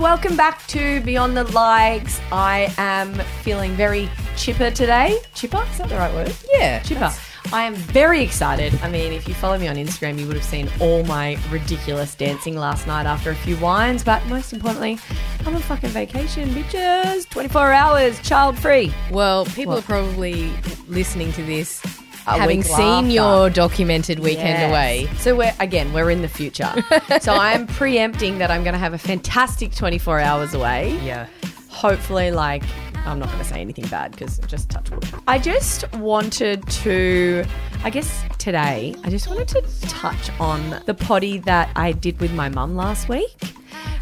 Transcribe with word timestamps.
welcome 0.00 0.36
back 0.36 0.66
to 0.66 1.00
Beyond 1.02 1.36
the 1.36 1.44
Likes. 1.52 2.20
I 2.32 2.72
am 2.78 3.14
feeling 3.42 3.72
very 3.72 4.08
chipper 4.36 4.70
today. 4.70 5.18
Chipper? 5.34 5.64
Is 5.70 5.78
that 5.78 5.88
the 5.88 5.96
right 5.96 6.12
word? 6.12 6.34
Yeah, 6.52 6.80
Chipper. 6.82 7.12
I 7.52 7.62
am 7.64 7.74
very 7.74 8.22
excited. 8.22 8.74
I 8.82 8.88
mean, 8.90 9.12
if 9.12 9.28
you 9.28 9.34
follow 9.34 9.58
me 9.58 9.68
on 9.68 9.76
Instagram, 9.76 10.18
you 10.18 10.26
would 10.26 10.36
have 10.36 10.44
seen 10.44 10.68
all 10.80 11.04
my 11.04 11.38
ridiculous 11.50 12.14
dancing 12.14 12.56
last 12.56 12.86
night 12.86 13.06
after 13.06 13.30
a 13.30 13.34
few 13.34 13.56
wines. 13.58 14.02
But 14.02 14.24
most 14.26 14.52
importantly, 14.52 14.98
I'm 15.46 15.54
on 15.54 15.60
fucking 15.62 15.90
vacation, 15.90 16.48
bitches. 16.50 17.28
24 17.28 17.72
hours, 17.72 18.20
child 18.22 18.58
free. 18.58 18.92
Well, 19.10 19.44
people 19.46 19.74
What? 19.74 19.84
are 19.84 19.86
probably 19.86 20.50
listening 20.88 21.32
to 21.34 21.42
this 21.42 21.82
having 22.24 22.62
seen 22.62 22.80
after. 23.04 23.10
your 23.10 23.50
documented 23.50 24.18
weekend 24.20 24.58
Yes. 24.58 24.70
away. 24.70 25.08
So 25.18 25.34
we're 25.36 25.54
again, 25.60 25.92
we're 25.92 26.10
in 26.10 26.22
the 26.22 26.28
future. 26.28 26.72
so 27.20 27.34
I'm 27.34 27.66
preempting 27.66 28.38
that 28.38 28.50
I'm 28.50 28.62
going 28.62 28.72
to 28.74 28.78
have 28.78 28.94
a 28.94 28.98
fantastic 28.98 29.74
24 29.74 30.20
hours 30.20 30.54
away. 30.54 30.98
Yeah. 31.04 31.26
hopefully 31.68 32.30
like 32.30 32.62
I'm 33.06 33.18
not 33.18 33.28
going 33.28 33.40
to 33.40 33.44
say 33.44 33.60
anything 33.60 33.86
bad 33.88 34.12
because 34.12 34.38
just 34.46 34.70
touch 34.70 34.90
wood. 34.90 35.04
I 35.28 35.38
just 35.38 35.92
wanted 35.96 36.66
to, 36.68 37.44
I 37.82 37.90
guess 37.90 38.24
today, 38.38 38.94
I 39.04 39.10
just 39.10 39.28
wanted 39.28 39.46
to 39.48 39.60
touch 39.88 40.30
on 40.40 40.80
the 40.86 40.94
potty 40.94 41.36
that 41.40 41.68
I 41.76 41.92
did 41.92 42.18
with 42.20 42.32
my 42.32 42.48
mum 42.48 42.76
last 42.76 43.10
week. 43.10 43.36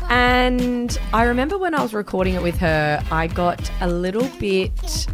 And 0.09 0.97
I 1.13 1.25
remember 1.25 1.59
when 1.59 1.75
I 1.75 1.83
was 1.83 1.95
recording 1.95 2.35
it 2.35 2.43
with 2.43 2.59
her, 2.59 3.03
I 3.11 3.27
got 3.27 3.71
a 3.81 3.89
little 3.89 4.29
bit, 4.39 5.09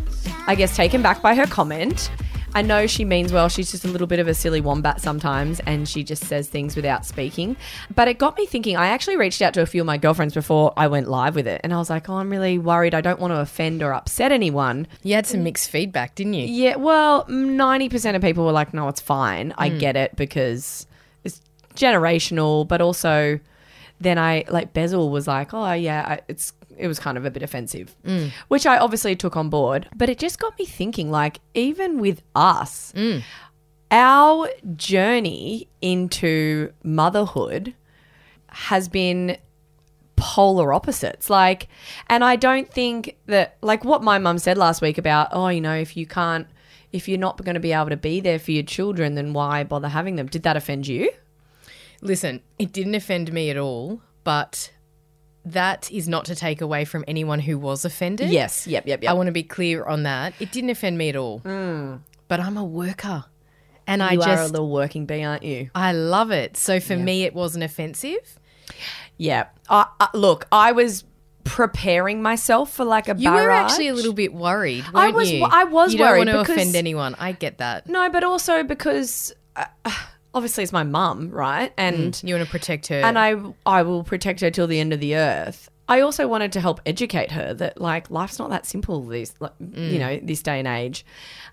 I 0.47 0.55
guess, 0.55 0.77
taken 0.77 1.01
back 1.01 1.23
by 1.23 1.35
her 1.35 1.47
comment. 1.47 2.11
I 2.55 2.63
know 2.63 2.87
she 2.87 3.05
means 3.05 3.33
well. 3.33 3.49
She's 3.49 3.71
just 3.71 3.85
a 3.85 3.89
little 3.89 4.07
bit 4.07 4.19
of 4.19 4.29
a 4.29 4.35
silly 4.35 4.61
wombat 4.61 5.01
sometimes, 5.01 5.61
and 5.61 5.89
she 5.89 6.03
just 6.03 6.25
says 6.25 6.49
things 6.49 6.77
without 6.77 7.05
speaking. 7.05 7.57
But 7.95 8.09
it 8.09 8.19
got 8.19 8.37
me 8.37 8.47
thinking. 8.47 8.77
I 8.77 8.89
actually 8.89 9.17
reached 9.17 9.43
out 9.43 9.55
to 9.55 9.63
a 9.63 9.67
few 9.67 9.83
of 9.83 9.87
my 9.87 9.99
girlfriends 9.99 10.35
before 10.35 10.73
I 10.77 10.87
went 10.87 11.09
live 11.09 11.35
with 11.35 11.47
it, 11.47 11.61
and 11.63 11.73
I 11.73 11.79
was 11.79 11.91
like, 11.91 12.09
"Oh, 12.09 12.15
I'm 12.15 12.31
really 12.31 12.59
worried. 12.59 12.95
I 12.95 13.01
don't 13.01 13.21
want 13.21 13.33
to 13.33 13.41
offend 13.41 13.83
or 13.83 13.93
upset 13.93 14.33
anyone." 14.33 14.87
You 15.03 15.15
had 15.15 15.27
some 15.27 15.43
mixed 15.43 15.71
feedback, 15.71 16.15
didn't 16.15 16.35
you? 16.35 16.47
Yeah, 16.47 16.77
well, 16.77 17.27
ninety 17.29 17.89
percent 17.89 18.17
of 18.17 18.23
people 18.23 18.45
were 18.45 18.53
like, 18.53 18.73
"No, 18.73 18.89
it's 18.89 19.01
fine. 19.01 19.55
I 19.59 19.69
hmm. 19.69 19.79
get 19.79 19.97
it 19.97 20.17
because 20.17 20.87
it's 21.25 21.41
generational." 21.75 22.67
But 22.67 22.81
also, 22.81 23.39
then 24.01 24.19
I 24.19 24.45
like 24.49 24.73
Bezel 24.73 25.11
was 25.11 25.27
like, 25.27 25.53
"Oh 25.53 25.73
yeah, 25.73 26.05
I, 26.09 26.21
it's." 26.29 26.53
It 26.79 26.89
was 26.89 26.99
kind 26.99 27.19
of 27.19 27.25
a 27.25 27.31
bit 27.31 27.43
offensive, 27.43 27.97
mm. 28.05 28.31
which 28.49 28.67
I 28.67 28.79
obviously 28.79 29.17
took 29.17 29.37
on 29.37 29.51
board. 29.51 29.89
But 29.97 30.09
it 30.09 30.19
just 30.19 30.39
got 30.39 30.59
me 30.59 30.65
thinking, 30.65 31.11
like, 31.11 31.41
even 31.55 32.01
with 32.01 32.23
us, 32.35 32.93
mm. 32.97 33.23
our 33.91 34.49
journey 34.77 35.69
into 35.83 36.73
motherhood 36.83 37.75
has 38.49 38.89
been 38.89 39.37
polar 40.17 40.73
opposites. 40.73 41.29
Like, 41.31 41.69
and 42.09 42.25
I 42.25 42.37
don't 42.37 42.71
think 42.71 43.17
that, 43.27 43.57
like, 43.61 43.85
what 43.85 44.03
my 44.03 44.19
mum 44.19 44.39
said 44.39 44.59
last 44.59 44.81
week 44.83 44.99
about, 44.99 45.29
oh, 45.33 45.49
you 45.49 45.61
know, 45.61 45.75
if 45.75 45.97
you 45.97 46.07
can't, 46.07 46.47
if 46.93 47.09
you're 47.09 47.19
not 47.19 47.43
going 47.45 47.55
to 47.55 47.61
be 47.61 47.73
able 47.73 47.91
to 47.91 47.97
be 47.97 48.21
there 48.21 48.39
for 48.39 48.53
your 48.53 48.63
children, 48.63 49.15
then 49.15 49.33
why 49.33 49.65
bother 49.65 49.89
having 49.89 50.17
them? 50.17 50.27
Did 50.27 50.43
that 50.45 50.57
offend 50.57 50.87
you? 50.87 51.11
Listen, 52.01 52.41
it 52.59 52.73
didn't 52.73 52.95
offend 52.95 53.33
me 53.33 53.51
at 53.51 53.57
all, 53.57 54.01
but 54.25 54.71
that 55.53 55.91
is 55.91 56.09
not 56.09 56.25
to 56.27 56.35
take 56.35 56.61
away 56.61 56.85
from 56.85 57.05
anyone 57.09 57.41
who 57.41 57.59
was 57.59 57.85
offended. 57.85 58.31
Yes. 58.31 58.67
Yep. 58.67 58.87
Yep. 58.87 59.03
Yep. 59.03 59.11
I 59.11 59.15
want 59.15 59.27
to 59.29 59.33
be 59.33 59.43
clear 59.43 59.85
on 59.85 60.03
that. 60.05 60.33
It 60.41 60.53
didn't 60.53 60.71
offend 60.71 60.99
me 60.99 61.09
at 61.09 61.17
all. 61.17 61.39
But 62.29 62.41
I'm 62.41 62.57
a 62.57 62.65
worker. 62.65 63.25
And 63.87 64.03
I 64.03 64.17
just. 64.17 64.27
you 64.27 64.33
are 64.35 64.43
a 64.43 64.49
little 64.49 64.71
working 64.71 65.07
bee, 65.07 65.25
aren't 65.25 65.43
you? 65.45 65.71
I 65.75 65.93
love 65.93 66.31
it. 66.31 66.57
So 66.59 66.79
for 66.81 66.95
me, 66.97 67.25
it 67.25 67.35
wasn't 67.35 67.65
offensive. 67.65 68.39
Yeah. 69.17 69.47
I 69.71 69.87
I 69.99 70.09
look, 70.15 70.47
I 70.53 70.73
was 70.73 71.05
preparing 71.45 72.21
myself 72.21 72.71
for 72.73 72.85
like 72.85 73.09
a 73.09 73.17
You 73.17 73.31
were 73.31 73.37
barrage. 73.39 73.71
actually 73.73 73.89
a 73.89 73.95
little 73.95 74.13
bit 74.13 74.35
worried, 74.35 74.85
I 74.95 75.09
was- 75.11 75.31
you? 75.31 75.43
I 75.43 75.65
was 75.65 75.93
You 75.95 75.99
don't 76.01 76.09
worried 76.09 76.19
want 76.19 76.29
to 76.31 76.39
because- 76.41 76.57
offend 76.63 76.77
anyone. 76.77 77.17
I 77.19 77.33
get 77.33 77.59
that. 77.59 77.89
No, 77.89 78.11
but 78.11 78.23
also 78.23 78.63
because 78.63 79.35
uh, 79.57 79.65
obviously 80.39 80.63
it's 80.63 80.73
my 80.73 80.85
mum, 80.85 81.31
right? 81.31 81.77
Mm. 81.77 81.89
And 81.89 82.23
You 82.25 82.35
want 82.37 82.47
to 82.47 82.51
protect 82.51 82.87
her. 82.87 82.97
and 82.97 83.19
I 83.19 83.35
I 83.67 83.83
will 83.83 84.05
protect 84.05 84.41
her 84.41 84.51
till 84.51 84.67
the 84.67 84.81
end 84.81 84.93
of 84.95 85.01
the 85.01 85.17
earth. 85.17 85.69
I 85.91 86.01
also 86.01 86.29
wanted 86.29 86.53
to 86.53 86.61
help 86.61 86.81
educate 86.87 87.33
her 87.33 87.55
that 87.55 87.81
like 87.81 88.11
life's 88.11 88.39
not 88.39 88.51
that 88.51 88.67
simple 88.67 89.03
this 89.03 89.35
like, 89.41 89.53
you 89.59 89.67
mm. 89.67 89.99
know 89.99 90.21
this 90.23 90.43
day 90.43 90.59
and 90.59 90.69
age. 90.69 91.05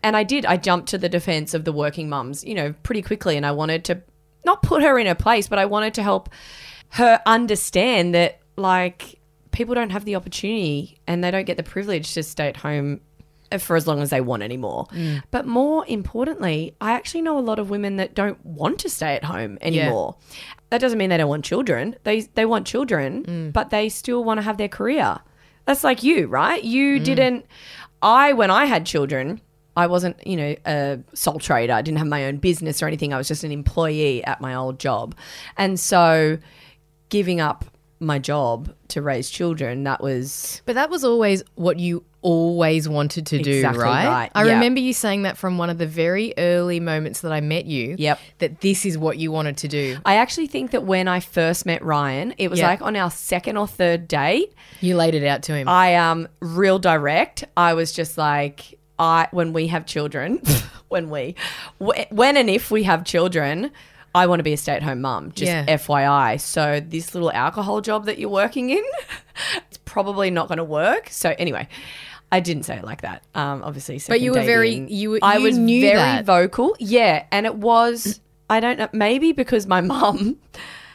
And 0.03 0.15
I 0.15 0.23
did. 0.23 0.45
I 0.45 0.57
jumped 0.57 0.89
to 0.89 0.97
the 0.97 1.09
defense 1.09 1.53
of 1.53 1.65
the 1.65 1.73
working 1.73 2.07
mums, 2.09 2.43
you 2.43 2.53
know, 2.53 2.73
pretty 2.83 3.01
quickly 3.01 3.35
and 3.35 3.45
I 3.45 3.51
wanted 3.51 3.83
to 3.85 4.01
not 4.45 4.61
put 4.61 4.83
her 4.83 4.99
in 4.99 5.07
her 5.07 5.15
place, 5.15 5.47
but 5.47 5.57
I 5.57 5.65
wanted 5.65 5.95
to 5.95 6.03
help 6.03 6.29
her 6.89 7.19
understand 7.25 8.13
that 8.13 8.39
like 8.55 9.19
people 9.51 9.73
don't 9.73 9.89
have 9.89 10.05
the 10.05 10.15
opportunity 10.15 10.99
and 11.07 11.23
they 11.23 11.31
don't 11.31 11.45
get 11.45 11.57
the 11.57 11.63
privilege 11.63 12.13
to 12.13 12.21
stay 12.21 12.47
at 12.47 12.57
home 12.57 13.01
for 13.61 13.75
as 13.75 13.87
long 13.87 14.01
as 14.01 14.09
they 14.09 14.21
want 14.21 14.43
anymore. 14.43 14.87
Mm. 14.91 15.23
But 15.31 15.45
more 15.45 15.85
importantly, 15.87 16.75
I 16.81 16.93
actually 16.93 17.21
know 17.21 17.37
a 17.37 17.41
lot 17.41 17.59
of 17.59 17.69
women 17.69 17.97
that 17.97 18.15
don't 18.15 18.43
want 18.45 18.79
to 18.79 18.89
stay 18.89 19.15
at 19.15 19.23
home 19.23 19.57
anymore. 19.61 20.15
That 20.69 20.81
doesn't 20.81 20.97
mean 20.97 21.09
they 21.09 21.17
don't 21.17 21.29
want 21.29 21.45
children. 21.45 21.95
They 22.03 22.21
they 22.21 22.45
want 22.45 22.67
children, 22.67 23.23
mm. 23.23 23.53
but 23.53 23.69
they 23.69 23.89
still 23.89 24.23
want 24.23 24.39
to 24.39 24.41
have 24.41 24.57
their 24.57 24.69
career. 24.69 25.19
That's 25.65 25.83
like 25.83 26.03
you, 26.03 26.27
right? 26.27 26.63
You 26.63 26.99
mm. 26.99 27.03
didn't 27.03 27.45
I 28.01 28.33
when 28.33 28.51
I 28.51 28.65
had 28.65 28.85
children, 28.85 29.41
I 29.77 29.87
wasn't, 29.87 30.25
you 30.25 30.37
know, 30.37 30.55
a 30.65 30.99
sole 31.13 31.39
trader. 31.39 31.73
I 31.73 31.81
didn't 31.81 31.97
have 31.97 32.07
my 32.07 32.25
own 32.25 32.37
business 32.37 32.81
or 32.81 32.87
anything. 32.87 33.13
I 33.13 33.17
was 33.17 33.27
just 33.27 33.43
an 33.43 33.51
employee 33.51 34.23
at 34.23 34.39
my 34.39 34.55
old 34.55 34.79
job. 34.79 35.15
And 35.57 35.79
so 35.79 36.37
giving 37.09 37.41
up 37.41 37.65
my 37.99 38.19
job 38.19 38.73
to 38.89 39.01
raise 39.01 39.29
children, 39.29 39.83
that 39.83 40.01
was 40.01 40.61
but 40.65 40.75
that 40.75 40.89
was 40.89 41.03
always 41.03 41.43
what 41.55 41.79
you 41.79 42.05
always 42.25 42.89
wanted 42.89 43.27
to 43.27 43.37
do, 43.37 43.51
Exactly 43.51 43.83
right? 43.83 44.07
right, 44.07 44.31
I 44.33 44.45
yeah. 44.45 44.53
remember 44.55 44.79
you 44.79 44.93
saying 44.93 45.21
that 45.21 45.37
from 45.37 45.59
one 45.59 45.69
of 45.69 45.77
the 45.77 45.85
very 45.85 46.33
early 46.39 46.79
moments 46.79 47.21
that 47.21 47.31
I 47.31 47.39
met 47.39 47.65
you. 47.65 47.95
Yep. 47.99 48.19
That 48.39 48.61
this 48.61 48.83
is 48.85 48.97
what 48.97 49.17
you 49.19 49.31
wanted 49.31 49.57
to 49.57 49.67
do. 49.67 49.97
I 50.05 50.15
actually 50.15 50.47
think 50.47 50.71
that 50.71 50.83
when 50.83 51.07
I 51.07 51.19
first 51.19 51.65
met 51.67 51.83
Ryan, 51.83 52.33
it 52.39 52.49
was 52.49 52.59
Yeah. 52.59 52.67
like 52.69 52.81
on 52.81 52.95
our 52.95 53.11
second 53.11 53.57
or 53.57 53.67
third 53.67 54.07
date. 54.07 54.51
You 54.81 54.95
laid 54.97 55.13
it 55.13 55.23
out 55.25 55.43
to 55.43 55.53
him. 55.55 55.69
I 55.69 55.95
um 55.95 56.27
real 56.41 56.79
direct. 56.79 57.43
I 57.55 57.75
was 57.75 57.91
just 57.91 58.17
like 58.17 58.79
I 58.97 59.27
when 59.31 59.53
we 59.53 59.67
have 59.67 59.85
children, 59.85 60.41
when 60.89 61.09
we 61.11 61.35
when 61.77 62.37
and 62.37 62.49
if 62.49 62.71
we 62.71 62.83
have 62.83 63.03
children, 63.05 63.69
I 64.15 64.25
want 64.27 64.39
to 64.39 64.43
be 64.43 64.53
a 64.53 64.57
stay-at-home 64.57 65.01
mum. 65.01 65.31
Just 65.35 65.51
Yeah. 65.51 65.65
FYI. 65.67 66.39
So 66.39 66.79
this 66.79 67.13
little 67.13 67.31
alcohol 67.31 67.81
job 67.81 68.05
that 68.05 68.17
you're 68.17 68.29
working 68.29 68.69
in, 68.69 68.83
it's 69.69 69.77
probably 69.85 70.31
not 70.31 70.47
going 70.47 70.57
to 70.57 70.63
work. 70.63 71.09
So 71.11 71.35
anyway, 71.37 71.67
I 72.31 72.39
didn't 72.39 72.63
say 72.63 72.75
it 72.77 72.83
like 72.83 73.01
that. 73.01 73.23
Um, 73.35 73.63
obviously, 73.63 74.01
But 74.07 74.19
you 74.21 74.31
were 74.31 74.41
very- 74.43 74.71
dating, 74.71 74.89
you 74.89 75.11
were- 75.11 75.19
I 75.21 75.37
you 75.37 75.43
was 75.43 75.57
very 75.57 75.95
that. 75.95 76.25
vocal. 76.25 76.75
Yeah, 76.79 77.23
and 77.31 77.45
it 77.45 77.55
was. 77.55 78.19
I 78.49 78.59
don't 78.59 78.77
know. 78.77 78.89
Maybe 78.93 79.31
because 79.31 79.67
my 79.67 79.81
mum. 79.93 80.37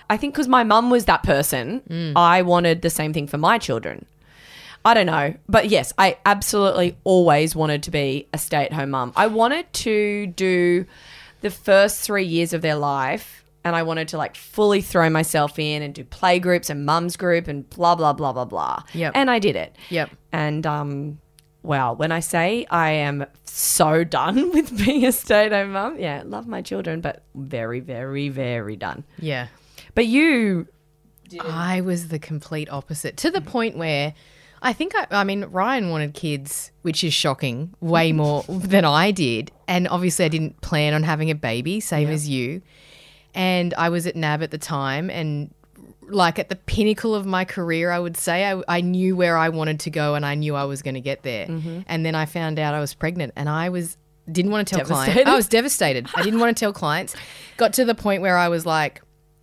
I 0.09 0.17
think 0.17 0.35
because 0.35 0.49
my 0.49 0.65
mum 0.65 0.91
was 0.91 1.05
that 1.05 1.23
person, 1.23 1.83
Mm. 1.89 2.13
I 2.17 2.43
wanted 2.43 2.83
the 2.83 2.91
same 2.91 3.13
thing 3.13 3.27
for 3.29 3.39
my 3.39 3.59
children. 3.59 4.07
I 4.85 4.95
don't 4.95 5.07
know. 5.07 5.35
But 5.49 5.69
yes, 5.69 5.93
I 5.99 6.17
absolutely 6.27 6.97
always 7.05 7.55
wanted 7.55 7.83
to 7.85 7.91
be 7.91 8.27
a 8.33 8.39
stay 8.39 8.65
at 8.65 8.73
home 8.73 8.91
mum. 8.91 9.13
I 9.15 9.27
wanted 9.29 9.73
to 9.75 10.27
do 10.29 10.85
the 11.43 11.51
first 11.51 12.01
three 12.01 12.25
years 12.25 12.53
of 12.53 12.61
their 12.63 12.77
life 12.77 13.45
and 13.65 13.77
I 13.77 13.83
wanted 13.83 14.09
to 14.09 14.19
like 14.19 14.37
fully 14.37 14.81
throw 14.81 15.11
myself 15.11 15.59
in 15.59 15.83
and 15.83 15.95
do 15.95 16.05
play 16.05 16.39
groups 16.39 16.71
and 16.71 16.87
mums 16.87 17.17
group 17.17 17.47
and 17.49 17.69
blah, 17.71 17.95
blah, 17.95 18.13
blah, 18.13 18.33
blah, 18.33 18.45
blah. 18.45 18.83
Yep. 18.95 19.13
And 19.15 19.31
I 19.31 19.39
did 19.39 19.57
it. 19.57 19.77
Yep. 19.91 20.11
And, 20.33 20.67
um, 20.67 21.19
wow, 21.63 21.93
when 21.93 22.11
I 22.11 22.21
say 22.21 22.67
I 22.71 22.91
am 22.93 23.27
so 23.45 24.05
done 24.05 24.51
with 24.55 24.77
being 24.85 25.05
a 25.05 25.13
stay 25.13 25.47
at 25.47 25.53
home 25.53 25.73
mum, 25.73 25.99
yeah, 25.99 26.23
love 26.25 26.47
my 26.47 26.63
children, 26.63 27.01
but 27.01 27.23
very, 27.35 27.81
very, 27.81 28.29
very 28.29 28.77
done. 28.77 29.05
yeah. 29.19 29.49
But 29.95 30.07
you, 30.07 30.69
I 31.41 31.81
was 31.81 32.09
the 32.09 32.19
complete 32.19 32.71
opposite 32.71 33.17
to 33.19 33.31
the 33.31 33.41
point 33.41 33.77
where 33.77 34.15
I 34.63 34.73
think 34.73 34.95
I, 34.95 35.07
I 35.11 35.25
mean 35.25 35.45
Ryan 35.47 35.91
wanted 35.91 36.15
kids, 36.15 36.71
which 36.83 37.03
is 37.03 37.13
shocking, 37.13 37.75
way 37.81 38.13
more 38.23 38.45
than 38.49 38.85
I 38.85 39.11
did, 39.11 39.51
and 39.67 39.89
obviously 39.89 40.25
I 40.25 40.29
didn't 40.29 40.61
plan 40.61 40.95
on 40.95 41.03
having 41.03 41.31
a 41.31 41.35
baby, 41.35 41.81
same 41.81 42.09
as 42.09 42.29
you. 42.29 42.63
And 43.35 43.75
I 43.75 43.89
was 43.89 44.07
at 44.07 44.17
NAB 44.17 44.43
at 44.43 44.51
the 44.51 44.59
time, 44.59 45.11
and 45.11 45.53
like 46.03 46.39
at 46.39 46.49
the 46.49 46.57
pinnacle 46.57 47.15
of 47.15 47.27
my 47.27 47.45
career, 47.45 47.91
I 47.91 47.99
would 47.99 48.17
say 48.17 48.51
I, 48.51 48.63
I 48.67 48.81
knew 48.81 49.15
where 49.15 49.37
I 49.37 49.49
wanted 49.49 49.81
to 49.81 49.91
go, 49.91 50.15
and 50.15 50.27
I 50.27 50.35
knew 50.35 50.55
I 50.55 50.65
was 50.65 50.83
going 50.83 50.95
to 50.95 51.01
get 51.01 51.23
there. 51.23 51.47
Mm-hmm. 51.47 51.81
And 51.87 52.05
then 52.05 52.15
I 52.15 52.27
found 52.27 52.59
out 52.59 52.75
I 52.75 52.81
was 52.81 52.95
pregnant, 52.95 53.33
and 53.37 53.49
I 53.49 53.69
was 53.69 53.97
didn't 54.31 54.51
want 54.51 54.69
to 54.69 54.77
tell 54.77 54.85
clients. 54.85 55.27
I 55.27 55.35
was 55.35 55.49
devastated. 55.49 56.09
I 56.15 56.23
didn't 56.23 56.41
want 56.41 56.57
to 56.57 56.61
tell 56.61 56.73
clients. 56.73 57.17
Got 57.57 57.73
to 57.75 57.85
the 57.85 57.95
point 57.95 58.23
where 58.23 58.37
I 58.37 58.49
was 58.49 58.67
like 58.67 59.03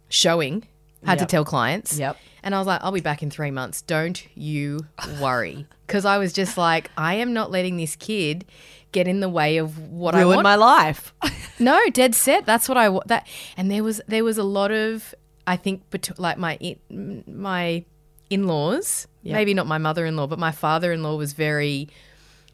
showing, 0.10 0.66
had 1.04 1.20
to 1.20 1.26
tell 1.26 1.46
clients. 1.46 1.98
Yep. 1.98 2.18
And 2.44 2.56
I 2.56 2.60
was 2.60 2.68
like, 2.68 2.82
I'll 2.82 2.92
be 2.92 3.02
back 3.02 3.24
in 3.24 3.30
three 3.30 3.52
months. 3.52 3.82
Don't 3.82 4.26
you 4.38 4.80
worry. 5.20 5.66
Because 5.86 6.06
I 6.06 6.18
was 6.18 6.32
just 6.32 6.58
like, 6.58 6.90
I 6.98 7.16
am 7.16 7.34
not 7.34 7.52
letting 7.52 7.78
this 7.78 7.96
kid 7.96 8.46
get 8.92 9.08
in 9.08 9.20
the 9.20 9.30
way 9.30 9.58
of 9.58 9.78
what 9.92 10.16
I 10.16 10.26
want. 10.26 10.44
my 10.44 10.56
life. 10.56 11.14
no, 11.60 11.80
dead 11.92 12.16
set. 12.16 12.46
That's 12.46 12.68
what 12.70 12.78
I 12.78 12.90
want. 12.90 13.08
That 13.08 13.28
and 13.56 13.70
there 13.72 13.84
was 13.84 14.02
there 14.08 14.24
was 14.24 14.38
a 14.38 14.44
lot 14.44 14.72
of 14.72 15.14
I 15.46 15.56
think 15.58 15.90
bet- 15.90 16.20
like 16.20 16.38
my 16.38 16.56
in- 16.56 17.24
my 17.28 17.84
in 18.30 18.46
laws, 18.48 19.08
maybe 19.24 19.54
not 19.54 19.68
my 19.68 19.78
mother 19.78 20.06
in 20.06 20.16
law, 20.18 20.28
but 20.28 20.40
my 20.40 20.52
father 20.52 20.92
in 20.92 21.02
law 21.04 21.16
was 21.16 21.34
very 21.34 21.88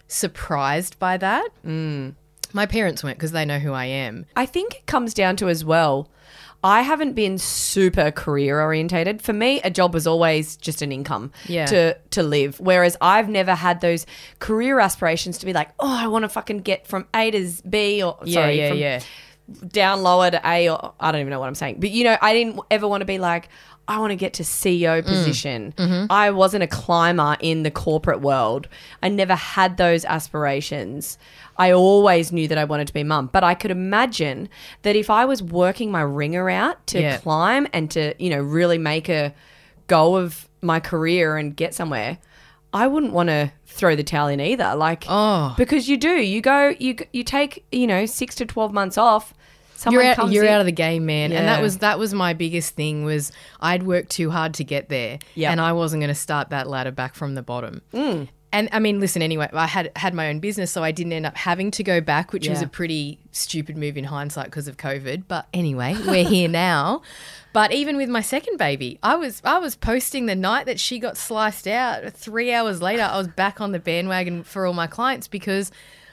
surprised 0.08 1.00
by 1.00 1.18
that. 1.18 1.50
Mm. 1.66 2.16
My 2.54 2.66
parents 2.68 3.04
weren't 3.04 3.18
because 3.18 3.32
they 3.32 3.46
know 3.46 3.58
who 3.60 3.74
I 3.74 3.86
am. 3.86 4.26
I 4.36 4.46
think 4.46 4.76
it 4.76 4.86
comes 4.86 5.14
down 5.16 5.36
to 5.38 5.50
as 5.50 5.66
well. 5.66 6.10
I 6.64 6.82
haven't 6.82 7.14
been 7.14 7.38
super 7.38 8.10
career 8.12 8.62
orientated. 8.62 9.22
For 9.22 9.34
me, 9.34 9.60
a 9.64 9.70
job 9.70 9.94
was 9.94 10.08
always 10.08 10.56
just 10.56 10.82
an 10.82 10.92
income 10.92 11.32
Yeah. 11.48 11.66
to 11.68 11.98
to 12.12 12.24
live. 12.24 12.60
Whereas 12.60 12.96
I've 13.02 13.28
never 13.28 13.54
had 13.54 13.82
those 13.82 14.06
career 14.40 14.80
aspirations 14.80 15.38
to 15.40 15.46
be 15.46 15.52
like, 15.54 15.70
oh, 15.80 15.98
I 16.04 16.08
want 16.08 16.24
to 16.24 16.30
fucking 16.30 16.60
get 16.60 16.88
from 16.88 17.06
A 17.14 17.32
to 17.32 17.52
B 17.70 18.02
or 18.02 18.18
Yeah, 18.24 18.34
sorry, 18.42 18.58
yeah, 18.58 18.70
from 18.70 18.78
yeah. 18.78 19.00
Down 19.68 20.04
lower 20.04 20.32
to 20.32 20.42
A 20.48 20.70
or 20.70 20.94
I 21.00 21.12
don't 21.12 21.22
even 21.22 21.32
know 21.32 21.40
what 21.40 21.48
I'm 21.48 21.56
saying. 21.56 21.78
But 21.80 21.92
you 21.92 22.04
know, 22.06 22.18
I 22.22 22.34
didn't 22.34 22.60
ever 22.72 22.88
want 22.88 23.02
to 23.02 23.06
be 23.06 23.18
like, 23.20 23.50
I 23.88 24.00
want 24.00 24.12
to 24.12 24.16
get 24.16 24.34
to 24.36 24.44
CEO 24.44 25.02
Mm. 25.02 25.06
position. 25.06 25.74
Mm-hmm. 25.78 26.06
I 26.10 26.32
wasn't 26.32 26.64
a 26.64 26.68
climber 26.68 27.36
in 27.42 27.64
the 27.64 27.72
corporate 27.72 28.22
world. 28.22 28.70
I 29.02 29.10
never 29.10 29.36
had 29.36 29.76
those 29.76 30.06
aspirations. 30.06 31.18
I 31.58 31.72
always 31.72 32.32
knew 32.32 32.48
that 32.48 32.58
I 32.58 32.64
wanted 32.64 32.88
to 32.88 32.94
be 32.94 33.04
mum, 33.04 33.30
but 33.34 33.44
I 33.44 33.54
could 33.56 33.72
imagine 33.72 34.48
that 34.84 34.96
if 34.96 35.10
I 35.10 35.26
was 35.26 35.44
working 35.44 35.92
my 35.92 36.02
ringer 36.02 36.50
out 36.50 36.86
to 36.88 37.02
Yeah. 37.02 37.18
climb 37.18 37.68
and 37.74 37.92
to, 37.92 38.14
you 38.18 38.30
know, 38.30 38.40
really 38.40 38.78
make 38.78 39.10
a 39.10 39.34
go 39.88 40.16
of 40.16 40.48
my 40.62 40.80
career 40.80 41.36
and 41.36 41.54
get 41.56 41.74
somewhere, 41.76 42.20
I 42.74 42.88
wouldn't 42.88 43.12
want 43.14 43.28
to 43.30 43.52
throw 43.74 43.96
the 43.96 44.04
towel 44.04 44.28
in 44.28 44.40
either. 44.40 44.76
Like, 44.76 45.06
Oh. 45.10 45.54
because 45.58 45.90
you 45.90 45.98
do, 45.98 46.10
you 46.16 46.42
go, 46.42 46.74
you 46.80 46.96
you 47.12 47.24
take, 47.24 47.66
you 47.72 47.88
know, 47.88 48.06
six 48.06 48.36
to 48.36 48.46
twelve 48.46 48.72
months 48.74 48.98
off. 48.98 49.34
Someone 49.76 50.06
you're 50.06 50.14
out, 50.14 50.32
you're 50.32 50.44
in- 50.46 50.50
out 50.54 50.60
of 50.62 50.66
the 50.66 50.72
game, 50.72 51.06
man. 51.06 51.34
And 51.34 51.46
that 51.48 51.62
was 51.62 51.80
that 51.80 52.00
was 52.00 52.14
my 52.14 52.34
biggest 52.34 52.76
thing 52.76 53.04
was 53.04 53.32
I'd 53.60 53.84
worked 53.84 54.12
too 54.12 54.30
hard 54.32 54.54
to 54.56 54.64
get 54.64 54.88
there, 54.90 55.20
Yep. 55.36 55.52
and 55.52 55.60
I 55.60 55.74
wasn't 55.74 56.00
going 56.02 56.08
to 56.10 56.16
start 56.16 56.52
that 56.52 56.68
ladder 56.70 56.92
back 56.92 57.16
from 57.16 57.36
the 57.36 57.42
bottom. 57.42 57.82
Mm. 57.94 58.30
And 58.54 58.70
I 58.72 58.80
mean, 58.80 59.00
listen. 59.00 59.22
Anyway, 59.22 59.50
I 59.52 59.66
had 59.68 59.92
had 59.98 60.14
my 60.14 60.30
own 60.30 60.40
business, 60.40 60.72
so 60.72 60.84
I 60.84 60.92
didn't 60.92 61.12
end 61.12 61.26
up 61.26 61.36
having 61.36 61.72
to 61.72 61.84
go 61.84 62.00
back, 62.00 62.32
which 62.32 62.48
was 62.48 62.62
a 62.62 62.68
pretty 62.68 63.18
stupid 63.32 63.76
move 63.78 63.98
in 63.98 64.06
hindsight 64.06 64.46
because 64.46 64.68
of 64.68 64.78
COVID. 64.78 65.24
But 65.28 65.48
anyway, 65.54 65.98
we're 66.08 66.24
here 66.24 66.48
now. 66.68 67.02
But 67.52 67.74
even 67.74 67.98
with 67.98 68.10
my 68.10 68.22
second 68.22 68.58
baby, 68.58 69.00
I 69.04 69.16
was 69.16 69.42
I 69.44 69.58
was 69.58 69.76
posting 69.76 70.28
the 70.28 70.36
night 70.36 70.68
that 70.68 70.80
she 70.80 71.00
got 71.00 71.18
sliced 71.18 71.68
out. 71.68 72.14
Three 72.14 72.54
hours 72.54 72.80
later, 72.82 73.02
I 73.04 73.18
was 73.18 73.28
back 73.28 73.60
on 73.60 73.72
the 73.74 73.80
bandwagon 73.80 74.44
for 74.44 74.66
all 74.68 74.74
my 74.74 74.88
clients 74.88 75.28
because 75.28 75.72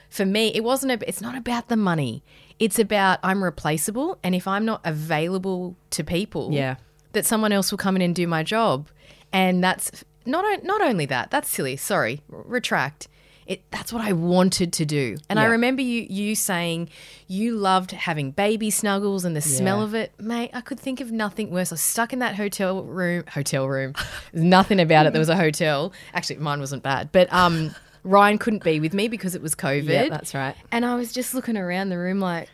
for 0.09 0.25
me, 0.25 0.47
it 0.55 0.63
wasn't. 0.63 0.91
A, 1.01 1.07
it's 1.07 1.21
not 1.21 1.37
about 1.37 1.67
the 1.69 1.77
money. 1.77 2.23
It's 2.59 2.79
about 2.79 3.19
I'm 3.23 3.43
replaceable, 3.43 4.17
and 4.23 4.33
if 4.35 4.47
I'm 4.47 4.65
not 4.65 4.81
available 4.83 5.75
to 5.91 6.03
people, 6.03 6.49
Yeah. 6.51 6.75
that 7.13 7.25
someone 7.25 7.51
else 7.51 7.71
will 7.71 7.77
come 7.77 7.95
in 7.95 8.01
and 8.01 8.15
do 8.15 8.25
my 8.27 8.41
job, 8.43 8.87
and 9.31 9.63
that's 9.63 10.03
not 10.25 10.63
not 10.63 10.81
only 10.81 11.05
that. 11.07 11.31
That's 11.31 11.49
silly. 11.49 11.77
Sorry, 11.77 12.21
r- 12.31 12.43
retract. 12.45 13.07
It, 13.47 13.63
that's 13.71 13.91
what 13.91 14.01
I 14.01 14.13
wanted 14.13 14.71
to 14.73 14.85
do, 14.85 15.17
and 15.29 15.37
I 15.39 15.45
remember 15.45 15.81
you 15.81 16.05
you 16.09 16.35
saying 16.35 16.89
you 17.27 17.55
loved 17.55 17.91
having 17.91 18.31
baby 18.31 18.69
snuggles 18.69 19.25
and 19.25 19.35
the 19.35 19.41
smell 19.41 19.81
of 19.81 19.93
it, 19.93 20.13
mate. 20.19 20.51
I 20.53 20.61
could 20.61 20.79
think 20.79 21.01
of 21.01 21.11
nothing 21.11 21.49
worse. 21.51 21.71
I 21.71 21.73
was 21.73 21.81
stuck 21.81 22.13
in 22.13 22.19
that 22.19 22.35
hotel 22.35 22.83
room. 22.83 23.23
Hotel 23.27 23.67
room. 23.67 23.93
There's 24.31 24.45
nothing 24.45 24.79
about 24.79 25.05
it. 25.07 25.13
There 25.13 25.19
was 25.19 25.27
a 25.27 25.35
hotel. 25.35 25.91
Actually, 26.13 26.37
mine 26.37 26.59
wasn't 26.59 26.83
bad, 26.83 27.11
but 27.11 27.33
um, 27.33 27.75
Ryan 28.03 28.37
couldn't 28.37 28.63
be 28.63 28.79
with 28.79 28.93
me 28.93 29.07
because 29.07 29.35
it 29.35 29.41
was 29.41 29.55
COVID. 29.55 29.89
Yeah, 29.89 30.09
that's 30.09 30.33
right. 30.33 30.55
And 30.71 30.85
I 30.85 30.95
was 30.95 31.11
just 31.11 31.33
looking 31.33 31.57
around 31.57 31.89
the 31.89 31.97
room 31.97 32.19
like, 32.19 32.47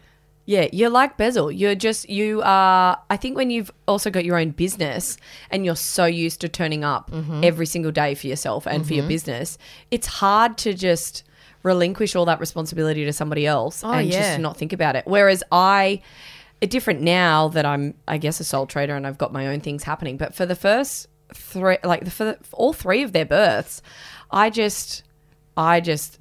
Yeah, 0.48 0.68
you're 0.72 0.90
like 0.90 1.18
Bezel. 1.18 1.52
You're 1.52 1.76
just 1.76 2.10
you 2.10 2.42
are. 2.42 2.98
I 3.10 3.18
think 3.18 3.36
when 3.36 3.50
you've 3.52 3.70
also 3.86 4.10
got 4.10 4.24
your 4.24 4.38
own 4.38 4.52
business 4.52 5.18
and 5.52 5.66
you're 5.66 5.76
so 5.76 6.06
used 6.06 6.40
to 6.42 6.48
turning 6.50 6.84
up 6.86 7.12
Mm-hmm. 7.12 7.44
every 7.44 7.66
single 7.66 7.92
day 7.92 8.16
for 8.16 8.28
yourself 8.28 8.66
and 8.66 8.88
for 8.88 8.94
your 8.94 9.08
business, 9.08 9.58
it's 9.92 10.08
hard 10.08 10.58
to 10.60 10.74
just 10.74 11.24
relinquish 11.64 12.16
all 12.16 12.26
that 12.26 12.40
responsibility 12.40 13.04
to 13.04 13.12
somebody 13.12 13.46
else 13.46 13.84
and 13.84 14.08
yeah. 14.08 14.22
just 14.22 14.40
not 14.40 14.56
think 14.56 14.72
about 14.72 14.96
it. 14.96 15.04
Whereas 15.06 15.44
I, 15.52 16.02
different 16.62 17.02
now 17.02 17.50
that 17.50 17.66
I'm, 17.66 17.94
I 18.08 18.18
guess, 18.18 18.40
a 18.40 18.44
sole 18.46 18.68
trader 18.68 18.96
and 18.96 19.06
I've 19.06 19.18
got 19.18 19.34
my 19.34 19.48
own 19.48 19.60
things 19.60 19.84
happening. 19.84 20.16
But 20.16 20.34
for 20.34 20.46
the 20.46 20.56
first 20.56 21.08
three, 21.34 21.78
like 21.84 22.06
the, 22.06 22.12
for, 22.12 22.24
the, 22.24 22.38
for 22.44 22.56
all 22.56 22.74
three 22.74 23.04
of 23.04 23.12
their 23.12 23.26
births, 23.26 23.82
I 24.32 24.50
just, 24.50 25.04
I 25.58 25.82
just, 25.82 26.20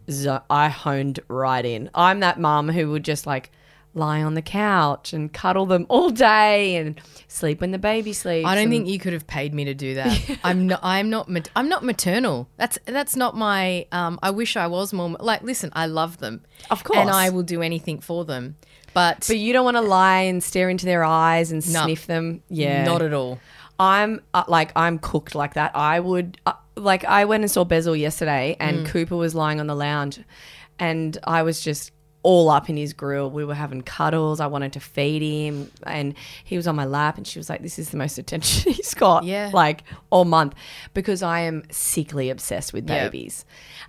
I 0.50 0.68
honed 0.68 1.20
right 1.28 1.64
in. 1.64 1.90
I'm 1.94 2.20
that 2.20 2.40
mom 2.40 2.68
who 2.70 2.90
would 2.90 3.04
just 3.04 3.24
like 3.26 3.52
lie 3.96 4.22
on 4.22 4.34
the 4.34 4.42
couch 4.42 5.12
and 5.12 5.32
cuddle 5.32 5.66
them 5.66 5.86
all 5.88 6.10
day 6.10 6.76
and 6.76 7.00
sleep 7.28 7.60
when 7.60 7.70
the 7.72 7.78
baby 7.78 8.12
sleeps. 8.12 8.46
I 8.46 8.54
don't 8.54 8.68
think 8.70 8.86
you 8.86 8.98
could 8.98 9.12
have 9.14 9.26
paid 9.26 9.54
me 9.54 9.64
to 9.64 9.74
do 9.74 9.94
that. 9.94 10.38
I'm 10.44 10.66
not. 10.68 10.80
I'm 10.82 11.10
not. 11.10 11.28
I'm 11.56 11.68
not 11.68 11.82
maternal. 11.82 12.48
That's 12.56 12.78
that's 12.84 13.16
not 13.16 13.36
my. 13.36 13.86
Um, 13.92 14.18
I 14.22 14.30
wish 14.30 14.56
I 14.56 14.66
was 14.66 14.92
more. 14.92 15.16
Like, 15.18 15.42
listen, 15.42 15.70
I 15.74 15.86
love 15.86 16.18
them, 16.18 16.42
Of 16.70 16.84
course. 16.84 16.98
and 16.98 17.10
I 17.10 17.30
will 17.30 17.42
do 17.42 17.62
anything 17.62 18.00
for 18.00 18.24
them. 18.24 18.56
But, 18.94 19.24
But 19.28 19.36
you 19.38 19.52
don't 19.52 19.64
want 19.64 19.76
to 19.76 19.82
lie 19.82 20.20
and 20.22 20.42
stare 20.42 20.70
into 20.70 20.86
their 20.86 21.04
eyes 21.04 21.52
and 21.52 21.60
No. 21.72 21.84
sniff 21.84 22.06
them. 22.06 22.42
Yeah, 22.48 22.84
not 22.84 23.02
at 23.02 23.12
all. 23.12 23.38
I'm 23.78 24.20
uh, 24.32 24.44
like 24.48 24.72
I'm 24.76 24.98
cooked 24.98 25.34
like 25.34 25.54
that. 25.54 25.72
I 25.76 26.00
would 26.00 26.38
uh, 26.46 26.52
like 26.76 27.04
I 27.04 27.24
went 27.26 27.42
and 27.44 27.50
saw 27.50 27.64
Bezel 27.64 27.94
yesterday, 27.96 28.56
and 28.60 28.86
Mm. 28.86 28.90
Cooper 28.90 29.16
was 29.16 29.34
lying 29.34 29.60
on 29.60 29.66
the 29.66 29.74
lounge, 29.74 30.20
and 30.78 31.16
I 31.24 31.42
was 31.42 31.60
just 31.60 31.92
all 32.26 32.50
up 32.50 32.68
in 32.68 32.76
his 32.76 32.92
grill. 32.92 33.30
We 33.30 33.44
were 33.44 33.54
having 33.54 33.82
cuddles. 33.82 34.40
I 34.40 34.46
wanted 34.48 34.72
to 34.72 34.80
feed 34.80 35.22
him, 35.22 35.70
and 35.84 36.14
he 36.44 36.56
was 36.56 36.66
on 36.66 36.74
my 36.74 36.84
lap, 36.84 37.16
and 37.18 37.26
she 37.26 37.38
was 37.38 37.48
like, 37.48 37.62
"This 37.62 37.78
is 37.78 37.90
the 37.90 37.96
most 37.96 38.18
attention 38.18 38.72
he's 38.78 38.94
got, 38.94 39.22
Yeah. 39.24 39.50
like 39.54 39.84
all 40.10 40.24
month," 40.24 40.54
because 40.92 41.22
I 41.22 41.40
am 41.40 41.62
sickly 41.70 42.28
obsessed 42.30 42.72
with 42.72 42.84
babies. 42.86 43.44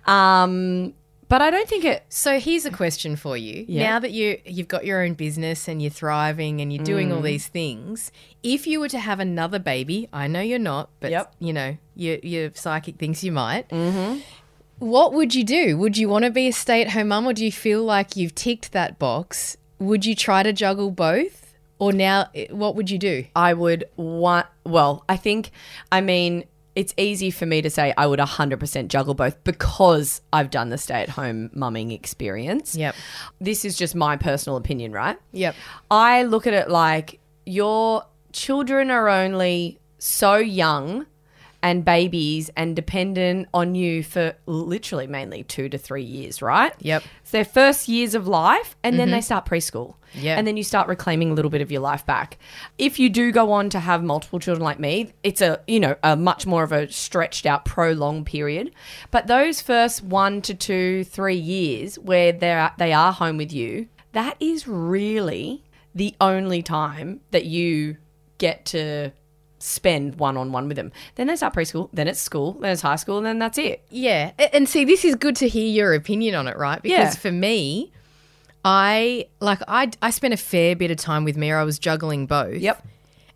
Um, 0.06 0.94
but 1.28 1.42
I 1.42 1.50
don't 1.50 1.68
think 1.68 1.84
it. 1.84 2.04
So 2.08 2.40
here's 2.40 2.64
a 2.64 2.70
question 2.70 3.14
for 3.16 3.36
you. 3.36 3.64
Yeah. 3.68 3.90
Now 3.90 3.98
that 3.98 4.12
you 4.12 4.40
you've 4.46 4.68
got 4.68 4.86
your 4.86 5.02
own 5.04 5.12
business 5.14 5.68
and 5.68 5.82
you're 5.82 5.90
thriving 5.90 6.60
and 6.62 6.72
you're 6.72 6.84
doing 6.84 7.10
Mm. 7.10 7.16
all 7.16 7.20
these 7.22 7.46
things, 7.48 8.10
if 8.42 8.66
you 8.66 8.80
were 8.80 8.88
to 8.88 8.98
have 8.98 9.20
another 9.20 9.58
baby, 9.58 10.08
I 10.12 10.26
know 10.26 10.40
you're 10.40 10.58
not, 10.58 10.88
but 11.00 11.10
Yep. 11.10 11.34
you 11.40 11.52
know 11.52 11.76
your 11.94 12.16
your 12.22 12.50
psychic 12.54 12.96
thinks 12.96 13.22
you 13.22 13.32
might. 13.32 13.68
Mm-hmm. 13.68 14.20
What 14.78 15.12
would 15.12 15.34
you 15.34 15.44
do? 15.44 15.76
Would 15.76 15.96
you 15.96 16.08
want 16.08 16.24
to 16.24 16.30
be 16.30 16.48
a 16.48 16.52
stay 16.52 16.82
at 16.82 16.90
home 16.90 17.08
mum, 17.08 17.26
or 17.26 17.32
do 17.32 17.44
you 17.44 17.52
feel 17.52 17.82
like 17.82 18.16
you've 18.16 18.34
ticked 18.34 18.72
that 18.72 18.98
box? 18.98 19.56
Would 19.78 20.04
you 20.04 20.14
try 20.14 20.42
to 20.42 20.52
juggle 20.52 20.90
both, 20.90 21.54
or 21.78 21.92
now 21.92 22.28
eh, 22.34 22.46
what 22.50 22.76
would 22.76 22.90
you 22.90 22.98
do? 22.98 23.24
I 23.34 23.54
would 23.54 23.84
want. 23.96 24.46
Well, 24.64 25.04
I 25.08 25.16
think. 25.16 25.50
I 25.90 26.00
mean, 26.00 26.44
it's 26.76 26.94
easy 26.96 27.32
for 27.32 27.44
me 27.44 27.60
to 27.60 27.70
say 27.70 27.92
I 27.96 28.06
would 28.06 28.20
100% 28.20 28.86
juggle 28.86 29.14
both 29.14 29.42
because 29.42 30.20
I've 30.32 30.50
done 30.50 30.68
the 30.68 30.78
stay-at-home 30.78 31.50
mumming 31.52 31.90
experience. 31.90 32.76
Yep. 32.76 32.94
This 33.40 33.64
is 33.64 33.76
just 33.76 33.96
my 33.96 34.16
personal 34.16 34.56
opinion, 34.56 34.92
right? 34.92 35.18
Yep. 35.32 35.56
I 35.90 36.22
look 36.22 36.46
at 36.46 36.54
it 36.54 36.70
like 36.70 37.18
your 37.44 38.04
children 38.32 38.92
are 38.92 39.08
only 39.08 39.80
so 39.98 40.36
young 40.36 41.06
and 41.62 41.84
babies 41.84 42.50
and 42.56 42.76
dependent 42.76 43.48
on 43.52 43.74
you 43.74 44.02
for 44.02 44.34
literally 44.46 45.06
mainly 45.06 45.42
two 45.42 45.68
to 45.68 45.76
three 45.76 46.02
years, 46.02 46.40
right? 46.40 46.72
Yep. 46.78 47.02
It's 47.22 47.30
their 47.32 47.44
first 47.44 47.88
years 47.88 48.14
of 48.14 48.28
life 48.28 48.76
and 48.82 48.98
then 48.98 49.10
they 49.10 49.18
mm-hmm. 49.18 49.22
start 49.22 49.46
preschool. 49.46 49.94
Yeah. 50.14 50.38
And 50.38 50.46
then 50.46 50.56
you 50.56 50.62
start 50.62 50.88
reclaiming 50.88 51.30
a 51.30 51.34
little 51.34 51.50
bit 51.50 51.60
of 51.60 51.70
your 51.70 51.80
life 51.80 52.06
back. 52.06 52.38
If 52.78 52.98
you 52.98 53.10
do 53.10 53.32
go 53.32 53.52
on 53.52 53.70
to 53.70 53.80
have 53.80 54.02
multiple 54.02 54.38
children 54.38 54.64
like 54.64 54.78
me, 54.78 55.12
it's 55.22 55.40
a, 55.40 55.60
you 55.66 55.80
know, 55.80 55.96
a 56.02 56.16
much 56.16 56.46
more 56.46 56.62
of 56.62 56.72
a 56.72 56.90
stretched 56.90 57.44
out 57.44 57.64
prolonged 57.64 58.26
period. 58.26 58.72
But 59.10 59.26
those 59.26 59.60
first 59.60 60.02
one 60.02 60.40
to 60.42 60.54
two, 60.54 61.04
three 61.04 61.36
years 61.36 61.98
where 61.98 62.32
they're 62.32 62.72
they 62.78 62.92
are 62.92 63.12
home 63.12 63.36
with 63.36 63.52
you, 63.52 63.88
that 64.12 64.36
is 64.40 64.66
really 64.66 65.64
the 65.94 66.14
only 66.20 66.62
time 66.62 67.20
that 67.32 67.44
you 67.44 67.96
get 68.38 68.64
to 68.66 69.10
spend 69.68 70.16
one 70.18 70.36
on 70.36 70.50
one 70.52 70.66
with 70.68 70.76
them. 70.76 70.90
Then 71.16 71.26
they 71.28 71.36
start 71.36 71.54
preschool, 71.54 71.88
then 71.92 72.08
it's 72.08 72.20
school, 72.20 72.54
then 72.54 72.72
it's 72.72 72.82
high 72.82 72.96
school, 72.96 73.18
and 73.18 73.26
then 73.26 73.38
that's 73.38 73.58
it. 73.58 73.82
Yeah. 73.90 74.32
And 74.52 74.68
see, 74.68 74.84
this 74.84 75.04
is 75.04 75.14
good 75.14 75.36
to 75.36 75.48
hear 75.48 75.66
your 75.68 75.94
opinion 75.94 76.34
on 76.34 76.48
it, 76.48 76.56
right? 76.56 76.80
Because 76.82 77.14
Yeah. 77.14 77.20
for 77.20 77.32
me, 77.32 77.92
I 78.64 79.26
like 79.40 79.60
I 79.68 79.90
I 80.02 80.10
spent 80.10 80.34
a 80.34 80.38
fair 80.38 80.74
bit 80.76 80.90
of 80.90 80.96
time 80.96 81.24
with 81.24 81.36
Mira. 81.36 81.60
I 81.60 81.64
was 81.64 81.78
juggling 81.78 82.26
both. 82.26 82.56
Yep. 82.56 82.84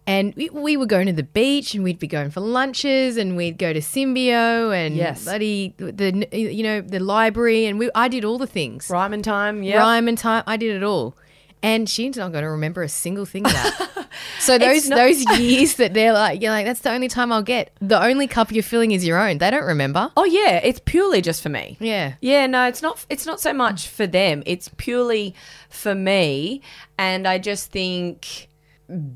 And 0.05 0.35
we, 0.35 0.51
we 0.51 0.77
were 0.77 0.87
going 0.87 1.07
to 1.07 1.13
the 1.13 1.23
beach 1.23 1.77
and 1.77 1.85
we'd 1.85 2.01
be 2.01 2.09
going 2.09 2.31
for 2.33 2.41
lunches 2.41 3.17
and 3.17 3.37
we'd 3.37 3.57
go 3.57 3.73
to 3.73 3.79
Symbio 3.79 4.75
and 4.75 4.97
Yes. 4.97 5.23
bloody 5.23 5.75
the 5.79 6.27
you 6.33 6.65
know 6.65 6.81
the 6.81 6.99
library 6.99 7.67
and 7.67 7.79
we 7.79 7.89
I 7.95 8.09
did 8.09 8.25
all 8.25 8.37
the 8.39 8.49
things. 8.49 8.91
Ryman 8.91 9.23
time, 9.23 9.63
yeah. 9.63 9.79
Rhyme 9.79 10.09
and 10.09 10.19
time, 10.19 10.43
I 10.47 10.57
did 10.57 10.75
it 10.75 10.83
all. 10.83 11.15
And 11.65 11.89
she's 11.89 12.17
not 12.17 12.33
going 12.33 12.43
to 12.43 12.51
remember 12.51 12.83
a 12.83 12.89
single 12.89 13.25
thing 13.25 13.47
of 13.47 13.53
that. 13.53 14.09
so 14.41 14.59
those 14.59 14.89
not- 14.89 14.97
those 14.97 15.25
years 15.39 15.75
that 15.77 15.95
they're 15.95 16.13
like, 16.13 16.43
you're 16.43 16.51
like, 16.51 16.67
that's 16.67 16.81
the 16.81 16.91
only 16.91 17.07
time 17.09 17.31
I'll 17.31 17.43
get. 17.43 17.71
The 17.81 18.03
only 18.03 18.27
cup 18.27 18.51
you're 18.51 18.65
filling 18.65 18.91
is 18.91 19.07
your 19.07 19.17
own. 19.19 19.39
They 19.39 19.51
don't 19.51 19.65
remember. 19.65 20.11
Oh 20.17 20.25
yeah, 20.25 20.57
it's 20.57 20.81
purely 20.85 21.21
just 21.21 21.41
for 21.43 21.51
me. 21.51 21.77
Yeah. 21.79 22.15
Yeah, 22.21 22.47
no, 22.49 22.67
it's 22.67 22.83
not 22.83 23.07
it's 23.09 23.27
not 23.27 23.41
so 23.41 23.53
much 23.53 23.87
for 23.89 24.07
them. 24.09 24.43
It's 24.45 24.69
purely 24.77 25.35
for 25.69 25.95
me 25.95 26.63
and 26.99 27.29
I 27.29 27.39
just 27.39 27.71
think 27.71 28.49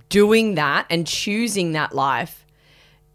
doing 0.08 0.54
that 0.54 0.86
and 0.88 1.06
choosing 1.06 1.72
that 1.72 1.94
life 1.94 2.46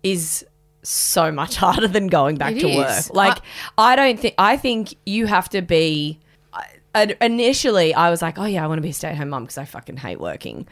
is 0.03 0.45
so 0.83 1.31
much 1.31 1.55
harder 1.63 1.87
than 1.87 2.07
going 2.07 2.35
back 2.35 2.55
It 2.55 2.59
to 2.61 2.67
is. 2.67 2.77
work. 3.07 3.15
Like 3.15 3.37
I, 3.77 3.95
don't 3.95 4.19
think 4.19 4.35
I 4.37 4.57
think 4.57 4.93
you 5.05 5.25
have 5.27 5.47
to 5.49 5.61
be 5.61 6.19
I- 6.19 6.20
initially 6.95 7.93
I 7.93 8.09
was 8.09 8.21
like, 8.21 8.37
"Oh 8.37 8.45
yeah, 8.45 8.63
I 8.63 8.67
want 8.67 8.77
to 8.79 8.81
be 8.81 8.89
a 8.89 8.93
stay-at-home 8.93 9.29
mum 9.29 9.43
because 9.43 9.57
I 9.57 9.65
fucking 9.65 9.97
hate 9.97 10.19
working." 10.19 10.67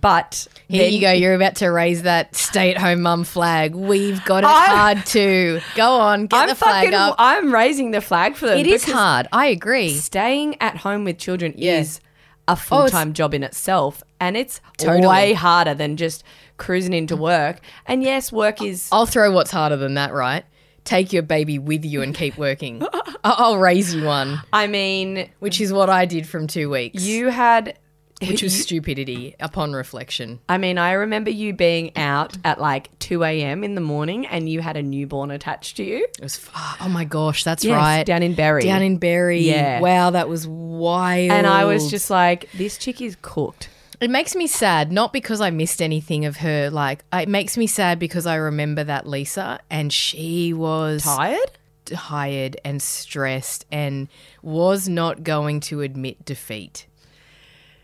But 0.00 0.30
Mm. 0.32 0.48
Here 0.68 0.82
then- 0.84 0.92
you 0.92 1.00
go. 1.00 1.12
You're 1.12 1.34
about 1.34 1.56
to 1.56 1.68
raise 1.68 2.02
that 2.02 2.34
stay-at-home 2.36 3.02
mum 3.02 3.24
flag. 3.24 3.74
We've 3.74 4.24
got 4.24 4.44
it 4.44 4.48
I- 4.48 4.66
hard 4.66 5.06
too. 5.06 5.60
Go 5.74 5.90
on, 6.00 6.26
get 6.26 6.40
I'm 6.42 6.48
the 6.48 6.54
flag 6.54 6.84
fucking 6.84 6.94
up. 6.94 7.16
I'm 7.18 7.52
raising 7.52 7.90
the 7.90 8.00
flag 8.00 8.36
for 8.36 8.46
them. 8.46 8.58
It 8.58 8.66
is 8.66 8.84
hard. 8.84 9.26
I 9.32 9.46
agree. 9.46 9.90
Staying 9.94 10.56
at 10.60 10.78
home 10.78 11.04
with 11.04 11.18
children 11.18 11.54
Yeah. 11.56 11.78
is 11.80 12.00
a 12.46 12.56
full-time 12.56 13.12
job 13.14 13.32
in 13.34 13.42
itself 13.42 14.02
and 14.20 14.36
it's 14.36 14.60
Totally. 14.76 15.06
way 15.06 15.32
harder 15.32 15.72
than 15.74 15.96
just 15.96 16.22
cruising 16.58 16.92
into 16.92 17.16
work. 17.16 17.60
And 17.86 18.02
yes, 18.02 18.30
work 18.30 18.60
is 18.62 18.88
I'll 18.92 19.06
throw 19.06 19.32
what's 19.32 19.50
harder 19.50 19.76
than 19.76 19.94
that. 19.94 20.12
Right? 20.12 20.44
Take 20.84 21.12
your 21.12 21.22
baby 21.22 21.58
with 21.58 21.84
you 21.84 22.02
and 22.02 22.14
keep 22.14 22.36
working. 22.38 22.82
I- 22.82 23.00
I'll 23.24 23.58
raise 23.58 23.94
you 23.94 24.04
one, 24.04 24.40
I 24.52 24.66
mean, 24.66 25.30
which 25.40 25.60
is 25.60 25.72
what 25.72 25.88
I 25.88 26.04
did 26.04 26.26
from 26.26 26.46
two 26.46 26.68
weeks. 26.70 27.02
you 27.02 27.28
had 27.30 27.78
which 28.20 28.42
was 28.42 28.58
stupidity 28.62 29.34
upon 29.40 29.72
reflection. 29.72 30.40
I 30.48 30.56
mean, 30.58 30.78
I 30.78 30.92
remember 30.92 31.30
you 31.30 31.52
being 31.52 31.94
out 31.96 32.36
at 32.44 32.60
like 32.60 32.96
2 33.00 33.24
a.m. 33.24 33.64
in 33.64 33.74
the 33.74 33.80
morning 33.80 34.24
and 34.26 34.48
you 34.48 34.60
had 34.60 34.76
a 34.76 34.82
newborn 34.82 35.30
attached 35.30 35.76
to 35.78 35.84
you. 35.84 36.04
It 36.18 36.22
was. 36.22 36.36
f- 36.36 36.76
Oh 36.80 36.88
my 36.88 37.04
gosh, 37.04 37.44
that's 37.44 37.64
Yes, 37.64 37.74
right. 37.76 38.04
down 38.06 38.22
in 38.22 38.34
Berry. 38.34 38.62
Down 38.62 38.82
in 38.82 38.98
Berry. 38.98 39.40
Yeah. 39.40 39.80
Wow, 39.80 40.10
that 40.10 40.28
was 40.28 40.46
wild. 40.46 41.32
And 41.32 41.46
I 41.46 41.64
was 41.64 41.90
just 41.90 42.08
like, 42.10 42.48
this 42.52 42.78
chick 42.78 43.00
is 43.02 43.16
cooked. 43.20 43.68
It 44.00 44.10
makes 44.10 44.34
me 44.34 44.46
sad, 44.46 44.90
not 44.92 45.12
because 45.12 45.40
I 45.40 45.50
missed 45.50 45.80
anything 45.80 46.24
of 46.24 46.38
her. 46.38 46.70
Like, 46.70 47.04
uh, 47.12 47.18
it 47.22 47.28
makes 47.28 47.56
me 47.56 47.66
sad 47.66 47.98
because 47.98 48.26
I 48.26 48.36
remember 48.36 48.84
that 48.84 49.06
Lisa, 49.06 49.60
and 49.70 49.92
she 49.92 50.52
was 50.52 51.02
Tired? 51.04 51.50
tired 51.86 52.56
and 52.64 52.80
stressed, 52.82 53.66
and 53.70 54.08
was 54.42 54.88
not 54.88 55.22
going 55.22 55.60
to 55.60 55.80
admit 55.82 56.24
defeat. 56.24 56.86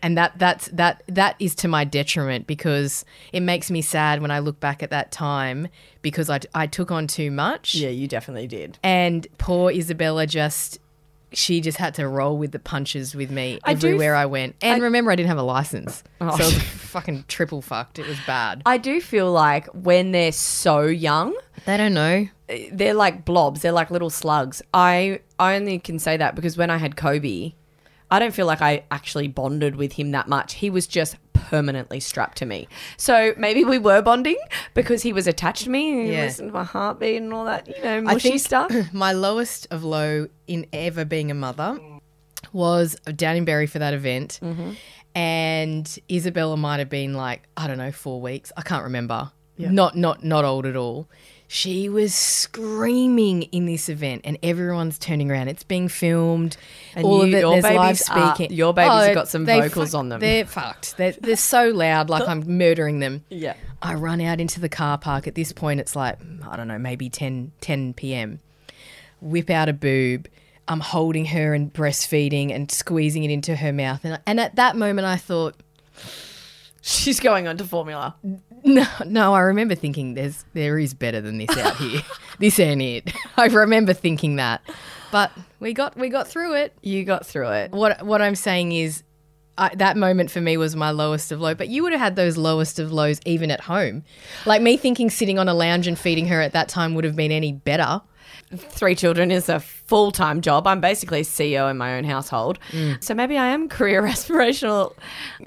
And 0.03 0.17
that 0.17 0.39
that's 0.39 0.67
that 0.69 1.03
that 1.07 1.35
is 1.37 1.53
to 1.55 1.67
my 1.67 1.83
detriment 1.83 2.47
because 2.47 3.05
it 3.31 3.41
makes 3.41 3.69
me 3.69 3.83
sad 3.83 4.19
when 4.19 4.31
I 4.31 4.39
look 4.39 4.59
back 4.59 4.81
at 4.81 4.89
that 4.89 5.11
time 5.11 5.67
because 6.01 6.27
I, 6.27 6.39
I 6.55 6.65
took 6.65 6.89
on 6.89 7.05
too 7.05 7.29
much. 7.29 7.75
Yeah, 7.75 7.89
you 7.89 8.07
definitely 8.07 8.47
did. 8.47 8.79
And 8.81 9.27
poor 9.37 9.69
Isabella 9.69 10.25
just 10.25 10.79
she 11.33 11.61
just 11.61 11.77
had 11.77 11.93
to 11.95 12.07
roll 12.07 12.37
with 12.37 12.51
the 12.51 12.59
punches 12.59 13.15
with 13.15 13.31
me 13.31 13.59
I 13.63 13.73
do 13.73 13.87
everywhere 13.87 14.15
f- 14.15 14.21
I 14.21 14.25
went. 14.25 14.55
And 14.61 14.81
remember 14.83 15.11
I 15.11 15.15
didn't 15.15 15.29
have 15.29 15.37
a 15.37 15.43
license. 15.43 16.03
Oh. 16.19 16.37
So 16.37 16.43
fucking 16.59 17.25
triple 17.27 17.61
fucked. 17.61 17.99
It 17.99 18.07
was 18.07 18.17
bad. 18.27 18.61
I 18.65 18.77
do 18.77 18.99
feel 19.01 19.31
like 19.31 19.67
when 19.67 20.11
they're 20.11 20.31
so 20.31 20.81
young, 20.83 21.35
They 21.65 21.77
don't 21.77 21.93
know. 21.93 22.27
Eh, 22.49 22.69
they're 22.71 22.93
like 22.93 23.25
blobs. 23.25 23.61
They're 23.61 23.71
like 23.71 23.91
little 23.91 24.09
slugs. 24.09 24.61
I 24.73 25.21
I 25.39 25.55
only 25.55 25.79
can 25.79 25.99
say 25.99 26.17
that 26.17 26.35
because 26.35 26.57
when 26.57 26.69
I 26.69 26.77
had 26.77 26.95
Kobe, 26.95 27.53
I 28.11 28.19
don't 28.19 28.33
feel 28.33 28.45
like 28.45 28.61
I 28.61 28.83
actually 28.91 29.27
bonded 29.29 29.75
with 29.77 29.93
him 29.93 30.11
that 30.11 30.27
much. 30.27 30.55
He 30.55 30.69
was 30.69 30.85
just 30.85 31.15
permanently 31.33 31.99
strapped 31.99 32.37
to 32.39 32.45
me. 32.45 32.67
So 32.97 33.33
maybe 33.37 33.63
we 33.63 33.77
were 33.79 34.01
bonding 34.01 34.37
because 34.73 35.01
he 35.01 35.13
was 35.13 35.27
attached 35.27 35.63
to 35.63 35.69
me 35.69 35.91
and 35.91 36.07
he 36.07 36.13
Yeah. 36.13 36.23
listened 36.25 36.49
to 36.49 36.53
my 36.53 36.63
heartbeat 36.63 37.17
and 37.21 37.33
all 37.33 37.45
that, 37.45 37.67
you 37.67 37.81
know, 37.83 37.97
I 37.97 38.01
mushy 38.01 38.29
think 38.29 38.41
stuff. 38.41 38.71
my 38.93 39.13
lowest 39.13 39.67
of 39.71 39.83
low 39.83 40.27
in 40.47 40.65
ever 40.73 41.05
being 41.05 41.31
a 41.31 41.33
mother 41.33 41.79
was 42.53 42.95
down 43.15 43.37
in 43.37 43.45
Berry 43.45 43.65
for 43.65 43.79
that 43.79 43.93
event. 43.93 44.39
Mm-hmm. 44.43 44.71
And 45.15 45.99
Isabella 46.09 46.57
might 46.57 46.79
have 46.79 46.89
been 46.89 47.13
like, 47.13 47.43
I 47.57 47.67
don't 47.67 47.77
know, 47.77 47.91
four 47.91 48.21
weeks. 48.21 48.51
I 48.57 48.61
can't 48.61 48.83
remember. 48.83 49.31
Not 49.57 49.95
not 49.95 50.23
not 50.23 50.43
old 50.43 50.65
at 50.65 50.75
all. 50.75 51.07
She 51.53 51.89
was 51.89 52.15
screaming 52.15 53.41
in 53.43 53.65
this 53.65 53.89
event, 53.89 54.21
and 54.23 54.37
everyone's 54.41 54.97
turning 54.97 55.29
around. 55.29 55.49
It's 55.49 55.63
being 55.63 55.89
filmed. 55.89 56.55
And 56.95 57.03
all 57.05 57.25
you- 57.25 57.27
of 57.27 57.33
it. 57.33 57.39
your 57.41 57.51
There's 57.51 57.63
live 57.65 57.87
babies 57.87 58.09
are- 58.09 58.35
speaking. 58.35 58.55
your 58.55 58.73
babies 58.73 58.91
have 58.93 59.09
oh, 59.09 59.13
got 59.13 59.27
some 59.27 59.45
vocals 59.45 59.93
on 59.93 60.07
them. 60.07 60.21
They're 60.21 60.45
fucked. 60.45 60.95
They're, 60.95 61.11
they're 61.11 61.35
so 61.35 61.67
loud, 61.71 62.09
like 62.09 62.25
I'm 62.25 62.39
murdering 62.57 62.99
them. 62.99 63.25
Yeah. 63.27 63.55
I 63.81 63.95
run 63.95 64.21
out 64.21 64.39
into 64.39 64.61
the 64.61 64.69
car 64.69 64.97
park. 64.97 65.27
At 65.27 65.35
this 65.35 65.51
point, 65.51 65.81
it's 65.81 65.93
like, 65.93 66.17
I 66.49 66.55
don't 66.55 66.69
know, 66.69 66.79
maybe 66.79 67.09
10, 67.09 67.51
10 67.59 67.95
p.m. 67.95 68.39
Whip 69.19 69.49
out 69.49 69.67
a 69.67 69.73
boob. 69.73 70.29
I'm 70.69 70.79
holding 70.79 71.25
her 71.25 71.53
and 71.53 71.73
breastfeeding 71.73 72.55
and 72.55 72.71
squeezing 72.71 73.25
it 73.25 73.29
into 73.29 73.57
her 73.57 73.73
mouth. 73.73 74.05
And, 74.05 74.21
and 74.25 74.39
at 74.39 74.55
that 74.55 74.77
moment, 74.77 75.05
I 75.05 75.17
thought, 75.17 75.55
She's 76.83 77.19
going 77.19 77.47
on 77.47 77.57
to 77.57 77.63
formula. 77.63 78.15
no, 78.65 78.85
no, 79.05 79.33
I 79.33 79.39
remember 79.41 79.75
thinking 79.75 80.13
there's 80.13 80.45
there 80.53 80.77
is 80.77 80.93
better 80.93 81.19
than 81.21 81.37
this 81.37 81.57
out 81.57 81.77
here. 81.77 82.01
this 82.39 82.59
ain't 82.59 82.81
it. 82.81 83.13
I 83.37 83.47
remember 83.47 83.93
thinking 83.93 84.35
that. 84.35 84.61
But 85.11 85.31
we 85.59 85.73
got 85.73 85.97
we 85.97 86.09
got 86.09 86.27
through 86.27 86.55
it. 86.55 86.73
You 86.81 87.03
got 87.03 87.25
through 87.25 87.49
it. 87.49 87.71
What 87.71 88.05
what 88.05 88.21
I'm 88.21 88.35
saying 88.35 88.71
is 88.71 89.03
I, 89.57 89.73
that 89.75 89.97
moment 89.97 90.31
for 90.31 90.41
me 90.41 90.57
was 90.57 90.75
my 90.75 90.91
lowest 90.91 91.31
of 91.31 91.41
low, 91.41 91.55
but 91.55 91.69
you 91.69 91.83
would 91.83 91.91
have 91.91 92.01
had 92.01 92.15
those 92.15 92.37
lowest 92.37 92.79
of 92.79 92.91
lows 92.91 93.19
even 93.25 93.51
at 93.51 93.61
home. 93.61 94.03
Like 94.45 94.61
me 94.61 94.77
thinking 94.77 95.09
sitting 95.09 95.39
on 95.39 95.49
a 95.49 95.53
lounge 95.53 95.87
and 95.87 95.97
feeding 95.97 96.27
her 96.27 96.39
at 96.39 96.53
that 96.53 96.69
time 96.69 96.93
would 96.95 97.03
have 97.03 97.15
been 97.15 97.31
any 97.31 97.51
better. 97.51 98.01
Three 98.55 98.95
children 98.95 99.31
is 99.31 99.49
a 99.49 99.59
full 99.59 100.11
time 100.11 100.41
job. 100.41 100.67
I'm 100.67 100.81
basically 100.81 101.21
CEO 101.21 101.69
in 101.69 101.77
my 101.77 101.97
own 101.97 102.03
household. 102.03 102.59
Mm. 102.71 103.03
So 103.03 103.13
maybe 103.13 103.37
I 103.37 103.47
am 103.47 103.69
career 103.69 104.01
aspirational. 104.03 104.93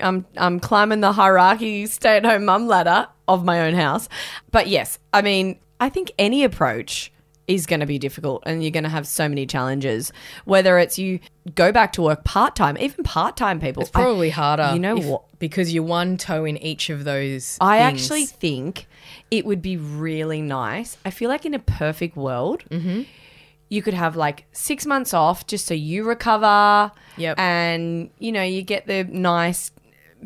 I'm, 0.01 0.27
I'm 0.37 0.61
climbing 0.61 1.01
the 1.01 1.13
hierarchy 1.13 1.87
stay 1.87 2.17
at 2.17 2.25
home 2.25 2.45
mum 2.45 2.67
ladder 2.67 3.09
of 3.29 3.45
my 3.45 3.67
own 3.67 3.75
house. 3.75 4.09
But 4.51 4.69
yes, 4.69 4.99
I 5.13 5.23
mean, 5.23 5.59
I 5.81 5.89
think 5.89 6.13
any 6.19 6.45
approach 6.45 7.13
is 7.47 7.67
going 7.67 7.81
to 7.81 7.87
be 7.87 7.99
difficult 7.99 8.43
and 8.47 8.63
you're 8.63 8.71
going 8.71 8.85
to 8.85 8.89
have 8.91 9.07
so 9.07 9.29
many 9.29 9.45
challenges. 9.47 10.13
Whether 10.47 10.79
it's 10.79 10.99
you 10.99 11.21
go 11.55 11.73
back 11.73 11.93
to 11.95 12.03
work 12.03 12.25
part 12.25 12.57
time, 12.57 12.79
even 12.79 13.05
part 13.05 13.37
time 13.37 13.61
people. 13.61 13.83
It's 13.83 13.91
probably 13.91 14.31
harder. 14.31 14.71
you 14.73 14.79
know 14.81 14.97
if- 14.97 15.05
what? 15.05 15.23
Because 15.39 15.75
you're 15.75 15.83
one 15.85 16.17
toe 16.17 16.47
in 16.47 16.57
each 16.57 16.89
of 16.89 17.05
those. 17.05 17.59
I 17.61 17.79
things. 17.81 18.03
actually 18.03 18.25
think 18.27 18.87
it 19.31 19.45
would 19.45 19.61
be 19.61 19.77
really 19.77 20.41
nice. 20.41 20.97
I 21.05 21.11
feel 21.11 21.29
like 21.29 21.45
in 21.45 21.53
a 21.53 21.59
perfect 21.59 22.17
world, 22.17 22.65
Mm-hmm. 22.71 23.03
you 23.69 23.83
could 23.83 23.93
have 23.95 24.17
like 24.17 24.47
six 24.53 24.87
months 24.87 25.13
off 25.13 25.47
just 25.47 25.67
so 25.67 25.75
you 25.75 26.05
recover. 26.05 26.93
Yep. 27.19 27.39
And, 27.39 28.09
you 28.19 28.33
know, 28.33 28.43
you 28.43 28.63
get 28.63 28.87
the 28.87 29.05
nice. 29.05 29.71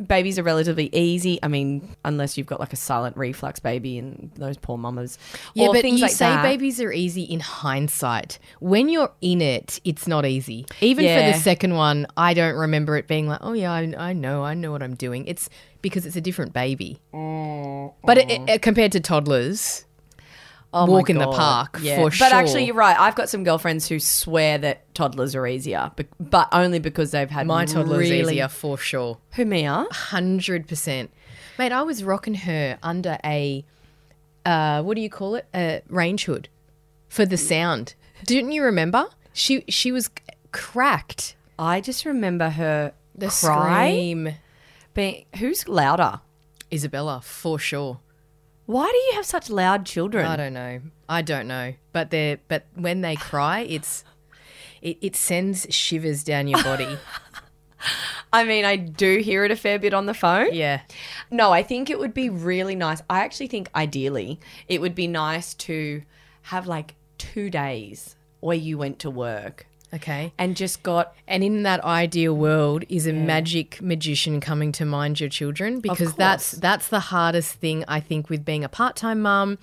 Babies 0.07 0.39
are 0.39 0.43
relatively 0.43 0.89
easy. 0.95 1.39
I 1.43 1.47
mean, 1.47 1.95
unless 2.05 2.37
you've 2.37 2.47
got 2.47 2.59
like 2.59 2.73
a 2.73 2.77
silent 2.77 3.17
reflux 3.17 3.59
baby 3.59 3.97
and 3.97 4.31
those 4.35 4.57
poor 4.57 4.77
mamas. 4.77 5.17
Yeah, 5.53 5.67
or 5.67 5.73
but 5.73 5.81
things 5.81 5.99
you 5.99 6.05
like 6.05 6.11
say 6.11 6.25
that. 6.25 6.43
babies 6.43 6.79
are 6.81 6.91
easy 6.91 7.23
in 7.23 7.39
hindsight. 7.39 8.39
When 8.59 8.89
you're 8.89 9.11
in 9.21 9.41
it, 9.41 9.79
it's 9.83 10.07
not 10.07 10.25
easy. 10.25 10.65
Even 10.81 11.05
for 11.05 11.31
the 11.31 11.41
second 11.43 11.75
one, 11.75 12.07
I 12.15 12.33
don't 12.33 12.55
remember 12.55 12.97
it 12.97 13.07
being 13.07 13.27
like, 13.27 13.39
oh 13.41 13.53
yeah, 13.53 13.71
I, 13.71 13.93
I 13.97 14.13
know, 14.13 14.43
I 14.43 14.53
know 14.53 14.71
what 14.71 14.81
I'm 14.81 14.95
doing. 14.95 15.25
It's 15.27 15.49
because 15.81 16.05
it's 16.05 16.15
a 16.15 16.21
different 16.21 16.53
baby. 16.53 16.99
Mm, 17.13 17.93
but 18.03 18.17
it, 18.17 18.27
mm. 18.27 18.49
it- 18.49 18.61
compared 18.61 18.91
to 18.93 18.99
toddlers, 18.99 19.85
Oh 20.71 20.85
walk 20.85 21.09
in 21.09 21.17
the 21.17 21.25
park 21.25 21.79
Yeah. 21.81 21.95
for 21.97 22.03
but 22.05 22.13
sure. 22.13 22.29
But 22.29 22.35
actually, 22.35 22.65
you're 22.65 22.75
right. 22.75 22.97
I've 22.99 23.15
got 23.15 23.27
some 23.27 23.43
girlfriends 23.43 23.87
who 23.87 23.99
swear 23.99 24.57
that 24.59 24.93
toddlers 24.93 25.33
are 25.35 25.47
easier, 25.47 25.91
but, 25.95 26.05
but 26.19 26.47
only 26.51 26.77
because 26.79 27.09
they've 27.11 27.29
had 27.29 27.47
my 27.47 27.65
toddler's 27.65 28.09
really, 28.09 28.33
easier 28.33 28.47
for 28.47 28.77
sure. 28.77 29.17
Who 29.33 29.45
Mia? 29.45 29.87
Hundred 29.91 30.67
percent, 30.67 31.09
mate. 31.57 31.71
I 31.71 31.81
was 31.81 32.03
rocking 32.03 32.35
her 32.35 32.77
under 32.83 33.17
a, 33.25 33.65
uh, 34.45 34.83
what 34.83 34.93
do 34.95 35.01
you 35.01 35.09
call 35.09 35.35
it? 35.35 35.47
A 35.55 35.81
range 35.87 36.25
hood, 36.25 36.49
for 37.07 37.25
the 37.25 37.37
sound. 37.37 37.95
Didn't 38.25 38.51
you 38.51 38.61
remember? 38.63 39.07
She 39.33 39.63
she 39.69 39.91
was 39.91 40.09
cracked. 40.51 41.35
I 41.57 41.81
just 41.81 42.05
remember 42.05 42.49
her 42.51 42.93
The 43.15 43.27
cry. 43.27 43.89
scream, 43.89 44.35
Being, 44.93 45.25
who's 45.39 45.67
louder? 45.67 46.21
Isabella, 46.71 47.21
for 47.23 47.57
sure. 47.57 47.99
Why 48.69 48.87
do 48.87 48.97
you 48.97 49.13
have 49.15 49.25
such 49.25 49.49
loud 49.49 49.83
children? 49.83 50.27
I 50.27 50.35
don't 50.35 50.53
know. 50.53 50.81
I 51.09 51.23
don't 51.23 51.47
know. 51.47 51.73
But 51.91 52.11
they 52.11 52.33
are 52.33 52.39
but 52.47 52.67
when 52.75 53.01
they 53.01 53.15
cry, 53.15 53.61
it's 53.61 54.03
it, 54.79 54.99
it 55.01 55.15
sends 55.15 55.65
shivers 55.71 56.23
down 56.23 56.47
your 56.47 56.61
body. 56.61 56.99
I 58.31 58.43
mean, 58.43 58.65
I 58.65 58.75
do 58.75 59.17
hear 59.21 59.43
it 59.43 59.49
a 59.49 59.55
fair 59.55 59.79
bit 59.79 59.95
on 59.95 60.05
the 60.05 60.13
phone. 60.13 60.53
yeah. 60.53 60.81
No, 61.31 61.51
I 61.51 61.63
think 61.63 61.89
it 61.89 61.97
would 61.97 62.13
be 62.13 62.29
really 62.29 62.75
nice. 62.75 63.01
I 63.09 63.21
actually 63.21 63.47
think 63.47 63.71
ideally 63.73 64.39
it 64.67 64.81
would 64.81 64.93
be 64.93 65.07
nice 65.07 65.55
to 65.55 66.03
have 66.43 66.67
like 66.67 66.93
two 67.17 67.49
days 67.49 68.17
where 68.39 68.55
you 68.55 68.77
went 68.77 68.99
to 68.99 69.09
work 69.09 69.65
Okay. 69.93 70.31
and 70.37 70.55
just 70.55 70.83
got 70.83 71.15
And 71.27 71.43
in 71.43 71.63
that 71.63 71.83
ideal 71.83 72.35
world 72.35 72.83
is 72.89 73.07
a 73.07 73.13
magic 73.13 73.81
magician 73.81 74.39
coming 74.39 74.71
to 74.73 74.85
mind 74.85 75.19
your 75.19 75.29
children 75.29 75.79
because 75.79 76.13
that's 76.13 76.51
that's 76.51 76.89
the 76.89 76.99
hardest 76.99 77.53
thing 77.55 77.83
I 77.87 77.99
think 77.99 78.29
with 78.29 78.45
being 78.45 78.63
a 78.63 78.69
part-time 78.69 79.21
mum 79.21 79.57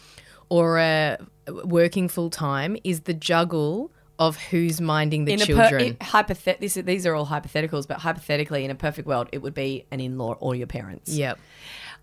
or 0.49 0.79
a 0.79 1.19
working 1.65 2.09
full-time 2.09 2.77
is 2.83 3.01
the 3.03 3.15
juggle 3.15 3.93
of 4.19 4.37
who's 4.37 4.81
minding 4.81 5.27
the 5.27 5.35
in 5.35 5.39
children. 5.39 5.95
per- 5.97 6.07
hypothet- 6.07 6.59
this, 6.59 6.75
these 6.75 7.05
are 7.07 7.15
all 7.15 7.27
hypotheticals, 7.27 7.87
but 7.87 7.99
hypothetically, 7.99 8.65
in 8.65 8.71
a 8.71 8.75
perfect 8.75 9.07
world, 9.07 9.29
it 9.31 9.43
would 9.43 9.53
be 9.55 9.85
an 9.91 10.01
in-law 10.01 10.33
or 10.41 10.55
your 10.55 10.67
parents. 10.67 11.13
yep. 11.13 11.39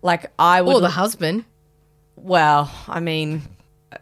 Like 0.00 0.30
I 0.38 0.62
would. 0.62 0.76
Or 0.76 0.80
the 0.80 0.90
husband. 0.90 1.44
well, 2.16 2.70
I 2.88 3.00
mean, 3.00 3.42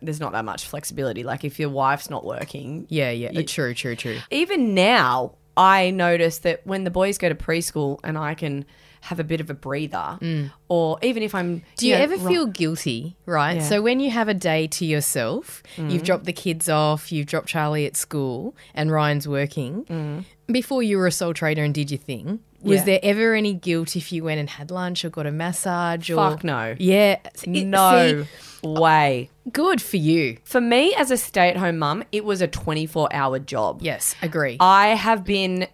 there's 0.00 0.20
not 0.20 0.32
that 0.32 0.44
much 0.44 0.66
flexibility. 0.66 1.22
Like 1.25 1.44
if 1.44 1.58
your 1.58 1.68
wife's 1.68 2.08
not 2.11 2.25
working, 2.25 2.87
Yeah, 2.88 3.11
yeah. 3.11 3.42
true, 3.42 3.75
true, 3.75 3.96
true. 3.96 4.18
even 4.30 4.75
now, 4.75 5.34
I 5.56 5.90
notice 5.90 6.38
that 6.40 6.66
when 6.66 6.84
the 6.84 6.90
boys 6.90 7.18
go 7.18 7.28
to 7.28 7.34
preschool 7.34 7.99
and 8.04 8.16
I 8.16 8.34
can 8.34 8.64
have 9.02 9.18
a 9.18 9.25
bit 9.25 9.40
of 9.40 9.50
a 9.50 9.54
breather, 9.54 10.16
mm. 10.21 10.50
or 10.68 10.97
even 11.02 11.23
if 11.23 11.35
I'm, 11.35 11.61
Mm. 11.61 11.62
Do 11.76 11.88
you 11.88 11.94
know, 11.94 12.00
ever 12.02 12.18
feel 12.18 12.47
guilty, 12.47 13.16
right? 13.26 13.56
Yeah. 13.56 13.62
So 13.62 13.82
when 13.82 13.99
you 14.00 14.11
have 14.11 14.28
a 14.28 14.35
day 14.35 14.68
to 14.68 14.85
yourself, 14.87 15.62
you've 15.76 16.02
mm. 16.02 16.04
dropped 16.04 16.25
the 16.25 16.32
kids 16.32 16.68
off, 16.68 17.11
you've 17.11 17.26
dropped 17.26 17.49
Charlie 17.49 17.85
at 17.85 17.97
school, 17.97 18.54
and 18.75 18.90
Ryan's 18.92 19.26
working. 19.26 19.85
Mm. 19.87 20.25
Before 20.47 20.82
you 20.82 20.99
were 20.99 21.06
a 21.09 21.12
sole 21.12 21.35
trader 21.35 21.64
and 21.64 21.75
did 21.75 21.90
your 21.90 21.99
thing, 21.99 22.40
was 22.61 22.78
Yeah. 22.80 22.85
there 22.85 23.00
ever 23.02 23.35
any 23.35 23.54
guilt 23.54 23.97
if 23.97 24.12
you 24.12 24.23
went 24.23 24.38
and 24.38 24.49
had 24.49 24.71
lunch 24.71 25.04
or 25.04 25.11
got 25.11 25.26
a 25.26 25.32
massage? 25.32 26.09
Or 26.09 26.16
Fuck 26.16 26.44
no. 26.44 26.76
Yeah, 26.78 27.16
It- 27.42 27.66
no 27.66 28.23
see, 28.23 28.28
uh, 28.64 28.80
way? 28.80 29.30
good 29.50 29.82
for 29.82 29.97
you. 29.97 30.38
For 30.44 30.61
me, 30.61 30.94
as 30.94 31.11
a 31.11 31.16
stay-at-home 31.16 31.78
mum, 31.78 32.04
it 32.12 32.25
was 32.25 32.40
a 32.40 32.47
24-hour 32.47 33.40
job. 33.40 33.80
Yes, 33.82 34.14
agree. 34.23 34.59
I 34.61 34.88
have 34.90 35.25
been 35.25 35.66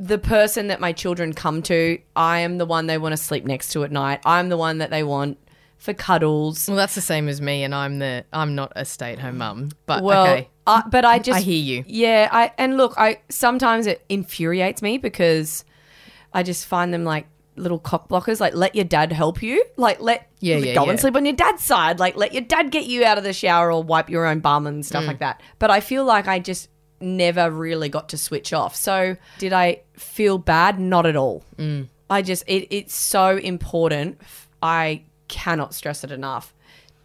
the 0.00 0.18
person 0.18 0.68
that 0.68 0.80
my 0.80 0.92
children 0.92 1.32
come 1.32 1.62
to. 1.62 1.98
I 2.14 2.40
am 2.40 2.58
the 2.58 2.66
one 2.66 2.86
they 2.86 2.98
want 2.98 3.12
to 3.12 3.16
sleep 3.16 3.44
next 3.44 3.70
to 3.72 3.84
at 3.84 3.90
night. 3.92 4.20
I'm 4.24 4.48
the 4.48 4.56
one 4.56 4.78
that 4.78 4.90
they 4.90 5.02
want 5.02 5.38
for 5.76 5.94
cuddles. 5.94 6.66
well, 6.68 6.76
that's 6.76 6.94
the 6.94 7.00
same 7.00 7.28
as 7.28 7.40
me, 7.40 7.62
and 7.64 7.74
I'm 7.74 7.98
the 7.98 8.24
I'm 8.32 8.54
not 8.54 8.72
a 8.76 8.84
stay 8.84 9.12
at 9.12 9.18
home 9.18 9.38
mum, 9.38 9.70
but 9.86 10.02
Well, 10.02 10.26
okay. 10.26 10.48
I, 10.66 10.82
but 10.90 11.04
I 11.04 11.18
just 11.18 11.38
I 11.38 11.40
hear 11.42 11.60
you. 11.62 11.84
Yeah, 11.86 12.28
I 12.30 12.52
and 12.58 12.76
look, 12.76 12.94
I 12.96 13.20
sometimes 13.28 13.86
it 13.86 14.04
infuriates 14.08 14.82
me 14.82 14.98
because 14.98 15.64
I 16.32 16.42
just 16.42 16.66
find 16.66 16.92
them 16.92 17.04
like 17.04 17.26
little 17.56 17.78
cock 17.78 18.08
blockers. 18.08 18.38
Like, 18.40 18.54
let 18.54 18.74
your 18.76 18.84
dad 18.84 19.10
help 19.12 19.42
you. 19.42 19.64
Like, 19.76 20.00
let 20.00 20.28
Yeah, 20.40 20.56
yeah, 20.58 20.74
go 20.74 20.84
yeah. 20.84 20.90
and 20.90 21.00
sleep 21.00 21.16
on 21.16 21.24
your 21.24 21.34
dad's 21.34 21.64
side. 21.64 21.98
Like, 21.98 22.16
let 22.16 22.32
your 22.32 22.42
dad 22.42 22.70
get 22.70 22.86
you 22.86 23.04
out 23.04 23.18
of 23.18 23.24
the 23.24 23.32
shower 23.32 23.72
or 23.72 23.82
wipe 23.82 24.08
your 24.10 24.26
own 24.26 24.38
bum 24.40 24.66
and 24.68 24.82
Mm. 24.82 24.86
stuff 24.86 25.06
like 25.06 25.18
that. 25.20 25.40
But 25.58 25.70
I 25.70 25.80
feel 25.80 26.04
like 26.04 26.28
I 26.28 26.38
just 26.38 26.68
never 27.00 27.50
really 27.50 27.88
got 27.88 28.08
to 28.10 28.18
switch 28.18 28.52
off. 28.52 28.74
So 28.76 29.16
did 29.38 29.52
I 29.52 29.80
feel 29.94 30.38
bad? 30.38 30.78
Not 30.80 31.06
at 31.06 31.16
all. 31.16 31.44
Mm. 31.56 31.88
I 32.10 32.22
just 32.22 32.44
it, 32.46 32.66
it's 32.74 32.94
so 32.94 33.36
important. 33.36 34.20
I 34.62 35.02
cannot 35.28 35.74
stress 35.74 36.04
it 36.04 36.10
enough 36.10 36.54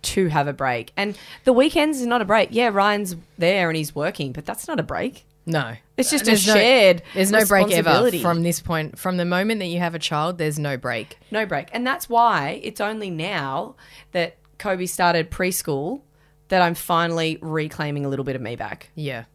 to 0.04 0.28
have 0.28 0.48
a 0.48 0.54
break. 0.54 0.92
And 0.98 1.18
the 1.44 1.54
weekends 1.54 2.00
is 2.02 2.08
not 2.08 2.22
a 2.22 2.26
break. 2.26 2.50
Yeah, 2.52 2.70
Ryan's 2.70 3.16
there 3.38 3.70
and 3.70 3.78
he's 3.78 3.96
working, 3.96 4.32
but 4.34 4.46
that's 4.46 4.68
not 4.68 4.80
a 4.80 4.84
break. 4.84 5.26
No, 5.46 5.76
It's 5.98 6.10
just 6.10 6.26
a 6.28 6.32
no- 6.32 6.36
shared 6.38 7.02
There's 7.14 7.30
no 7.30 7.44
break 7.46 7.70
ever 7.72 8.10
from 8.20 8.44
this 8.44 8.62
point. 8.62 8.98
From 8.98 9.18
the 9.18 9.26
moment 9.26 9.60
that 9.60 9.66
you 9.66 9.80
have 9.80 9.94
a 9.94 10.00
child, 10.00 10.38
there's 10.38 10.58
no 10.58 10.78
break. 10.78 11.18
no 11.32 11.46
break. 11.46 11.68
And 11.74 11.86
that's 11.86 12.08
why 12.08 12.62
it's 12.64 12.80
only 12.80 13.10
now 13.10 13.76
that 14.14 14.38
Kobe 14.58 14.86
started 14.86 15.30
preschool 15.30 16.00
that 16.48 16.62
I'm 16.62 16.76
finally 16.76 17.40
reclaiming 17.42 18.06
a 18.06 18.10
little 18.10 18.24
bit 18.24 18.38
of 18.38 18.42
me 18.42 18.56
back. 18.56 18.90
Yeah. 18.96 19.26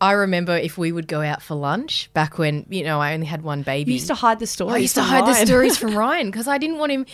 I 0.00 0.12
remember 0.12 0.56
if 0.56 0.78
we 0.78 0.92
would 0.92 1.06
go 1.06 1.20
out 1.20 1.42
for 1.42 1.54
lunch 1.54 2.10
back 2.14 2.38
when, 2.38 2.64
you 2.70 2.84
know, 2.84 3.00
I 3.00 3.12
only 3.12 3.26
had 3.26 3.42
one 3.42 3.62
baby. 3.62 3.92
You 3.92 3.96
used 3.96 4.06
to 4.06 4.14
hide 4.14 4.38
the 4.38 4.46
stories. 4.46 4.74
I 4.74 4.78
used 4.78 4.94
to 4.94 5.02
hide 5.02 5.26
the 5.26 5.34
stories 5.34 5.76
from 5.82 5.94
Ryan 5.96 6.30
because 6.30 6.48
I 6.48 6.56
didn't 6.56 6.78
want 6.78 6.90
him, 6.90 7.04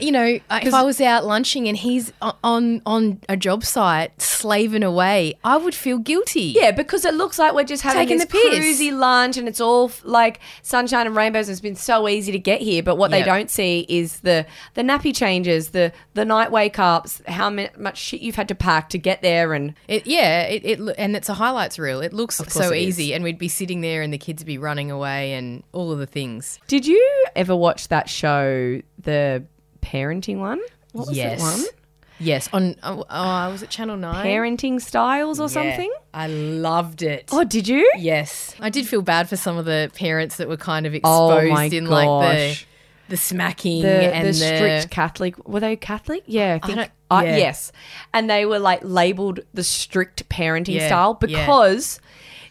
you 0.00 0.12
know, 0.12 0.38
uh, 0.50 0.60
if 0.62 0.74
I 0.74 0.82
was 0.82 1.00
out 1.00 1.24
lunching 1.24 1.68
and 1.68 1.76
he's 1.76 2.12
on 2.44 2.82
on 2.84 3.20
a 3.28 3.36
job 3.36 3.64
site 3.64 4.20
slaving 4.20 4.82
away, 4.82 5.34
I 5.44 5.56
would 5.56 5.74
feel 5.74 5.98
guilty. 5.98 6.52
Yeah, 6.56 6.70
because 6.70 7.04
it 7.04 7.14
looks 7.14 7.38
like 7.38 7.54
we're 7.54 7.64
just 7.64 7.82
having 7.82 8.00
Taking 8.02 8.18
this 8.18 8.26
the 8.26 8.32
piss. 8.32 8.58
cruisy 8.80 8.92
lunch 8.96 9.36
and 9.36 9.48
it's 9.48 9.60
all 9.60 9.90
like 10.04 10.40
sunshine 10.62 11.06
and 11.06 11.16
rainbows 11.16 11.48
and 11.48 11.52
it's 11.52 11.60
been 11.60 11.74
so 11.76 12.08
easy 12.08 12.32
to 12.32 12.38
get 12.38 12.60
here. 12.60 12.82
But 12.82 12.96
what 12.96 13.10
Yep. 13.10 13.18
they 13.20 13.24
don't 13.30 13.50
see 13.50 13.86
is 13.88 14.20
the 14.20 14.46
the 14.74 14.82
nappy 14.82 15.14
changes, 15.14 15.70
the 15.70 15.92
the 16.14 16.24
night 16.24 16.50
wake 16.50 16.78
ups, 16.78 17.22
how 17.26 17.50
much 17.50 17.96
shit 17.98 18.20
you've 18.20 18.36
had 18.36 18.48
to 18.48 18.54
pack 18.54 18.88
to 18.90 18.98
get 18.98 19.22
there 19.22 19.54
and 19.54 19.74
It, 19.88 20.06
yeah, 20.06 20.42
it, 20.42 20.64
it 20.64 20.94
and 20.98 21.16
it's 21.16 21.28
a 21.28 21.34
highlights 21.34 21.78
reel. 21.78 22.00
It 22.00 22.12
looks 22.12 22.36
so 22.36 22.70
it 22.72 22.78
is. 22.78 22.98
easy, 23.00 23.14
and 23.14 23.24
we'd 23.24 23.38
be 23.38 23.48
sitting 23.48 23.80
there, 23.80 24.02
and 24.02 24.12
the 24.12 24.18
kids 24.18 24.42
would 24.42 24.46
be 24.46 24.58
running 24.58 24.90
away, 24.90 25.32
and 25.34 25.62
all 25.72 25.92
of 25.92 25.98
the 25.98 26.06
things. 26.06 26.58
Did 26.68 26.86
you 26.86 27.26
ever 27.36 27.54
watch 27.56 27.88
that 27.88 28.08
show, 28.08 28.80
the 28.98 29.44
parenting 29.82 30.38
one? 30.38 30.60
What 30.92 31.08
was 31.08 31.16
yes, 31.16 31.38
it 31.40 31.42
one? 31.42 31.64
yes. 32.18 32.48
On 32.52 32.74
oh, 32.82 33.04
oh, 33.08 33.50
was 33.50 33.62
it 33.62 33.70
Channel 33.70 33.96
Nine? 33.96 34.26
Parenting 34.26 34.80
styles 34.80 35.38
or 35.40 35.44
Yeah. 35.44 35.48
something? 35.48 35.92
I 36.12 36.26
loved 36.26 37.02
it. 37.02 37.28
Oh, 37.32 37.44
did 37.44 37.68
you? 37.68 37.90
Yes, 37.98 38.54
I 38.60 38.70
did 38.70 38.86
feel 38.86 39.02
bad 39.02 39.28
for 39.28 39.36
some 39.36 39.56
of 39.56 39.64
the 39.64 39.90
parents 39.94 40.36
that 40.36 40.48
were 40.48 40.56
kind 40.56 40.86
of 40.86 40.94
Oh 41.04 41.30
exposed 41.38 41.52
my 41.52 41.64
in 41.66 41.86
like 41.86 42.06
the 42.36 42.64
the 43.10 43.16
smacking 43.16 43.82
The, 43.82 44.14
and 44.14 44.24
the 44.26 44.32
the, 44.32 44.34
strict 44.34 44.90
Catholic 44.90 45.48
were 45.48 45.60
they 45.60 45.76
Catholic? 45.76 46.22
Yeah, 46.26 46.58
I 46.62 46.66
think 46.66 46.78
don't- 46.78 46.90
uh, 47.10 47.22
yeah. 47.24 47.36
yes. 47.38 47.72
And 48.14 48.30
they 48.30 48.46
were 48.46 48.60
like 48.60 48.80
labeled 48.82 49.40
the 49.52 49.64
strict 49.64 50.28
parenting 50.28 50.74
Yeah, 50.76 50.86
style 50.86 51.18
yeah. 51.22 51.40
because 51.44 52.00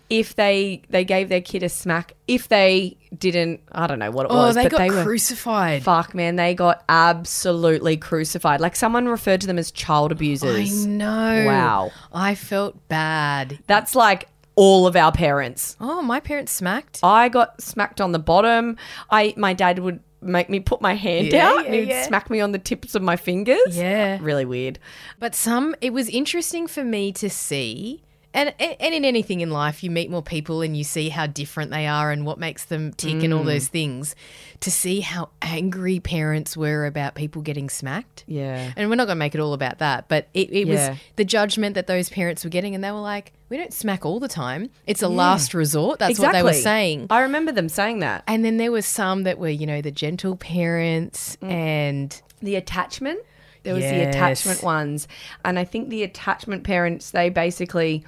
if 0.09 0.35
they 0.35 0.81
they 0.89 1.03
gave 1.05 1.29
their 1.29 1.41
kid 1.41 1.63
a 1.63 1.69
smack, 1.69 2.13
if 2.27 2.47
they 2.47 2.97
didn't, 3.17 3.61
I 3.71 3.87
don't 3.87 3.99
know 3.99 4.11
what 4.11 4.25
it 4.25 4.29
was. 4.31 4.37
oh, 4.37 4.45
was, 4.47 4.55
they 4.55 4.63
but 4.63 4.71
got 4.71 4.77
they 4.79 4.89
were 4.89 5.03
crucified. 5.03 5.83
fuck 5.83 6.13
man, 6.15 6.35
they 6.35 6.53
got 6.55 6.83
absolutely 6.89 7.97
crucified. 7.97 8.59
Like 8.61 8.75
someone 8.75 9.07
referred 9.07 9.41
to 9.41 9.47
them 9.47 9.57
as 9.59 9.71
child 9.71 10.11
abusers. 10.11 10.85
I 10.85 10.89
know. 10.89 11.45
Wow. 11.45 11.91
I 12.13 12.35
felt 12.35 12.87
bad. 12.87 13.59
That's 13.67 13.95
like 13.95 14.27
all 14.55 14.87
of 14.87 14.95
our 14.95 15.11
parents. 15.11 15.77
Oh, 15.79 16.01
my 16.01 16.19
parents 16.19 16.51
smacked. 16.51 16.99
I 17.03 17.29
got 17.29 17.61
smacked 17.61 18.01
on 18.01 18.11
the 18.11 18.19
bottom. 18.19 18.77
I 19.09 19.33
my 19.37 19.53
dad 19.53 19.79
would 19.79 19.99
make 20.21 20.49
me 20.49 20.59
put 20.59 20.81
my 20.81 20.95
hand 20.95 21.27
Yeah, 21.27 21.47
out 21.49 21.59
yeah, 21.59 21.65
and 21.65 21.73
he'd 21.75 21.87
yeah. 21.87 22.05
smack 22.05 22.29
me 22.29 22.41
on 22.41 22.51
the 22.51 22.59
tips 22.59 22.93
of 22.93 23.01
my 23.01 23.15
fingers. 23.15 23.77
Yeah. 23.77 24.17
Really 24.21 24.43
weird. 24.45 24.77
But 25.17 25.33
some, 25.33 25.75
it 25.79 25.93
was 25.93 26.09
interesting 26.09 26.67
for 26.67 26.83
me 26.83 27.13
to 27.13 27.29
see. 27.29 28.03
And, 28.33 28.53
and 28.59 28.93
in 28.93 29.05
anything 29.05 29.41
in 29.41 29.49
life, 29.49 29.83
you 29.83 29.89
meet 29.89 30.11
more 30.11 30.21
people 30.21 30.61
and 30.61 30.77
you 30.77 30.83
see 30.83 31.09
how 31.09 31.25
different 31.25 31.71
they 31.71 31.87
are 31.87 32.11
and 32.11 32.25
what 32.25 32.37
makes 32.37 32.65
them 32.65 32.93
tick 32.93 33.23
and 33.23 33.33
all 33.33 33.43
those 33.43 33.67
mm. 33.67 33.71
things. 33.71 34.15
To 34.59 34.69
see 34.69 34.99
how 34.99 35.29
angry 35.41 35.99
parents 35.99 36.55
were 36.55 36.85
about 36.85 37.15
people 37.15 37.41
getting 37.41 37.69
smacked. 37.69 38.25
Yeah. 38.27 38.71
And 38.75 38.89
we're 38.89 38.97
not 38.97 39.05
going 39.05 39.15
to 39.15 39.19
make 39.19 39.33
it 39.33 39.41
all 39.41 39.53
about 39.53 39.79
that, 39.79 40.07
but 40.09 40.27
it, 40.33 40.51
it 40.51 40.67
Yeah. 40.67 40.89
was 40.89 40.99
the 41.15 41.25
judgment 41.25 41.73
that 41.75 41.87
those 41.87 42.09
parents 42.09 42.43
were 42.43 42.49
getting. 42.51 42.75
And 42.75 42.83
they 42.83 42.91
were 42.91 42.99
like, 42.99 43.33
we 43.49 43.57
don't 43.57 43.73
smack 43.73 44.05
all 44.05 44.19
the 44.19 44.27
time. 44.27 44.69
It's 44.85 45.01
a 45.01 45.09
last 45.09 45.55
resort. 45.55 45.97
That's 45.97 46.19
what 46.19 46.33
they 46.33 46.43
were 46.43 46.53
saying. 46.53 47.07
I 47.09 47.21
remember 47.21 47.51
them 47.51 47.67
saying 47.67 47.99
that. 47.99 48.23
And 48.27 48.45
then 48.45 48.57
there 48.57 48.71
were 48.71 48.83
some 48.83 49.23
that 49.23 49.39
were, 49.39 49.49
you 49.49 49.65
know, 49.65 49.81
the 49.81 49.91
gentle 49.91 50.35
parents 50.35 51.35
mm. 51.41 51.49
and 51.49 52.21
The 52.41 52.55
attachment. 52.55 53.21
There 53.63 53.73
was 53.73 53.83
the 53.83 54.07
attachment 54.07 54.63
ones. 54.63 55.07
And 55.45 55.59
I 55.59 55.63
think 55.65 55.89
the 55.89 56.03
attachment 56.03 56.63
parents, 56.63 57.11
they 57.11 57.29
basically 57.29 58.05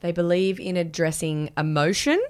they 0.00 0.12
believe 0.12 0.58
in 0.60 0.76
addressing 0.76 1.50
emotion 1.58 2.20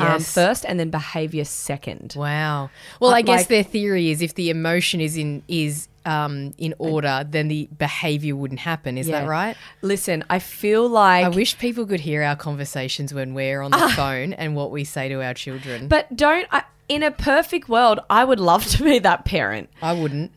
um, 0.00 0.20
first 0.20 0.64
and 0.64 0.80
then 0.80 0.88
behavior 0.90 1.44
second. 1.44 2.14
wow. 2.16 2.70
Well, 3.00 3.10
Uh, 3.10 3.16
I 3.16 3.22
guess 3.22 3.40
like- 3.40 3.48
their 3.48 3.62
theory 3.62 4.10
is 4.10 4.22
if 4.22 4.34
the 4.34 4.48
emotion 4.50 5.00
is 5.00 5.16
in 5.16 5.42
is 5.48 5.88
um, 6.04 6.52
in 6.58 6.74
order, 6.78 7.24
then 7.28 7.46
the 7.48 7.68
behavior 7.78 8.34
wouldn't 8.34 8.60
happen. 8.60 8.98
Is 8.98 9.06
that 9.08 9.28
right? 9.28 9.56
Listen, 9.82 10.24
I 10.28 10.38
feel 10.40 10.88
like 10.88 11.24
I 11.24 11.28
wish 11.28 11.56
people 11.58 11.86
could 11.86 12.00
hear 12.00 12.22
our 12.24 12.34
conversations 12.34 13.14
when 13.14 13.34
we're 13.34 13.60
on 13.62 13.70
the 13.70 13.88
phone 13.96 14.32
and 14.32 14.56
what 14.56 14.70
we 14.72 14.82
say 14.84 15.08
to 15.10 15.22
our 15.22 15.34
children. 15.34 15.86
but 15.88 16.16
don't 16.16 16.46
I, 16.50 16.64
in 16.88 17.02
a 17.04 17.10
perfect 17.12 17.68
world, 17.68 18.00
I 18.10 18.24
would 18.24 18.40
love 18.40 18.66
to 18.66 18.82
be 18.82 18.98
that 19.00 19.24
parent. 19.24 19.68
I 19.80 19.92
wouldn't. 19.92 20.32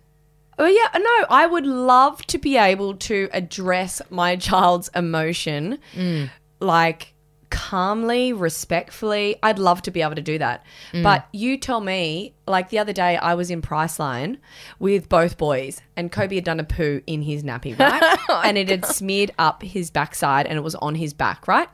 Oh 0.57 0.67
yeah, 0.67 0.97
no, 0.97 1.25
I 1.29 1.45
would 1.47 1.65
love 1.65 2.25
to 2.27 2.37
be 2.37 2.57
able 2.57 2.95
to 2.95 3.29
address 3.33 4.01
my 4.09 4.35
child's 4.35 4.89
emotion 4.95 5.79
Mm. 5.95 6.29
like 6.59 7.13
calmly, 7.51 8.33
respectfully. 8.33 9.37
I'd 9.41 9.59
love 9.59 9.81
to 9.83 9.91
be 9.91 10.01
able 10.01 10.15
to 10.15 10.21
do 10.21 10.37
that. 10.39 10.65
Mm. 10.91 11.03
But 11.03 11.27
you 11.31 11.57
tell 11.57 11.79
me, 11.79 12.33
like 12.47 12.69
the 12.69 12.79
other 12.79 12.91
day 12.91 13.15
I 13.17 13.33
was 13.35 13.49
in 13.51 13.61
Priceline 13.61 14.37
with 14.79 15.07
both 15.07 15.37
boys 15.37 15.81
and 15.95 16.11
Kobe 16.11 16.35
had 16.35 16.43
done 16.43 16.59
a 16.59 16.63
poo 16.63 17.01
in 17.07 17.21
his 17.21 17.43
nappy, 17.43 17.77
right? 17.79 18.17
and 18.45 18.57
it 18.57 18.69
had 18.69 18.85
smeared 18.85 19.31
up 19.37 19.61
his 19.63 19.89
backside 19.89 20.47
and 20.47 20.57
it 20.57 20.61
was 20.61 20.75
on 20.75 20.95
his 20.95 21.13
back, 21.13 21.47
right? 21.47 21.69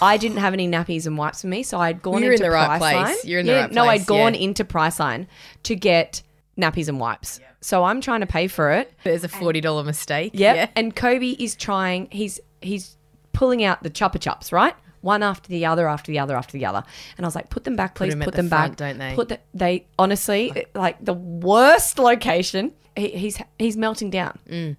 I 0.00 0.16
didn't 0.16 0.38
have 0.38 0.54
any 0.54 0.68
nappies 0.68 1.06
and 1.06 1.18
wipes 1.18 1.42
for 1.42 1.48
me, 1.48 1.62
so 1.62 1.78
I'd 1.78 2.00
gone 2.00 2.14
Oh. 2.14 2.18
You're 2.18 2.26
in 2.28 2.32
into 2.34 2.44
the 2.44 2.50
right 2.50 2.78
place. 2.78 3.24
You're 3.24 3.40
in 3.40 3.46
the 3.46 3.52
Yeah, 3.52 3.60
right 3.62 3.72
No, 3.72 3.84
I'd 3.84 4.06
gone 4.06 4.34
yeah. 4.34 4.40
into 4.40 4.64
Priceline 4.64 5.26
to 5.64 5.74
get 5.74 6.22
nappies 6.58 6.88
and 6.88 6.98
wipes. 7.00 7.40
So 7.60 7.84
I'm 7.84 8.00
trying 8.00 8.20
to 8.20 8.26
pay 8.26 8.48
for 8.48 8.72
it. 8.72 8.92
There's 9.04 9.24
a 9.24 9.28
forty 9.28 9.60
dollar 9.60 9.84
mistake. 9.84 10.32
Yep. 10.34 10.56
Yeah. 10.56 10.68
And 10.76 10.94
Kobe 10.96 11.28
is 11.30 11.54
trying. 11.54 12.08
He's 12.10 12.40
he's 12.60 12.96
pulling 13.32 13.64
out 13.64 13.82
the 13.82 13.90
Chupa 13.90 14.16
Chups, 14.18 14.52
right? 14.52 14.74
One 15.00 15.22
after 15.24 15.48
the 15.48 15.66
other, 15.66 15.88
after 15.88 16.12
the 16.12 16.18
other, 16.20 16.36
after 16.36 16.52
the 16.52 16.64
other. 16.64 16.84
And 17.16 17.24
I 17.24 17.26
was 17.26 17.34
like, 17.34 17.50
put 17.50 17.64
them 17.64 17.74
back, 17.74 17.96
please. 17.96 18.12
them 18.12 18.22
at 18.22 18.26
Put 18.26 18.34
the 18.34 18.42
them 18.42 18.48
front, 18.48 18.76
back. 18.76 18.78
don't 18.78 18.98
they? 18.98 19.14
Put 19.16 19.28
the, 19.30 19.40
they 19.52 19.86
honestly 19.98 20.66
like 20.74 21.04
the 21.04 21.14
worst 21.14 21.98
location. 21.98 22.72
He, 22.96 23.08
he's 23.08 23.38
he's 23.58 23.76
melting 23.76 24.10
down. 24.10 24.38
Mm. 24.48 24.76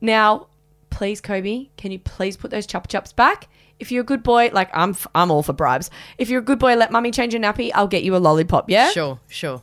Now, 0.00 0.48
please, 0.90 1.20
Kobe, 1.20 1.68
can 1.76 1.90
you 1.92 1.98
please 1.98 2.36
put 2.36 2.50
those 2.50 2.66
Chupa 2.66 2.86
Chups 2.86 3.14
back? 3.14 3.48
If 3.78 3.90
you're 3.90 4.02
a 4.02 4.04
good 4.04 4.22
boy, 4.22 4.50
like 4.52 4.68
I'm, 4.74 4.90
f- 4.90 5.06
I'm 5.14 5.30
all 5.30 5.42
for 5.42 5.54
bribes. 5.54 5.90
If 6.18 6.28
you're 6.28 6.40
a 6.40 6.44
good 6.44 6.58
boy, 6.58 6.74
let 6.76 6.90
mummy 6.92 7.10
change 7.10 7.32
your 7.32 7.40
nappy. 7.42 7.70
I'll 7.74 7.88
get 7.88 8.02
you 8.02 8.14
a 8.14 8.18
lollipop. 8.18 8.68
Yeah. 8.68 8.90
Sure, 8.90 9.18
sure. 9.28 9.62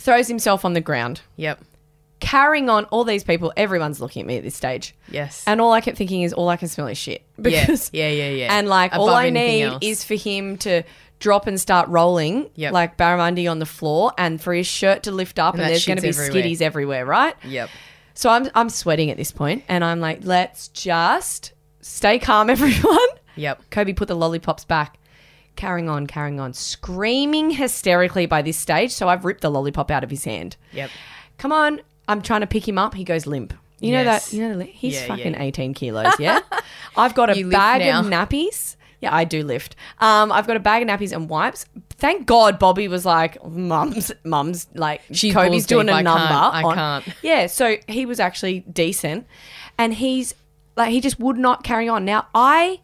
Throws 0.00 0.28
himself 0.28 0.64
on 0.64 0.72
the 0.72 0.80
ground. 0.80 1.20
Yep. 1.36 1.60
carrying 2.20 2.68
on. 2.68 2.84
All 2.86 3.04
these 3.04 3.24
people, 3.24 3.52
everyone's 3.56 4.00
looking 4.00 4.20
at 4.20 4.26
me 4.26 4.36
at 4.36 4.42
this 4.42 4.54
stage. 4.54 4.94
Yes. 5.10 5.42
And 5.46 5.60
all 5.60 5.72
I 5.72 5.80
kept 5.80 5.96
thinking 5.96 6.22
is, 6.22 6.32
all 6.34 6.48
I 6.48 6.56
can 6.56 6.68
smell 6.68 6.86
is 6.88 6.98
shit. 6.98 7.22
Yeah. 7.38 7.60
Because, 7.62 7.90
Yeah, 7.92 8.08
yeah, 8.10 8.28
yeah. 8.30 8.58
And 8.58 8.68
like, 8.68 8.94
all 8.94 9.08
I 9.10 9.26
anything 9.28 9.46
need 9.56 9.62
else. 9.64 9.78
is 9.82 10.04
for 10.04 10.14
him 10.14 10.56
to 10.58 10.82
drop 11.18 11.46
and 11.46 11.58
start 11.60 11.88
rolling, 11.88 12.50
Yep. 12.56 12.72
like 12.72 12.96
barramundi 12.98 13.50
on 13.50 13.58
the 13.58 13.66
floor, 13.66 14.12
and 14.18 14.40
for 14.40 14.52
his 14.54 14.66
shirt 14.66 15.02
to 15.04 15.12
lift 15.12 15.38
up, 15.38 15.54
and, 15.54 15.62
that 15.62 15.68
there's 15.68 15.86
going 15.86 15.96
to 15.96 16.02
be 16.02 16.08
shit's 16.08 16.18
everywhere. 16.28 16.42
skitties 16.44 16.60
everywhere, 16.62 17.06
right? 17.06 17.34
Yep. 17.44 17.70
So 18.14 18.28
I'm 18.30 18.50
I'm 18.54 18.68
sweating 18.68 19.10
at 19.10 19.16
this 19.16 19.32
point, 19.32 19.64
and 19.68 19.82
I'm 19.82 20.00
like, 20.00 20.20
let's 20.24 20.68
just 20.68 21.52
stay 21.80 22.18
calm, 22.18 22.50
everyone. 22.56 22.98
Yep. 23.36 23.62
Kobe 23.70 23.92
put 23.94 24.08
the 24.08 24.16
lollipops 24.16 24.64
back. 24.66 24.98
Carrying 25.56 25.88
on, 25.88 26.06
carrying 26.06 26.40
on, 26.40 26.52
screaming 26.54 27.50
hysterically 27.50 28.26
by 28.26 28.40
this 28.42 28.56
stage. 28.56 28.92
So 28.92 29.08
I've 29.08 29.24
ripped 29.24 29.42
the 29.42 29.50
lollipop 29.50 29.90
out 29.90 30.02
of 30.04 30.10
his 30.10 30.24
hand. 30.24 30.56
Yep. 30.72 30.90
Come 31.38 31.52
on, 31.52 31.80
I'm 32.08 32.22
trying 32.22 32.40
to 32.40 32.46
pick 32.46 32.66
him 32.66 32.78
up. 32.78 32.94
He 32.94 33.04
goes 33.04 33.26
limp. 33.26 33.52
You 33.78 33.92
know 33.92 34.02
Yes. 34.02 34.30
that? 34.30 34.36
You 34.36 34.48
know 34.48 34.58
the 34.58 34.64
he's 34.64 34.94
Yeah, 34.94 35.00
yeah, 35.00 35.06
fucking 35.06 35.32
yeah. 35.34 35.42
18 35.42 35.74
kilos. 35.74 36.14
Yeah, 36.18 36.40
I've 36.96 37.14
got 37.14 37.30
a 37.30 37.36
You 37.38 37.46
lift 37.46 37.56
bag 37.58 37.82
of 37.82 38.06
nappies. 38.06 38.76
Yeah, 39.00 39.14
I 39.14 39.24
do 39.24 39.42
lift. 39.42 39.76
Um, 39.98 40.30
I've 40.30 40.46
got 40.46 40.56
a 40.56 40.60
bag 40.60 40.82
of 40.82 40.88
nappies 40.88 41.12
and 41.14 41.28
wipes. 41.30 41.64
Thank 41.90 42.26
God, 42.26 42.58
Bobby 42.58 42.86
was 42.88 43.06
like, 43.06 43.42
"Mum's, 43.42 44.12
mum's 44.24 44.66
like 44.74 45.00
She's 45.12 45.32
Kobe's 45.32 45.50
balls 45.50 45.66
doing 45.66 45.86
deep. 45.86 45.94
a 45.94 45.98
I 45.98 46.02
number." 46.02 46.26
can't. 46.26 46.54
I 46.54 46.62
on- 46.62 46.74
can't. 46.74 47.16
Yeah, 47.22 47.46
so 47.46 47.76
he 47.88 48.04
was 48.04 48.20
actually 48.20 48.60
decent, 48.60 49.26
and 49.78 49.94
he's 49.94 50.34
like, 50.76 50.90
he 50.90 51.00
just 51.00 51.18
would 51.18 51.38
not 51.38 51.64
carry 51.64 51.88
on. 51.88 52.04
Now 52.04 52.26
I 52.34 52.80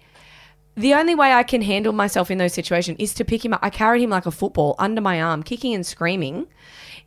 the 0.76 0.94
only 0.94 1.14
way 1.14 1.32
I 1.32 1.42
can 1.42 1.62
handle 1.62 1.92
myself 1.92 2.30
in 2.30 2.38
those 2.38 2.52
situations 2.52 2.96
is 3.00 3.14
to 3.14 3.24
pick 3.24 3.44
him 3.44 3.54
up. 3.54 3.60
I 3.62 3.70
carried 3.70 4.02
him 4.02 4.10
like 4.10 4.26
a 4.26 4.30
football 4.30 4.74
under 4.78 5.00
my 5.00 5.20
arm, 5.22 5.42
kicking 5.42 5.74
and 5.74 5.86
screaming. 5.86 6.46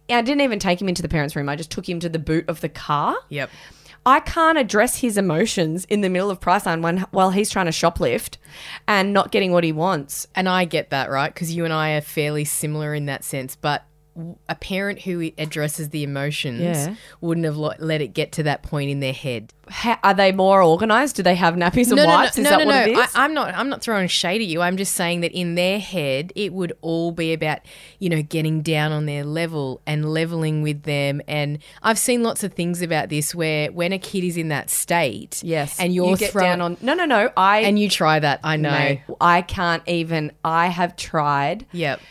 And 0.08 0.18
I 0.18 0.22
didn't 0.22 0.42
even 0.42 0.58
take 0.58 0.82
him 0.82 0.90
into 0.90 1.04
the 1.04 1.10
parents' 1.10 1.36
room. 1.36 1.50
I 1.50 1.56
just 1.56 1.70
took 1.70 1.88
him 1.88 2.00
to 2.00 2.10
the 2.10 2.20
boot 2.20 2.46
of 2.50 2.62
the 2.62 2.70
car. 2.70 3.16
Yep. 3.30 3.52
I 4.06 4.22
can't 4.22 4.58
address 4.58 4.98
his 5.02 5.18
emotions 5.18 5.86
in 5.86 6.02
the 6.02 6.10
middle 6.10 6.32
of 6.32 6.40
Priceline 6.40 6.82
when 6.82 7.00
while 7.12 7.30
he's 7.30 7.50
trying 7.50 7.68
to 7.68 7.72
shoplift 7.72 8.38
and 8.88 9.14
not 9.14 9.32
getting 9.32 9.52
what 9.52 9.64
he 9.64 9.72
wants. 9.72 10.26
And 10.34 10.50
I 10.50 10.66
get 10.66 10.90
that, 10.90 11.12
right? 11.12 11.32
Because 11.32 11.54
you 11.54 11.64
and 11.64 11.74
I 11.74 11.92
are 11.92 12.02
fairly 12.02 12.46
similar 12.46 12.96
in 12.96 13.06
that 13.06 13.24
sense. 13.24 13.56
But 13.56 13.84
a 14.48 14.56
parent 14.56 15.02
who 15.02 15.32
addresses 15.38 15.90
the 15.90 16.04
emotions 16.04 16.62
Yeah. 16.62 16.96
wouldn't 17.22 17.46
have 17.46 17.58
lo- 17.58 17.74
let 17.80 18.02
it 18.02 18.10
get 18.14 18.32
to 18.34 18.44
that 18.44 18.64
point 18.64 18.90
in 18.90 19.00
their 19.00 19.14
head. 19.14 19.54
Ha- 19.70 20.00
are 20.04 20.14
they 20.16 20.32
more 20.32 20.64
organized? 20.64 21.16
Do 21.16 21.22
they 21.24 21.36
have 21.36 21.54
nappies 21.54 21.88
and 21.88 21.98
no, 21.98 22.06
wipes? 22.06 22.38
no, 22.38 22.42
is 22.42 22.44
no, 22.50 22.58
that 22.58 22.68
no, 22.68 22.94
no. 22.94 23.02
I, 23.02 23.08
I'm 23.14 23.34
not. 23.36 23.54
I'm 23.54 23.70
not 23.70 23.82
throwing 23.82 24.08
shade 24.08 24.42
at 24.42 24.48
you. 24.48 24.62
I'm 24.62 24.78
just 24.78 24.94
saying 24.96 25.22
that 25.22 25.32
in 25.32 25.54
their 25.54 25.80
head, 25.80 26.34
it 26.36 26.54
would 26.54 26.74
all 26.82 27.12
be 27.12 27.34
about 27.34 27.60
you 28.00 28.10
know 28.10 28.24
getting 28.24 28.62
down 28.62 28.92
on 28.92 29.06
their 29.06 29.24
level 29.24 29.80
and 29.86 30.12
leveling 30.12 30.64
with 30.64 30.84
them. 30.84 31.22
And 31.28 31.60
I've 31.84 32.00
seen 32.00 32.24
lots 32.24 32.44
of 32.44 32.54
things 32.54 32.82
about 32.82 33.10
this 33.10 33.36
where 33.36 33.72
when 33.72 33.94
a 33.94 34.00
kid 34.00 34.24
is 34.24 34.38
in 34.38 34.48
that 34.48 34.72
state, 34.72 35.44
yes, 35.44 35.80
and 35.80 35.94
you're 35.94 36.10
you 36.10 36.18
get 36.18 36.32
throwing, 36.32 36.50
down 36.50 36.62
on. 36.62 36.78
No, 36.82 36.96
no, 36.96 37.06
no. 37.06 37.32
I 37.38 37.60
and 37.60 37.78
you 37.78 37.90
try 37.90 38.20
that. 38.20 38.40
I 38.44 38.58
know. 38.58 38.72
no, 39.08 39.18
I 39.22 39.44
can't 39.44 39.84
even. 39.88 40.32
I 40.44 40.68
have 40.68 40.96
tried. 40.96 41.68
Yep. 41.74 42.02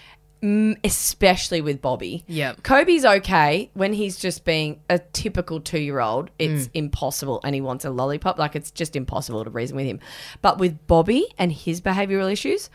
Especially 0.43 1.61
with 1.61 1.81
Bobby. 1.83 2.25
Yeah. 2.29 2.55
Kobe's 2.63 3.05
okay 3.05 3.71
when 3.75 3.93
he's 3.93 4.19
just 4.19 4.45
being 4.45 4.81
a 4.89 4.99
typical 4.99 5.61
two 5.61 5.81
year 5.81 6.01
old. 6.01 6.31
It's 6.39 6.67
Mm. 6.69 6.71
impossible 6.75 7.41
and 7.45 7.55
he 7.55 7.61
wants 7.61 7.85
a 7.85 7.91
lollipop. 7.91 8.39
Like 8.39 8.55
it's 8.55 8.71
just 8.71 8.95
impossible 8.97 9.43
to 9.45 9.51
reason 9.51 9.77
with 9.77 9.87
him. 9.87 10.01
But 10.43 10.59
with 10.59 10.87
Bobby 10.87 11.27
and 11.39 11.53
his 11.53 11.81
behavioral 11.81 12.31
issues, 12.33 12.71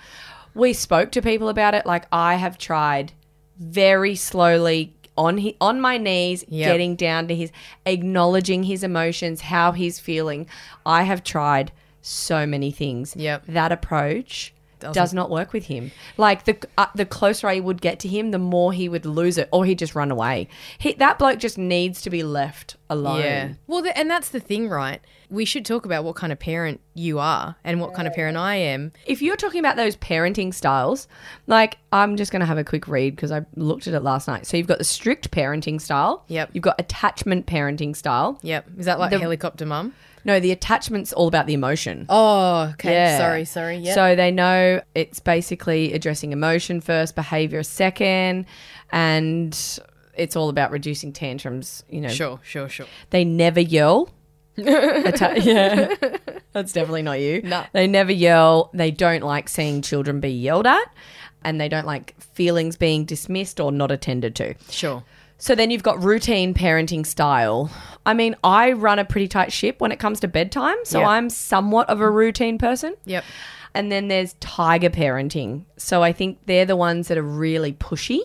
we 0.54 0.74
spoke 0.74 1.12
to 1.14 1.22
people 1.22 1.50
about 1.50 1.74
it. 1.74 1.86
Like 1.86 2.06
I 2.12 2.36
have 2.36 2.58
tried 2.58 3.14
very 3.58 4.16
slowly 4.16 4.94
on 5.18 5.38
he, 5.38 5.56
on 5.62 5.80
my 5.80 5.98
knees, 5.98 6.44
Yep. 6.50 6.68
getting 6.72 6.96
down 6.96 7.28
to 7.28 7.36
his 7.36 7.52
acknowledging 7.86 8.64
his 8.64 8.84
emotions, 8.84 9.42
how 9.42 9.72
he's 9.72 10.00
feeling. 10.00 10.48
I 10.86 11.04
have 11.04 11.24
tried 11.24 11.72
so 12.02 12.46
many 12.46 12.72
things. 12.72 13.16
Yep. 13.16 13.44
That 13.48 13.72
approach 13.72 14.54
Doesn't- 14.84 14.94
does 15.02 15.14
not 15.14 15.30
work 15.30 15.54
with 15.54 15.66
him. 15.66 15.92
Like 16.18 16.46
the 16.46 16.58
uh, 16.78 16.88
the 16.96 17.06
closer 17.06 17.48
I 17.48 17.60
would 17.60 17.82
get 17.82 18.00
to 18.02 18.08
him, 18.08 18.32
the 18.32 18.40
more 18.40 18.74
he 18.74 18.88
would 18.90 19.06
lose 19.06 19.38
it, 19.38 19.50
or 19.52 19.66
he'd 19.66 19.80
just 19.80 19.96
run 19.96 20.12
away. 20.12 20.48
He, 20.78 20.94
that 20.94 21.18
bloke 21.20 21.40
just 21.40 21.58
needs 21.58 22.02
to 22.04 22.10
be 22.10 22.24
left 22.24 22.76
alone. 22.90 23.20
Yeah. 23.22 23.54
Well, 23.68 23.82
th- 23.84 23.96
and 23.98 24.10
that's 24.10 24.30
the 24.30 24.40
thing, 24.40 24.70
right? 24.70 25.02
We 25.30 25.46
should 25.46 25.66
talk 25.66 25.86
about 25.86 26.04
what 26.04 26.16
kind 26.16 26.32
of 26.32 26.38
parent 26.38 26.80
you 26.94 27.18
are 27.18 27.56
and 27.64 27.82
what 27.82 27.96
kind 27.96 28.08
of 28.08 28.14
parent 28.14 28.38
I 28.38 28.56
am. 28.58 28.92
If 29.08 29.20
you're 29.24 29.36
talking 29.36 29.60
about 29.60 29.78
those 29.78 29.96
parenting 29.96 30.54
styles, 30.54 31.08
like 31.48 31.80
I'm 31.92 32.18
just 32.18 32.32
going 32.32 32.42
to 32.42 32.46
have 32.46 32.60
a 32.60 32.64
quick 32.64 32.88
read 32.88 33.16
because 33.16 33.32
I 33.32 33.44
looked 33.56 33.88
at 33.88 33.96
it 33.96 34.02
last 34.02 34.28
night. 34.28 34.46
So 34.46 34.58
you've 34.58 34.68
got 34.68 34.78
the 34.78 34.84
strict 34.84 35.32
parenting 35.32 35.82
style. 35.82 36.24
Yep. 36.28 36.52
You've 36.54 36.62
got 36.64 36.76
attachment 36.80 37.48
parenting 37.48 37.96
style. 37.96 38.38
Yep. 38.44 38.68
Is 38.78 38.86
that 38.86 39.00
like 39.00 39.10
The- 39.10 39.20
helicopter 39.20 39.66
mum? 39.66 39.94
No, 40.26 40.40
the 40.40 40.52
attachment's 40.52 41.12
all 41.14 41.28
about 41.28 41.48
the 41.48 41.54
emotion. 41.54 42.06
Oh, 42.10 42.72
okay. 42.74 42.92
Yeah. 42.94 43.18
Sorry, 43.18 43.46
sorry. 43.46 43.78
Yeah. 43.78 43.94
So 43.94 44.16
they 44.16 44.32
know 44.32 44.82
it's 44.96 45.20
basically 45.20 45.94
addressing 45.94 46.32
emotion 46.32 46.82
first, 46.82 47.16
behavior 47.16 47.62
second, 47.64 48.46
and 48.92 49.58
it's 50.16 50.36
all 50.36 50.50
about 50.50 50.72
reducing 50.72 51.12
tantrums. 51.12 51.84
You 51.90 52.02
know, 52.02 52.10
sure, 52.10 52.40
sure, 52.44 52.70
sure. 52.70 52.88
They 53.10 53.26
never 53.26 53.60
yell. 53.60 54.10
Atta- 54.58 55.42
yeah, 55.42 55.96
that's 56.52 56.72
definitely 56.74 57.02
not 57.02 57.20
you. 57.20 57.42
No. 57.42 57.66
They 57.74 57.88
never 57.88 58.12
yell. 58.12 58.70
They 58.74 58.92
don't 58.92 59.24
like 59.24 59.50
seeing 59.50 59.82
children 59.82 60.20
be 60.20 60.30
yelled 60.30 60.68
at, 60.68 60.86
and 61.44 61.60
they 61.60 61.68
don't 61.68 61.88
like 61.88 62.14
feelings 62.22 62.76
being 62.78 63.04
dismissed 63.06 63.60
or 63.60 63.72
not 63.72 63.92
attended 63.92 64.36
to. 64.36 64.54
Sure. 64.70 65.04
So 65.44 65.56
then 65.56 65.72
you've 65.72 65.84
got 65.84 66.02
routine 66.02 66.54
parenting 66.54 67.06
style. 67.06 67.70
I 68.06 68.14
mean, 68.14 68.34
I 68.46 68.72
run 68.72 68.98
a 68.98 69.04
pretty 69.04 69.28
tight 69.28 69.52
ship 69.52 69.82
when 69.82 69.92
it 69.92 70.00
comes 70.00 70.22
to 70.22 70.30
bedtime, 70.30 70.78
so 70.86 71.02
Yeah. 71.02 71.10
I'm 71.10 71.30
somewhat 71.30 71.90
of 71.90 72.00
a 72.00 72.10
routine 72.10 72.58
person. 72.58 72.96
Yep. 73.04 73.26
And 73.74 73.92
then 73.92 74.08
there's 74.08 74.36
tiger 74.40 74.90
parenting. 74.90 75.66
So 75.76 76.02
I 76.02 76.14
think 76.14 76.38
they're 76.46 76.64
the 76.66 76.78
ones 76.78 77.10
that 77.10 77.18
are 77.18 77.22
really 77.22 77.74
pushy. 77.74 78.22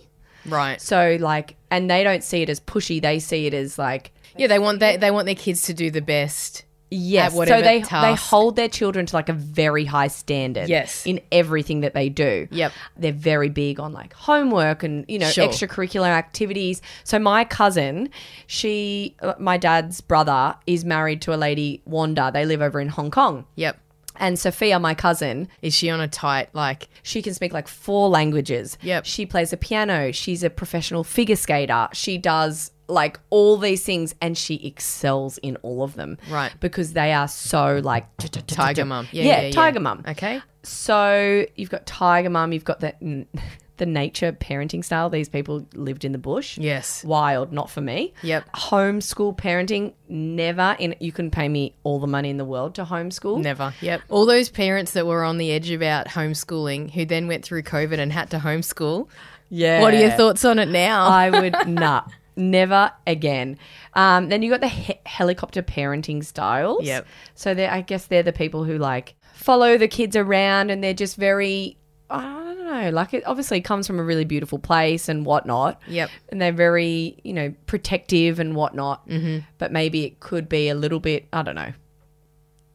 Right. 0.46 0.80
So 0.80 1.16
like, 1.18 1.56
and 1.72 1.90
they 1.90 2.04
don't 2.04 2.22
see 2.22 2.42
it 2.42 2.48
as 2.48 2.60
pushy. 2.60 3.02
They 3.02 3.18
see 3.18 3.48
it 3.48 3.54
as 3.54 3.80
like, 3.80 4.12
Yeah, 4.36 4.46
they 4.46 4.60
want 4.60 4.78
they, 4.78 4.96
they 4.96 5.10
want 5.10 5.26
their 5.26 5.34
kids 5.34 5.62
to 5.62 5.74
do 5.74 5.90
the 5.90 6.00
best. 6.00 6.62
Yes. 6.90 7.34
So 7.34 7.44
they 7.44 7.82
they 7.82 8.14
hold 8.14 8.56
their 8.56 8.68
children 8.68 9.06
to 9.06 9.16
like 9.16 9.28
a 9.28 9.32
very 9.34 9.84
high 9.84 10.08
standard. 10.08 10.68
Yes. 10.68 11.04
In 11.06 11.20
everything 11.32 11.80
that 11.80 11.94
they 11.94 12.08
do. 12.08 12.48
Yep. 12.50 12.72
They're 12.96 13.12
very 13.12 13.48
big 13.48 13.80
on 13.80 13.92
like 13.92 14.12
homework 14.14 14.82
and 14.82 15.04
you 15.08 15.18
know 15.18 15.28
Sure. 15.28 15.46
extracurricular 15.48 16.08
activities. 16.08 16.80
So 17.04 17.18
my 17.18 17.44
cousin, 17.44 18.10
she, 18.46 19.16
uh, 19.20 19.34
my 19.38 19.56
dad's 19.56 20.00
brother, 20.00 20.54
is 20.66 20.84
married 20.84 21.22
to 21.22 21.34
a 21.34 21.36
lady 21.36 21.82
Wanda. 21.84 22.30
They 22.32 22.44
live 22.46 22.62
over 22.62 22.80
in 22.80 22.88
Hong 22.88 23.10
Kong. 23.10 23.44
Yep. 23.56 23.78
And 24.20 24.36
Sophia, 24.36 24.80
my 24.80 24.94
cousin, 24.94 25.48
Is 25.62 25.74
she 25.74 25.90
on 25.90 26.00
a 26.00 26.08
tight 26.08 26.48
like? 26.52 26.88
She 27.04 27.22
can 27.22 27.34
speak 27.34 27.52
like 27.52 27.68
four 27.68 28.08
languages. 28.08 28.76
Yep. 28.82 29.04
She 29.04 29.26
plays 29.26 29.52
a 29.52 29.56
piano. 29.56 30.10
She's 30.10 30.42
a 30.42 30.50
professional 30.50 31.04
figure 31.04 31.36
skater. 31.36 31.88
She 31.92 32.18
does 32.18 32.72
like 32.88 33.20
all 33.30 33.56
these 33.58 33.84
things 33.84 34.14
and 34.20 34.36
she 34.36 34.54
excels 34.66 35.38
in 35.38 35.56
all 35.56 35.82
of 35.82 35.94
them. 35.94 36.18
Right. 36.30 36.52
Because 36.60 36.94
they 36.94 37.12
are 37.12 37.28
so 37.28 37.80
like 37.84 38.06
Tiger 38.46 38.84
mum. 38.84 39.06
Yeah, 39.12 39.24
Yeah, 39.24 39.30
yeah, 39.40 39.46
yeah. 39.46 39.52
tiger 39.52 39.80
mum. 39.80 40.04
Okay. 40.08 40.40
So 40.62 41.44
you've 41.54 41.70
got 41.70 41.86
tiger 41.86 42.30
mum, 42.30 42.52
you've 42.52 42.64
got 42.64 42.80
the 42.80 43.26
the 43.76 43.86
nature 43.86 44.32
parenting 44.32 44.84
style. 44.84 45.08
These 45.08 45.28
people 45.28 45.64
lived 45.74 46.04
in 46.04 46.10
the 46.12 46.18
bush. 46.18 46.58
Yes. 46.58 47.04
Wild, 47.04 47.52
not 47.52 47.70
for 47.70 47.80
me. 47.80 48.12
Yep. 48.22 48.50
Homeschool 48.52 49.36
parenting, 49.36 49.92
never 50.08 50.74
in 50.80 50.96
you 50.98 51.12
can 51.12 51.30
pay 51.30 51.48
me 51.48 51.74
all 51.84 52.00
the 52.00 52.06
money 52.08 52.28
in 52.30 52.38
the 52.38 52.44
world 52.44 52.74
to 52.74 52.84
homeschool. 52.84 53.40
Never. 53.40 53.72
Yep. 53.80 54.02
All 54.08 54.26
those 54.26 54.48
parents 54.48 54.92
that 54.92 55.06
were 55.06 55.22
on 55.22 55.38
the 55.38 55.52
edge 55.52 55.70
about 55.70 56.08
homeschooling 56.08 56.90
who 56.90 57.04
then 57.04 57.28
went 57.28 57.44
through 57.44 57.62
COVID 57.62 57.98
and 57.98 58.12
had 58.12 58.30
to 58.30 58.38
homeschool. 58.38 59.08
Yeah. 59.48 59.80
What 59.80 59.94
are 59.94 59.98
your 60.00 60.10
thoughts 60.10 60.44
on 60.44 60.58
it 60.58 60.68
now? 60.68 61.06
I 61.06 61.30
would 61.30 61.54
nah, 61.68 62.02
never 62.38 62.90
again. 63.06 63.58
Um, 63.94 64.28
then 64.28 64.42
you 64.42 64.50
got 64.50 64.60
the 64.60 64.68
he- 64.68 65.00
helicopter 65.04 65.62
parenting 65.62 66.24
styles. 66.24 66.84
Yep. 66.84 67.06
So 67.34 67.52
they, 67.54 67.66
I 67.66 67.82
guess 67.82 68.06
they're 68.06 68.22
the 68.22 68.32
people 68.32 68.64
who 68.64 68.78
like 68.78 69.14
follow 69.34 69.76
the 69.76 69.88
kids 69.88 70.16
around, 70.16 70.70
and 70.70 70.82
they're 70.82 70.94
just 70.94 71.16
very. 71.16 71.76
I 72.10 72.22
don't 72.22 72.64
know. 72.64 72.90
Like 72.90 73.12
it 73.12 73.26
obviously 73.26 73.60
comes 73.60 73.86
from 73.86 73.98
a 73.98 74.02
really 74.02 74.24
beautiful 74.24 74.58
place 74.58 75.10
and 75.10 75.26
whatnot. 75.26 75.82
Yep. 75.88 76.08
And 76.30 76.40
they're 76.40 76.52
very, 76.52 77.18
you 77.22 77.34
know, 77.34 77.52
protective 77.66 78.38
and 78.40 78.56
whatnot. 78.56 79.06
Mm-hmm. 79.06 79.40
But 79.58 79.72
maybe 79.72 80.04
it 80.04 80.18
could 80.18 80.48
be 80.48 80.70
a 80.70 80.74
little 80.74 81.00
bit. 81.00 81.28
I 81.34 81.42
don't 81.42 81.54
know. 81.54 81.72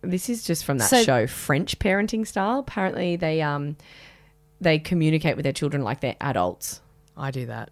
This 0.02 0.30
is 0.30 0.44
just 0.44 0.66
from 0.66 0.78
that 0.78 0.90
So- 0.90 1.02
show, 1.02 1.26
French 1.28 1.80
parenting 1.80 2.28
style. 2.28 2.60
Apparently, 2.60 3.16
they 3.16 3.42
um, 3.42 3.76
they 4.62 4.78
communicate 4.78 5.36
with 5.36 5.44
their 5.44 5.54
children 5.54 5.82
like 5.84 6.02
they're 6.02 6.18
adults. 6.22 6.82
I 7.18 7.32
do 7.32 7.48
that. 7.48 7.72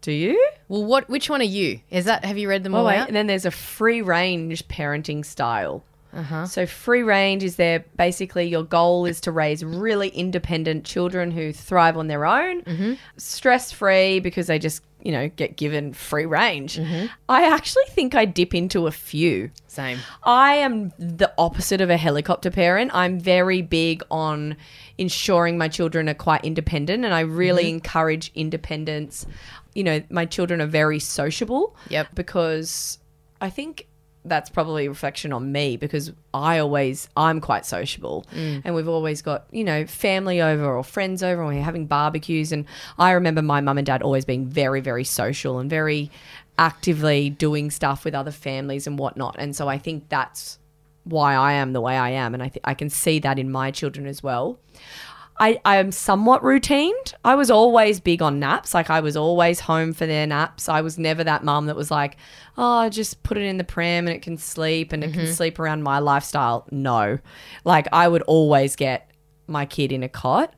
Do 0.00 0.12
you? 0.12 0.42
Well, 0.68 0.84
what? 0.84 1.08
Which 1.08 1.28
one 1.28 1.40
are 1.40 1.44
you? 1.44 1.80
Is 1.90 2.04
that? 2.06 2.24
Have 2.24 2.38
you 2.38 2.48
read 2.48 2.62
them 2.64 2.74
Oh 2.74 2.78
all 2.78 2.86
wait, 2.86 2.96
out? 2.98 3.08
and 3.08 3.16
then 3.16 3.26
there's 3.26 3.44
a 3.44 3.50
free 3.50 4.00
range 4.02 4.66
parenting 4.68 5.24
style. 5.24 5.84
Uh-huh. 6.12 6.44
So 6.46 6.66
free 6.66 7.02
range 7.04 7.44
is 7.44 7.54
there 7.56 7.84
basically 7.96 8.48
your 8.48 8.64
goal 8.64 9.06
is 9.06 9.20
to 9.22 9.30
raise 9.30 9.64
really 9.64 10.08
independent 10.08 10.84
children 10.84 11.30
who 11.30 11.52
thrive 11.52 11.96
on 11.96 12.08
their 12.08 12.24
own, 12.26 12.62
Mm-hmm. 12.62 12.94
stress 13.16 13.70
free 13.70 14.18
because 14.20 14.48
they 14.48 14.58
just 14.58 14.82
you 15.02 15.12
know, 15.12 15.28
get 15.28 15.56
given 15.56 15.92
free 15.92 16.26
range. 16.26 16.76
Mm-hmm. 16.76 17.06
I 17.28 17.44
actually 17.44 17.84
think 17.88 18.14
I 18.14 18.24
dip 18.24 18.54
into 18.54 18.86
a 18.86 18.90
few. 18.90 19.50
Same. 19.66 19.98
I 20.22 20.54
am 20.54 20.92
the 20.98 21.32
opposite 21.38 21.80
of 21.80 21.90
a 21.90 21.96
helicopter 21.96 22.50
parent. 22.50 22.90
I'm 22.94 23.18
very 23.18 23.62
big 23.62 24.02
on 24.10 24.56
ensuring 24.98 25.58
my 25.58 25.68
children 25.68 26.08
are 26.08 26.14
quite 26.14 26.44
independent 26.44 27.04
and 27.04 27.14
I 27.14 27.20
really 27.20 27.64
mm-hmm. 27.64 27.76
encourage 27.76 28.32
independence. 28.34 29.26
You 29.74 29.84
know, 29.84 30.02
my 30.10 30.26
children 30.26 30.60
are 30.60 30.66
very 30.66 30.98
sociable. 30.98 31.76
Yep. 31.88 32.14
Because 32.14 32.98
I 33.40 33.50
think 33.50 33.86
that's 34.24 34.50
probably 34.50 34.86
a 34.86 34.88
reflection 34.88 35.32
on 35.32 35.50
me 35.50 35.76
because 35.76 36.12
I 36.34 36.58
always 36.58 37.08
I'm 37.16 37.40
quite 37.40 37.64
sociable 37.64 38.26
mm. 38.34 38.60
and 38.64 38.74
we've 38.74 38.88
always 38.88 39.22
got, 39.22 39.46
you 39.50 39.64
know, 39.64 39.86
family 39.86 40.42
over 40.42 40.76
or 40.76 40.84
friends 40.84 41.22
over 41.22 41.42
and 41.42 41.54
we're 41.54 41.62
having 41.62 41.86
barbecues 41.86 42.52
and 42.52 42.66
I 42.98 43.12
remember 43.12 43.40
my 43.40 43.60
mum 43.60 43.78
and 43.78 43.86
dad 43.86 44.02
always 44.02 44.24
being 44.24 44.46
very, 44.46 44.80
very 44.80 45.04
social 45.04 45.58
and 45.58 45.70
very 45.70 46.10
actively 46.58 47.30
doing 47.30 47.70
stuff 47.70 48.04
with 48.04 48.14
other 48.14 48.30
families 48.30 48.86
and 48.86 48.98
whatnot. 48.98 49.36
And 49.38 49.56
so 49.56 49.68
I 49.68 49.78
think 49.78 50.08
that's 50.10 50.58
why 51.04 51.34
I 51.34 51.54
am 51.54 51.72
the 51.72 51.80
way 51.80 51.96
I 51.96 52.10
am. 52.10 52.34
And 52.34 52.42
I, 52.42 52.48
th- 52.48 52.62
I 52.64 52.74
can 52.74 52.90
see 52.90 53.18
that 53.20 53.38
in 53.38 53.50
my 53.50 53.70
children 53.70 54.06
as 54.06 54.22
well. 54.22 54.58
I, 55.40 55.58
I 55.64 55.76
am 55.76 55.90
somewhat 55.90 56.42
routined. 56.42 57.14
I 57.24 57.34
was 57.34 57.50
always 57.50 57.98
big 57.98 58.20
on 58.20 58.38
naps. 58.38 58.74
Like 58.74 58.90
I 58.90 59.00
was 59.00 59.16
always 59.16 59.58
home 59.60 59.94
for 59.94 60.06
their 60.06 60.26
naps. 60.26 60.68
I 60.68 60.82
was 60.82 60.98
never 60.98 61.24
that 61.24 61.42
mum 61.42 61.64
that 61.66 61.76
was 61.76 61.90
like, 61.90 62.18
oh, 62.58 62.90
just 62.90 63.22
put 63.22 63.38
it 63.38 63.44
in 63.44 63.56
the 63.56 63.64
pram 63.64 64.06
and 64.06 64.14
it 64.14 64.20
can 64.20 64.36
sleep 64.36 64.92
and 64.92 65.02
it 65.02 65.14
can 65.14 65.26
sleep 65.26 65.58
around 65.58 65.82
my 65.82 65.98
lifestyle. 65.98 66.66
No. 66.70 67.18
Like 67.64 67.88
I 67.90 68.06
would 68.06 68.22
always 68.22 68.76
get 68.76 69.10
my 69.46 69.64
kid 69.64 69.92
in 69.92 70.02
a 70.02 70.08
cot. 70.10 70.54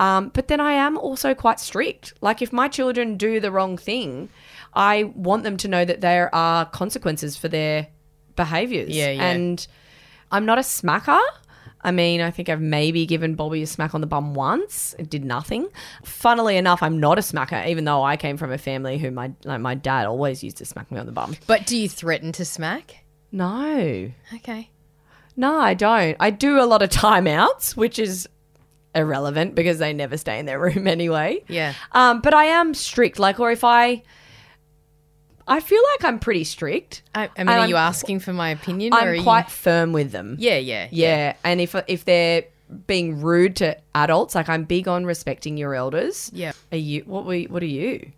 Um, 0.00 0.30
but 0.34 0.48
then 0.48 0.60
I 0.60 0.72
am 0.72 0.98
also 0.98 1.32
quite 1.32 1.60
strict. 1.60 2.14
Like 2.20 2.42
if 2.42 2.52
my 2.52 2.66
children 2.66 3.16
do 3.16 3.38
the 3.38 3.52
wrong 3.52 3.78
thing, 3.78 4.30
I 4.74 5.04
want 5.14 5.44
them 5.44 5.56
to 5.58 5.68
know 5.68 5.84
that 5.84 6.00
there 6.00 6.34
are 6.34 6.66
consequences 6.66 7.36
for 7.36 7.46
their 7.46 7.86
behaviors. 8.34 8.90
Yeah, 8.90 9.10
yeah. 9.10 9.30
And 9.30 9.66
I'm 10.32 10.44
not 10.44 10.58
a 10.58 10.62
smacker. 10.62 11.20
I 11.84 11.90
mean, 11.90 12.20
I 12.22 12.30
think 12.30 12.48
I've 12.48 12.60
maybe 12.62 13.04
given 13.06 13.34
Bobby 13.34 13.62
a 13.62 13.66
smack 13.66 13.94
on 13.94 14.00
the 14.00 14.06
bum 14.06 14.32
once. 14.34 14.94
It 14.98 15.10
did 15.10 15.24
nothing. 15.24 15.68
Funnily 16.02 16.56
enough, 16.56 16.82
I'm 16.82 16.98
not 16.98 17.18
a 17.18 17.20
smacker, 17.20 17.66
even 17.68 17.84
though 17.84 18.02
I 18.02 18.16
came 18.16 18.36
from 18.38 18.50
a 18.50 18.58
family 18.58 18.96
who 18.98 19.10
my 19.10 19.32
like 19.44 19.60
my 19.60 19.74
dad 19.74 20.06
always 20.06 20.42
used 20.42 20.56
to 20.56 20.64
smack 20.64 20.90
me 20.90 20.98
on 20.98 21.06
the 21.06 21.12
bum. 21.12 21.36
But 21.46 21.66
do 21.66 21.76
you 21.76 21.88
threaten 21.88 22.32
to 22.32 22.44
smack? 22.44 23.04
No, 23.30 24.10
Okay. 24.34 24.70
no, 25.36 25.58
I 25.58 25.74
don't. 25.74 26.16
I 26.20 26.30
do 26.30 26.58
a 26.60 26.64
lot 26.64 26.82
of 26.82 26.88
timeouts, 26.90 27.76
which 27.76 27.98
is 27.98 28.28
irrelevant 28.94 29.54
because 29.56 29.78
they 29.78 29.92
never 29.92 30.16
stay 30.16 30.38
in 30.38 30.46
their 30.46 30.60
room 30.66 30.86
anyway. 30.86 31.42
Yeah. 31.48 31.74
Um, 31.92 32.20
but 32.20 32.32
I 32.32 32.44
am 32.46 32.74
strict. 32.74 33.18
Like, 33.18 33.40
or 33.40 33.50
if 33.50 33.64
I, 33.64 34.02
I 35.46 35.60
feel 35.60 35.82
like 35.92 36.04
I'm 36.04 36.18
pretty 36.18 36.44
strict. 36.44 37.02
I, 37.14 37.28
I 37.36 37.44
mean, 37.44 37.48
are 37.48 37.58
I'm 37.60 37.68
you 37.68 37.76
asking 37.76 38.20
for 38.20 38.32
my 38.32 38.50
opinion? 38.50 38.94
or 38.94 38.98
are 38.98 39.08
I'm 39.10 39.14
you- 39.16 39.22
quite 39.22 39.50
firm 39.50 39.92
with 39.92 40.10
them. 40.12 40.36
Yeah, 40.38 40.56
yeah, 40.56 40.88
Yeah, 40.90 41.36
and 41.44 41.60
if 41.60 41.74
if 41.86 42.04
they're 42.04 42.44
being 42.86 43.20
rude 43.20 43.56
to 43.56 43.76
adults, 43.94 44.34
like 44.34 44.48
I'm 44.48 44.64
big 44.64 44.88
on 44.88 45.04
respecting 45.04 45.56
your 45.58 45.74
elders. 45.74 46.30
Yeah. 46.34 46.52
Are 46.72 46.78
you? 46.78 47.02
What 47.06 47.26
we? 47.26 47.44
What 47.44 47.62
are 47.62 47.66
you? 47.66 48.10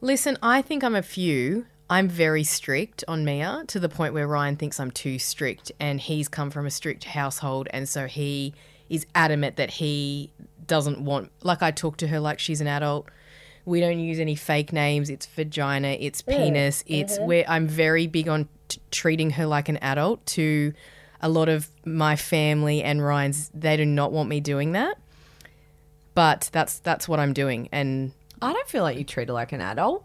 Listen, 0.00 0.36
I 0.42 0.62
think 0.62 0.84
I'm 0.84 0.94
a 0.94 1.02
few. 1.02 1.66
I'm 1.90 2.06
very 2.08 2.44
strict 2.44 3.02
on 3.08 3.24
Mia 3.24 3.64
to 3.68 3.80
the 3.80 3.88
point 3.88 4.12
where 4.12 4.28
Ryan 4.28 4.56
thinks 4.56 4.78
I'm 4.78 4.90
too 4.90 5.18
strict, 5.18 5.72
and 5.80 5.98
he's 5.98 6.28
come 6.28 6.50
from 6.50 6.66
a 6.66 6.70
strict 6.70 7.04
household, 7.04 7.66
and 7.70 7.88
so 7.88 8.06
he 8.06 8.52
is 8.90 9.06
adamant 9.14 9.56
that 9.56 9.70
he 9.70 10.32
doesn't 10.66 11.00
want. 11.00 11.32
Like 11.42 11.62
I 11.62 11.70
talk 11.70 11.96
to 11.98 12.08
her 12.08 12.20
like 12.20 12.38
she's 12.38 12.60
an 12.60 12.66
adult. 12.66 13.08
We 13.68 13.80
don't 13.80 14.00
use 14.00 14.18
any 14.18 14.34
fake 14.34 14.72
names. 14.72 15.10
It's 15.10 15.26
vagina. 15.26 15.88
It's 15.88 16.22
penis. 16.22 16.82
It's 16.86 17.18
mm-hmm. 17.18 17.26
where 17.26 17.44
I'm 17.46 17.68
very 17.68 18.06
big 18.06 18.26
on 18.28 18.48
t- 18.68 18.80
treating 18.90 19.30
her 19.32 19.46
like 19.46 19.68
an 19.68 19.76
adult. 19.78 20.24
To 20.26 20.72
a 21.20 21.28
lot 21.28 21.48
of 21.48 21.68
my 21.84 22.16
family 22.16 22.82
and 22.82 23.04
Ryan's, 23.04 23.50
they 23.52 23.76
do 23.76 23.84
not 23.84 24.10
want 24.10 24.28
me 24.28 24.40
doing 24.40 24.72
that. 24.72 24.96
But 26.14 26.48
that's 26.50 26.78
that's 26.78 27.06
what 27.08 27.20
I'm 27.20 27.32
doing, 27.32 27.68
and 27.70 28.12
I 28.40 28.52
don't 28.52 28.68
feel 28.68 28.82
like 28.82 28.96
you 28.98 29.04
treat 29.04 29.28
her 29.28 29.34
like 29.34 29.52
an 29.52 29.60
adult. 29.60 30.04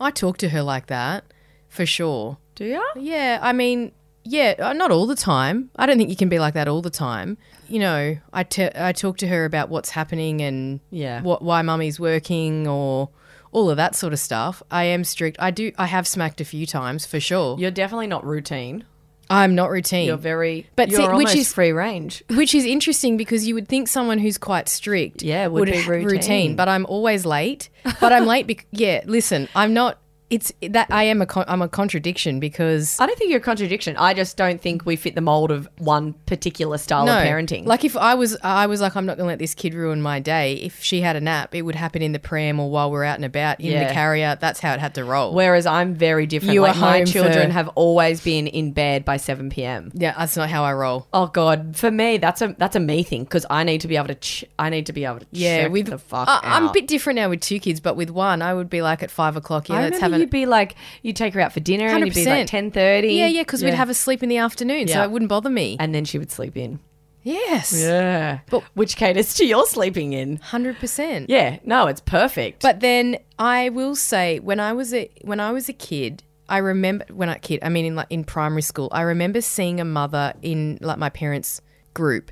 I 0.00 0.10
talk 0.10 0.36
to 0.38 0.48
her 0.48 0.62
like 0.62 0.86
that, 0.88 1.24
for 1.68 1.86
sure. 1.86 2.38
Do 2.56 2.64
you? 2.64 2.84
Yeah, 2.96 3.38
I 3.40 3.52
mean, 3.52 3.92
yeah, 4.26 4.54
uh, 4.58 4.72
not 4.72 4.90
all 4.90 5.06
the 5.06 5.14
time. 5.16 5.70
I 5.76 5.86
don't 5.86 5.96
think 5.98 6.10
you 6.10 6.16
can 6.16 6.28
be 6.28 6.38
like 6.38 6.54
that 6.54 6.68
all 6.68 6.82
the 6.82 6.90
time. 6.90 7.38
You 7.68 7.78
know, 7.80 8.16
I 8.32 8.42
te- 8.42 8.70
I 8.74 8.92
talk 8.92 9.18
to 9.18 9.26
her 9.28 9.44
about 9.44 9.68
what's 9.70 9.90
happening 9.90 10.40
and 10.40 10.80
Yeah. 10.90 11.22
what 11.22 11.42
why 11.42 11.62
mummy's 11.62 11.98
working 11.98 12.66
or 12.68 13.08
all 13.52 13.70
of 13.70 13.76
that 13.78 13.94
sort 13.94 14.12
of 14.12 14.18
stuff. 14.18 14.62
I 14.70 14.84
am 14.84 15.02
strict. 15.04 15.36
I 15.40 15.50
do. 15.50 15.72
I 15.78 15.86
have 15.86 16.06
smacked 16.06 16.40
a 16.40 16.44
few 16.44 16.66
times 16.66 17.06
for 17.06 17.18
sure. 17.20 17.56
You're 17.58 17.70
definitely 17.70 18.06
not 18.08 18.24
routine. 18.24 18.84
I'm 19.28 19.56
not 19.56 19.70
routine. 19.70 20.06
You're 20.06 20.16
very. 20.16 20.68
But 20.76 20.90
you're 20.90 21.00
see, 21.00 21.16
which 21.16 21.34
is- 21.34 21.52
free 21.52 21.72
range. 21.72 22.22
which 22.30 22.54
is 22.54 22.64
interesting 22.64 23.16
because 23.16 23.48
you 23.48 23.54
would 23.54 23.66
think 23.66 23.88
someone 23.88 24.18
who's 24.18 24.38
quite 24.38 24.68
strict 24.68 25.22
Yeah, 25.22 25.48
would 25.48 25.66
be 25.66 25.80
ha- 25.82 25.90
routine. 25.90 26.54
but 26.54 26.68
I'm 26.68 26.86
always 26.86 27.26
late 27.26 27.68
but 28.00 28.12
I'm 28.12 28.26
late 28.26 28.46
bec- 28.46 28.66
yeah 28.72 29.00
listen 29.06 29.48
I'm 29.56 29.74
not 29.74 29.98
it's 30.28 30.52
that 30.60 30.88
I 30.90 31.04
am 31.04 31.22
a 31.22 31.26
con- 31.26 31.44
I'm 31.46 31.62
a 31.62 31.68
contradiction 31.68 32.40
because 32.40 32.98
I 32.98 33.06
don't 33.06 33.16
think 33.16 33.30
you're 33.30 33.38
a 33.38 33.42
contradiction. 33.42 33.96
I 33.96 34.12
just 34.12 34.36
don't 34.36 34.60
think 34.60 34.84
we 34.84 34.96
fit 34.96 35.14
the 35.14 35.20
mold 35.20 35.52
of 35.52 35.68
one 35.78 36.14
particular 36.26 36.78
style 36.78 37.08
of 37.08 37.24
parenting. 37.24 37.64
Like 37.64 37.84
if 37.84 37.96
I 37.96 38.14
was, 38.14 38.36
I 38.42 38.66
was 38.66 38.80
like, 38.80 38.96
I'm 38.96 39.06
not 39.06 39.16
going 39.18 39.26
to 39.26 39.28
let 39.28 39.38
this 39.38 39.54
kid 39.54 39.72
ruin 39.72 40.02
my 40.02 40.18
day. 40.18 40.54
If 40.54 40.82
she 40.82 41.00
had 41.00 41.14
a 41.14 41.20
nap, 41.20 41.54
it 41.54 41.62
would 41.62 41.76
happen 41.76 42.02
in 42.02 42.10
the 42.10 42.18
pram 42.18 42.58
or 42.58 42.68
while 42.70 42.90
we're 42.90 43.04
out 43.04 43.14
and 43.16 43.24
about 43.24 43.60
in 43.60 43.66
Yeah. 43.70 43.86
the 43.86 43.94
carrier. 43.94 44.36
That's 44.40 44.58
how 44.58 44.74
it 44.74 44.80
had 44.80 44.94
to 44.96 45.04
roll. 45.04 45.32
Whereas 45.32 45.64
I'm 45.64 45.94
very 45.94 46.26
different. 46.26 46.54
You 46.54 46.62
like 46.62 46.76
my 46.76 47.04
children 47.04 47.48
for- 47.48 47.52
have 47.52 47.68
always 47.76 48.20
been 48.20 48.48
in 48.48 48.72
bed 48.72 49.04
by 49.04 49.18
7 49.18 49.48
p.m. 49.50 49.92
yeah, 49.94 50.12
that's 50.18 50.36
not 50.36 50.50
how 50.50 50.64
I 50.64 50.72
roll. 50.72 51.06
Oh 51.12 51.28
God, 51.28 51.76
for 51.76 51.90
me 51.92 52.16
that's 52.18 52.42
a 52.42 52.54
that's 52.58 52.74
a 52.74 52.80
me 52.80 53.04
thing 53.04 53.22
because 53.22 53.46
I 53.48 53.62
need 53.62 53.80
to 53.82 53.88
be 53.88 53.96
able 53.96 54.08
to 54.08 54.14
ch- 54.16 54.44
I 54.58 54.70
need 54.70 54.86
to 54.86 54.92
be 54.92 55.04
able 55.04 55.20
to 55.20 55.26
Yeah, 55.30 55.68
with 55.68 55.86
the 55.86 55.98
fuck 55.98 56.26
I- 56.28 56.40
I'm 56.42 56.66
a 56.68 56.72
bit 56.72 56.88
different 56.88 57.16
now 57.18 57.28
with 57.28 57.40
two 57.42 57.60
kids, 57.60 57.78
but 57.78 57.94
with 57.96 58.10
one, 58.10 58.42
I 58.42 58.52
would 58.54 58.68
be 58.68 58.82
like 58.82 59.02
at 59.04 59.10
five 59.12 59.36
o'clock. 59.36 59.68
Yeah, 59.68 59.76
I 59.76 59.82
let's 59.82 60.00
have 60.00 60.12
a 60.12 60.15
you'd 60.18 60.30
be 60.30 60.46
like 60.46 60.74
you'd 61.02 61.16
take 61.16 61.34
her 61.34 61.40
out 61.40 61.52
for 61.52 61.60
dinner 61.60 61.86
and 61.86 62.04
you'd 62.04 62.14
be 62.14 62.24
like 62.26 62.46
ten 62.46 62.70
thirty. 62.70 63.08
yeah, 63.14 63.26
yeah, 63.26 63.42
because 63.42 63.62
we'd 63.62 63.74
have 63.74 63.90
a 63.90 63.94
sleep 63.94 64.22
in 64.22 64.28
the 64.28 64.38
afternoon, 64.38 64.88
so 64.88 65.02
it 65.02 65.10
wouldn't 65.10 65.28
bother 65.28 65.50
me. 65.50 65.76
and 65.80 65.94
then 65.94 66.04
she 66.04 66.18
would 66.18 66.30
sleep 66.30 66.56
in. 66.56 66.80
yes, 67.22 67.72
Yeah, 67.76 68.40
but 68.50 68.62
which 68.74 68.96
caters 68.96 69.34
to 69.34 69.44
your 69.46 69.66
sleeping 69.66 70.12
in. 70.12 70.36
hundred 70.36 70.78
percent. 70.78 71.28
Yeah, 71.28 71.58
no, 71.64 71.86
it's 71.88 72.00
perfect. 72.00 72.62
But 72.62 72.80
then 72.80 73.18
I 73.38 73.68
will 73.70 73.96
say, 73.96 74.38
when 74.40 74.60
I 74.60 74.72
was 74.72 74.94
a 74.94 75.10
when 75.22 75.40
I 75.40 75.52
was 75.52 75.68
a 75.68 75.72
kid, 75.72 76.22
I 76.48 76.58
remember 76.58 77.04
when 77.12 77.28
I 77.28 77.38
kid, 77.38 77.60
I 77.62 77.68
mean 77.68 77.84
in 77.84 77.94
like 77.96 78.06
in 78.10 78.22
primary 78.24 78.62
school, 78.62 78.88
I 78.92 79.02
remember 79.02 79.40
seeing 79.40 79.80
a 79.80 79.84
mother 79.84 80.34
in 80.42 80.78
like 80.80 80.98
my 80.98 81.08
parents' 81.10 81.60
group 81.94 82.30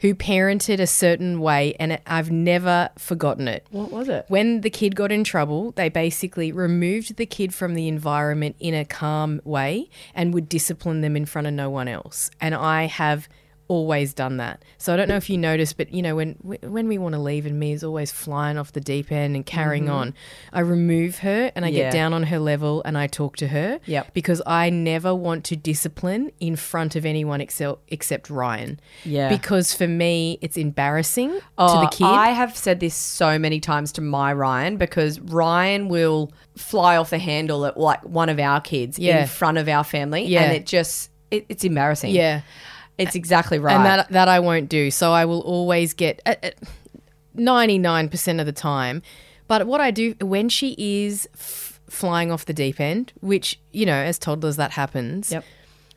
who 0.00 0.14
parented 0.14 0.80
a 0.80 0.86
certain 0.86 1.40
way, 1.40 1.74
and 1.78 1.92
it, 1.92 2.02
I've 2.06 2.30
never 2.30 2.90
forgotten 2.98 3.48
it. 3.48 3.66
what 3.70 3.90
was 3.90 4.08
it? 4.08 4.24
When 4.28 4.60
the 4.60 4.70
kid 4.70 4.96
got 4.96 5.12
in 5.12 5.24
trouble, 5.24 5.72
they 5.72 5.88
basically 5.88 6.52
removed 6.52 7.16
the 7.16 7.26
kid 7.26 7.54
from 7.54 7.74
the 7.74 7.88
environment 7.88 8.56
in 8.58 8.74
a 8.74 8.84
calm 8.84 9.40
way 9.44 9.88
and 10.14 10.34
would 10.34 10.48
discipline 10.48 11.00
them 11.00 11.16
in 11.16 11.26
front 11.26 11.46
of 11.46 11.54
no 11.54 11.70
one 11.70 11.88
else. 11.88 12.30
And 12.40 12.54
I 12.54 12.84
have 12.84 13.28
always 13.68 14.12
done 14.14 14.36
that. 14.36 14.62
So 14.78 14.92
I 14.92 14.96
don't 14.96 15.08
know 15.08 15.16
if 15.16 15.30
you 15.30 15.38
noticed, 15.38 15.76
but 15.76 15.92
you 15.92 16.02
know 16.02 16.16
when 16.16 16.32
when 16.62 16.86
we 16.88 16.98
want 16.98 17.14
to 17.14 17.18
leave 17.20 17.46
and 17.46 17.58
Mia's 17.58 17.82
always 17.82 18.12
flying 18.12 18.58
off 18.58 18.72
the 18.72 18.80
deep 18.80 19.10
end 19.10 19.34
and 19.36 19.44
carrying 19.46 19.88
on, 19.88 20.14
I 20.52 20.60
remove 20.60 21.18
her 21.18 21.50
and 21.54 21.64
I 21.64 21.68
Mm-hmm. 21.68 21.76
Yeah. 21.78 21.82
get 21.84 21.92
down 21.92 22.12
on 22.12 22.24
her 22.24 22.38
level 22.38 22.82
and 22.84 22.96
I 22.98 23.06
talk 23.06 23.36
to 23.38 23.48
her. 23.48 23.80
Yep. 23.86 24.12
Because 24.14 24.42
I 24.46 24.70
never 24.70 25.14
want 25.14 25.44
to 25.46 25.56
discipline 25.56 26.30
in 26.40 26.56
front 26.56 26.94
of 26.94 27.06
anyone 27.06 27.40
except 27.40 27.80
except 27.88 28.28
Ryan. 28.30 28.78
Yeah. 29.04 29.28
Because 29.30 29.72
for 29.74 29.88
me 29.88 30.38
it's 30.42 30.56
embarrassing 30.56 31.30
to 31.32 31.42
Oh, 31.58 31.80
the 31.80 31.88
kid. 31.88 32.04
I 32.04 32.28
have 32.30 32.56
said 32.56 32.80
this 32.80 32.94
so 32.94 33.38
many 33.38 33.60
times 33.60 33.92
to 33.92 34.00
my 34.00 34.32
Ryan 34.32 34.76
because 34.76 35.18
Ryan 35.20 35.88
will 35.88 36.32
fly 36.56 36.96
off 36.96 37.10
the 37.10 37.18
handle 37.18 37.64
at 37.66 37.76
like 37.78 38.04
one 38.04 38.28
of 38.28 38.38
our 38.38 38.60
kids 38.60 38.98
Yeah. 38.98 39.22
in 39.22 39.26
front 39.26 39.58
of 39.58 39.68
our 39.68 39.84
family, 39.84 40.24
Yeah. 40.26 40.42
and 40.42 40.52
it 40.52 40.66
just 40.66 41.10
it, 41.30 41.46
it's 41.48 41.64
embarrassing. 41.64 42.14
yeah. 42.14 42.42
It's 42.98 43.14
exactly 43.14 43.58
right. 43.58 43.74
and 43.74 43.84
that 43.84 44.08
that 44.10 44.28
I 44.28 44.40
won't 44.40 44.68
do. 44.68 44.90
So 44.90 45.12
I 45.12 45.24
will 45.24 45.40
always 45.40 45.94
get 45.94 46.20
uh, 46.26 46.34
uh, 46.42 46.50
ninety 47.34 47.78
nine 47.78 48.08
percent 48.08 48.40
of 48.40 48.46
the 48.46 48.52
time. 48.52 49.02
But 49.46 49.66
what 49.66 49.80
I 49.80 49.90
do 49.90 50.14
when 50.20 50.48
she 50.48 50.74
is 50.78 51.28
f- 51.34 51.80
flying 51.88 52.32
off 52.32 52.44
the 52.46 52.54
deep 52.54 52.80
end, 52.80 53.12
which 53.20 53.58
you 53.72 53.86
know, 53.86 53.94
as 53.94 54.18
toddlers 54.18 54.56
that 54.56 54.72
happens. 54.72 55.32
Yep. 55.32 55.44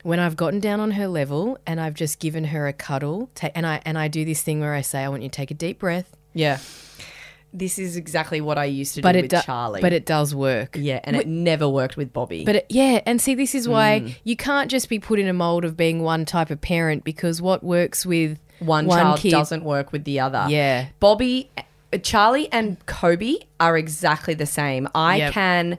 When 0.04 0.20
I've 0.20 0.36
gotten 0.36 0.60
down 0.60 0.78
on 0.78 0.92
her 0.92 1.08
level 1.08 1.58
and 1.66 1.80
I've 1.80 1.94
just 1.94 2.20
given 2.20 2.44
her 2.44 2.68
a 2.68 2.72
cuddle, 2.72 3.30
ta- 3.34 3.50
and 3.54 3.66
I 3.66 3.82
and 3.84 3.98
I 3.98 4.06
do 4.06 4.24
this 4.24 4.42
thing 4.42 4.60
where 4.60 4.72
I 4.72 4.80
say, 4.80 5.02
I 5.02 5.08
want 5.08 5.22
you 5.22 5.28
to 5.28 5.34
take 5.34 5.50
a 5.50 5.54
deep 5.54 5.80
breath. 5.80 6.16
yeah, 6.34 6.58
this 7.52 7.78
is 7.78 7.96
exactly 7.96 8.40
what 8.40 8.58
I 8.58 8.66
used 8.66 8.94
to 8.96 9.02
But 9.02 9.12
do 9.12 9.18
it 9.20 9.22
with 9.22 9.30
do- 9.30 9.40
Charlie. 9.42 9.80
but 9.80 9.92
it 9.92 10.04
does 10.04 10.34
work. 10.34 10.76
yeah, 10.78 11.00
and 11.04 11.16
it 11.16 11.26
never 11.26 11.68
worked 11.68 11.96
with 11.96 12.12
Bobby. 12.12 12.44
But 12.44 12.56
it, 12.56 12.66
yeah, 12.68 13.00
and 13.06 13.20
see, 13.20 13.34
this 13.34 13.54
is 13.54 13.66
why 13.68 14.00
Mm. 14.04 14.16
you 14.24 14.36
can't 14.36 14.70
just 14.70 14.88
be 14.88 14.98
put 14.98 15.18
in 15.18 15.26
a 15.28 15.32
mold 15.32 15.64
of 15.64 15.76
being 15.76 16.02
one 16.02 16.24
type 16.24 16.50
of 16.50 16.60
parent 16.60 17.04
because 17.04 17.40
what 17.40 17.64
works 17.64 18.04
with 18.04 18.38
one, 18.58 18.88
child 18.88 19.20
doesn't 19.22 19.64
work 19.64 19.92
with 19.92 20.04
the 20.04 20.20
other. 20.20 20.46
Yeah. 20.48 20.86
Bobby 21.00 21.50
Charlie 22.02 22.52
and 22.52 22.76
Kobe 22.86 23.36
are 23.60 23.78
exactly 23.78 24.34
the 24.34 24.44
same. 24.46 24.88
I 24.94 25.16
Yep. 25.16 25.32
can. 25.32 25.78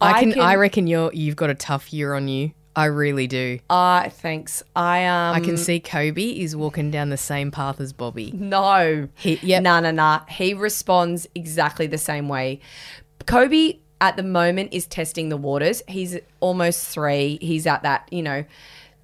I 0.00 0.20
can, 0.20 0.40
I 0.40 0.54
reckon 0.54 0.86
you're 0.86 1.10
you've 1.12 1.36
got 1.36 1.50
a 1.50 1.54
tough 1.54 1.92
year 1.92 2.14
on 2.14 2.26
you. 2.26 2.52
I 2.80 2.86
really 2.86 3.26
do. 3.26 3.58
Uh, 3.68 4.08
thanks. 4.08 4.62
I 4.74 5.06
um. 5.06 5.34
I 5.36 5.40
can 5.40 5.56
see 5.56 5.80
Kobe 5.80 6.22
is 6.22 6.56
walking 6.56 6.90
down 6.90 7.10
the 7.10 7.16
same 7.16 7.50
path 7.50 7.80
as 7.80 7.92
Bobby. 7.92 8.32
No. 8.32 9.08
He- 9.16 9.38
yep. 9.42 9.62
Nah, 9.62 9.80
nah, 9.80 9.90
nah. 9.90 10.20
He 10.28 10.54
responds 10.54 11.26
exactly 11.34 11.86
the 11.86 11.98
same 11.98 12.28
way. 12.28 12.60
Kobe 13.26 13.78
at 14.00 14.16
the 14.16 14.22
moment 14.22 14.72
is 14.72 14.86
testing 14.86 15.28
the 15.28 15.36
waters. 15.36 15.82
He's 15.86 16.16
almost 16.40 16.88
three. 16.88 17.38
He's 17.42 17.66
at 17.66 17.82
that, 17.82 18.08
you 18.10 18.22
know, 18.22 18.44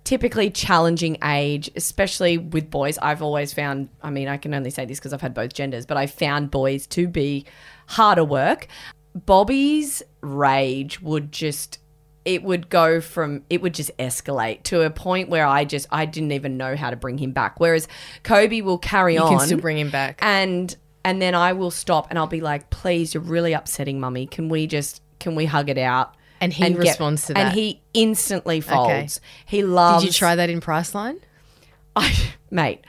typically 0.05 0.51
challenging 0.51 1.19
age, 1.23 1.71
especially 1.77 2.39
with 2.39 2.71
boys. 2.71 2.97
I've 3.03 3.21
always 3.21 3.53
found, 3.53 3.91
I 4.03 4.09
mean, 4.09 4.29
I 4.29 4.39
can 4.39 4.55
only 4.55 4.71
say 4.71 4.87
this 4.87 4.99
because 4.99 5.13
I've 5.13 5.21
had 5.21 5.35
both 5.35 5.53
genders, 5.53 5.85
but 5.85 5.99
I 5.99 6.07
found 6.07 6.51
boys 6.51 6.87
to 6.89 7.09
be 7.09 7.45
harder 7.89 8.25
work. 8.25 8.69
Bobby's 9.15 10.03
rage 10.23 11.03
would 11.03 11.31
just 11.31 11.79
it 12.27 12.43
would 12.43 12.69
go 12.69 13.01
from 13.01 13.43
it 13.49 13.63
would 13.63 13.73
just 13.73 13.97
escalate 13.99 14.65
to 14.65 14.83
a 14.83 14.91
point 14.91 15.29
where 15.31 15.47
I 15.47 15.65
just 15.65 15.87
I 15.91 16.05
didn't 16.05 16.33
even 16.33 16.59
know 16.59 16.77
how 16.77 16.91
to 16.91 16.97
bring 16.97 17.17
him 17.17 17.33
back. 17.33 17.59
Whereas 17.61 17.89
Kobe 18.25 18.61
will 18.61 18.79
carry 18.79 19.15
You 19.15 19.21
on 19.21 19.39
can 19.39 19.47
still 19.47 19.59
bring 19.61 19.79
him 19.79 19.91
back. 19.91 20.19
and 20.21 20.77
and 21.05 21.23
then 21.23 21.35
I 21.37 21.53
will 21.53 21.71
stop 21.71 22.09
and 22.11 22.19
I'll 22.19 22.27
be 22.27 22.41
like, 22.41 22.69
please, 22.69 23.15
you're 23.15 23.23
really 23.23 23.53
upsetting 23.53 24.01
mummy. 24.01 24.27
Can 24.27 24.49
we 24.49 24.67
just 24.67 25.01
can 25.21 25.35
we 25.37 25.47
hug 25.47 25.71
it 25.71 25.79
out? 25.79 26.15
And 26.41 26.53
he 26.53 26.75
responds 26.75 27.27
to 27.29 27.35
that. 27.35 27.47
And 27.47 27.55
he 27.55 27.81
instantly 27.95 28.61
folds. 28.61 29.21
He 29.47 29.63
loves 29.63 30.03
Did 30.03 30.09
you 30.09 30.13
try 30.13 30.35
that 30.35 30.51
in 30.51 30.61
Priceline? 30.61 31.19
I, 31.97 32.15
mate, 32.51 32.85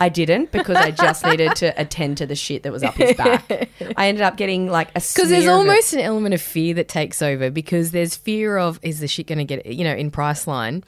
I 0.00 0.08
didn't 0.08 0.50
because 0.50 0.76
I 0.76 0.90
just 0.90 1.24
needed 1.26 1.54
to 1.56 1.74
attend 1.80 2.16
to 2.18 2.26
the 2.26 2.34
shit 2.34 2.62
that 2.62 2.72
was 2.72 2.82
up 2.82 2.94
his 2.94 3.14
back. 3.16 3.68
I 3.96 4.08
ended 4.08 4.22
up 4.22 4.38
getting 4.38 4.66
like 4.68 4.88
a 4.90 4.94
Because 4.94 5.28
there's 5.28 5.44
smear 5.44 5.52
of 5.52 5.66
it. 5.66 5.68
almost 5.68 5.92
an 5.92 6.00
element 6.00 6.34
of 6.34 6.40
fear 6.40 6.72
that 6.74 6.88
takes 6.88 7.20
over 7.20 7.50
because 7.50 7.90
there's 7.90 8.16
fear 8.16 8.56
of 8.56 8.80
is 8.82 9.00
the 9.00 9.06
shit 9.08 9.26
going 9.26 9.38
to 9.38 9.44
get 9.44 9.66
you 9.66 9.84
know 9.84 9.94
in 9.94 10.10
Priceline. 10.10 10.82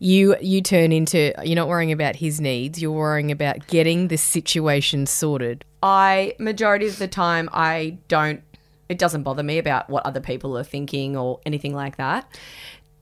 You 0.00 0.36
you 0.40 0.60
turn 0.60 0.90
into 0.90 1.32
you're 1.44 1.54
not 1.54 1.68
worrying 1.68 1.92
about 1.92 2.16
his 2.16 2.40
needs. 2.40 2.82
You're 2.82 2.90
worrying 2.90 3.30
about 3.30 3.68
getting 3.68 4.08
the 4.08 4.18
situation 4.18 5.06
sorted. 5.06 5.64
I 5.80 6.34
majority 6.40 6.88
of 6.88 6.98
the 6.98 7.06
time 7.08 7.48
I 7.52 7.98
don't 8.08 8.42
it 8.88 8.98
doesn't 8.98 9.22
bother 9.22 9.44
me 9.44 9.58
about 9.58 9.88
what 9.88 10.04
other 10.04 10.20
people 10.20 10.58
are 10.58 10.64
thinking 10.64 11.16
or 11.16 11.38
anything 11.46 11.74
like 11.74 11.96
that. 11.98 12.26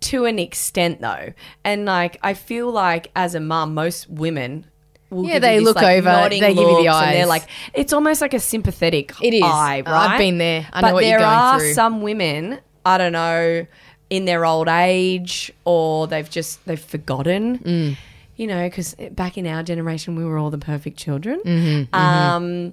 To 0.00 0.26
an 0.26 0.38
extent 0.38 1.00
though. 1.00 1.32
And 1.64 1.86
like 1.86 2.18
I 2.22 2.34
feel 2.34 2.70
like 2.70 3.10
as 3.16 3.34
a 3.34 3.40
mum 3.40 3.72
most 3.72 4.10
women 4.10 4.66
will 5.10 5.24
Yeah, 5.26 5.38
they 5.38 5.56
this, 5.58 5.64
look 5.64 5.76
like, 5.76 5.98
over, 5.98 6.28
they 6.30 6.38
give 6.40 6.48
you 6.50 6.54
the 6.54 6.62
looks, 6.72 6.96
and 6.96 7.14
they're 7.16 7.26
like 7.26 7.44
it's 7.74 7.92
almost 7.92 8.20
like 8.20 8.34
a 8.34 8.40
sympathetic 8.40 9.12
It 9.22 9.34
is. 9.34 9.42
eye, 9.44 9.82
right? 9.86 10.10
I've 10.12 10.18
been 10.18 10.38
there. 10.38 10.66
I 10.72 10.80
know 10.80 10.88
but 10.88 10.94
what 10.94 11.00
there 11.02 11.10
you're 11.10 11.18
going 11.20 11.30
are 11.38 11.58
through. 11.58 11.74
some 11.74 12.00
women, 12.02 12.60
I 12.86 12.98
don't 12.98 13.12
know, 13.12 13.66
in 14.08 14.24
their 14.24 14.44
old 14.44 14.68
age 14.68 15.52
or 15.64 16.06
they've 16.06 16.28
just 16.28 16.64
they've 16.66 16.80
forgotten. 16.80 17.58
Mm. 17.58 17.96
You 18.36 18.46
know, 18.46 18.66
because 18.66 18.94
back 19.10 19.36
in 19.36 19.46
our 19.46 19.62
generation, 19.62 20.16
we 20.16 20.24
were 20.24 20.38
all 20.38 20.50
the 20.50 20.56
perfect 20.58 20.96
children. 20.98 21.40
Mm-hmm, 21.44 21.94
Um, 21.94 22.72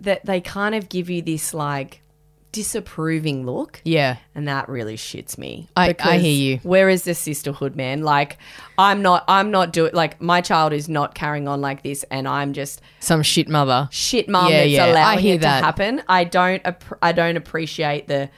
that 0.00 0.24
they 0.26 0.40
kind 0.40 0.74
of 0.74 0.88
give 0.88 1.08
you 1.08 1.22
this 1.22 1.54
like 1.54 2.00
disapproving 2.54 3.44
look. 3.44 3.80
Yeah. 3.84 4.16
And 4.34 4.48
that 4.48 4.68
really 4.68 4.96
shits 4.96 5.36
me. 5.36 5.68
I- 5.76 5.94
I 5.98 6.18
hear 6.18 6.32
you. 6.32 6.58
Where 6.62 6.88
is 6.88 7.02
the 7.04 7.14
sisterhood, 7.14 7.76
man? 7.76 8.02
Like, 8.02 8.38
I'm 8.78 9.02
not, 9.02 9.24
I'm 9.28 9.50
not 9.50 9.72
doing, 9.72 9.92
like, 9.92 10.20
my 10.20 10.40
child 10.40 10.72
is 10.72 10.88
not 10.88 11.14
carrying 11.14 11.48
on 11.48 11.60
like 11.60 11.82
this, 11.82 12.04
and 12.10 12.26
I'm 12.26 12.52
just 12.52 12.80
Some 13.00 13.22
shit 13.22 13.48
mother. 13.48 13.88
shit 13.90 14.28
mum 14.28 14.50
Yeah, 14.50 14.58
that's 14.60 14.70
yeah, 14.70 14.84
I 14.84 14.88
allowing 14.88 15.18
hear 15.18 15.34
it 15.34 15.40
that. 15.42 15.58
to 15.60 15.64
happen. 15.66 16.02
I 16.08 16.24
don't, 16.24 16.62
I 17.02 17.12
don't 17.12 17.36
appreciate 17.36 18.06
the, 18.08 18.30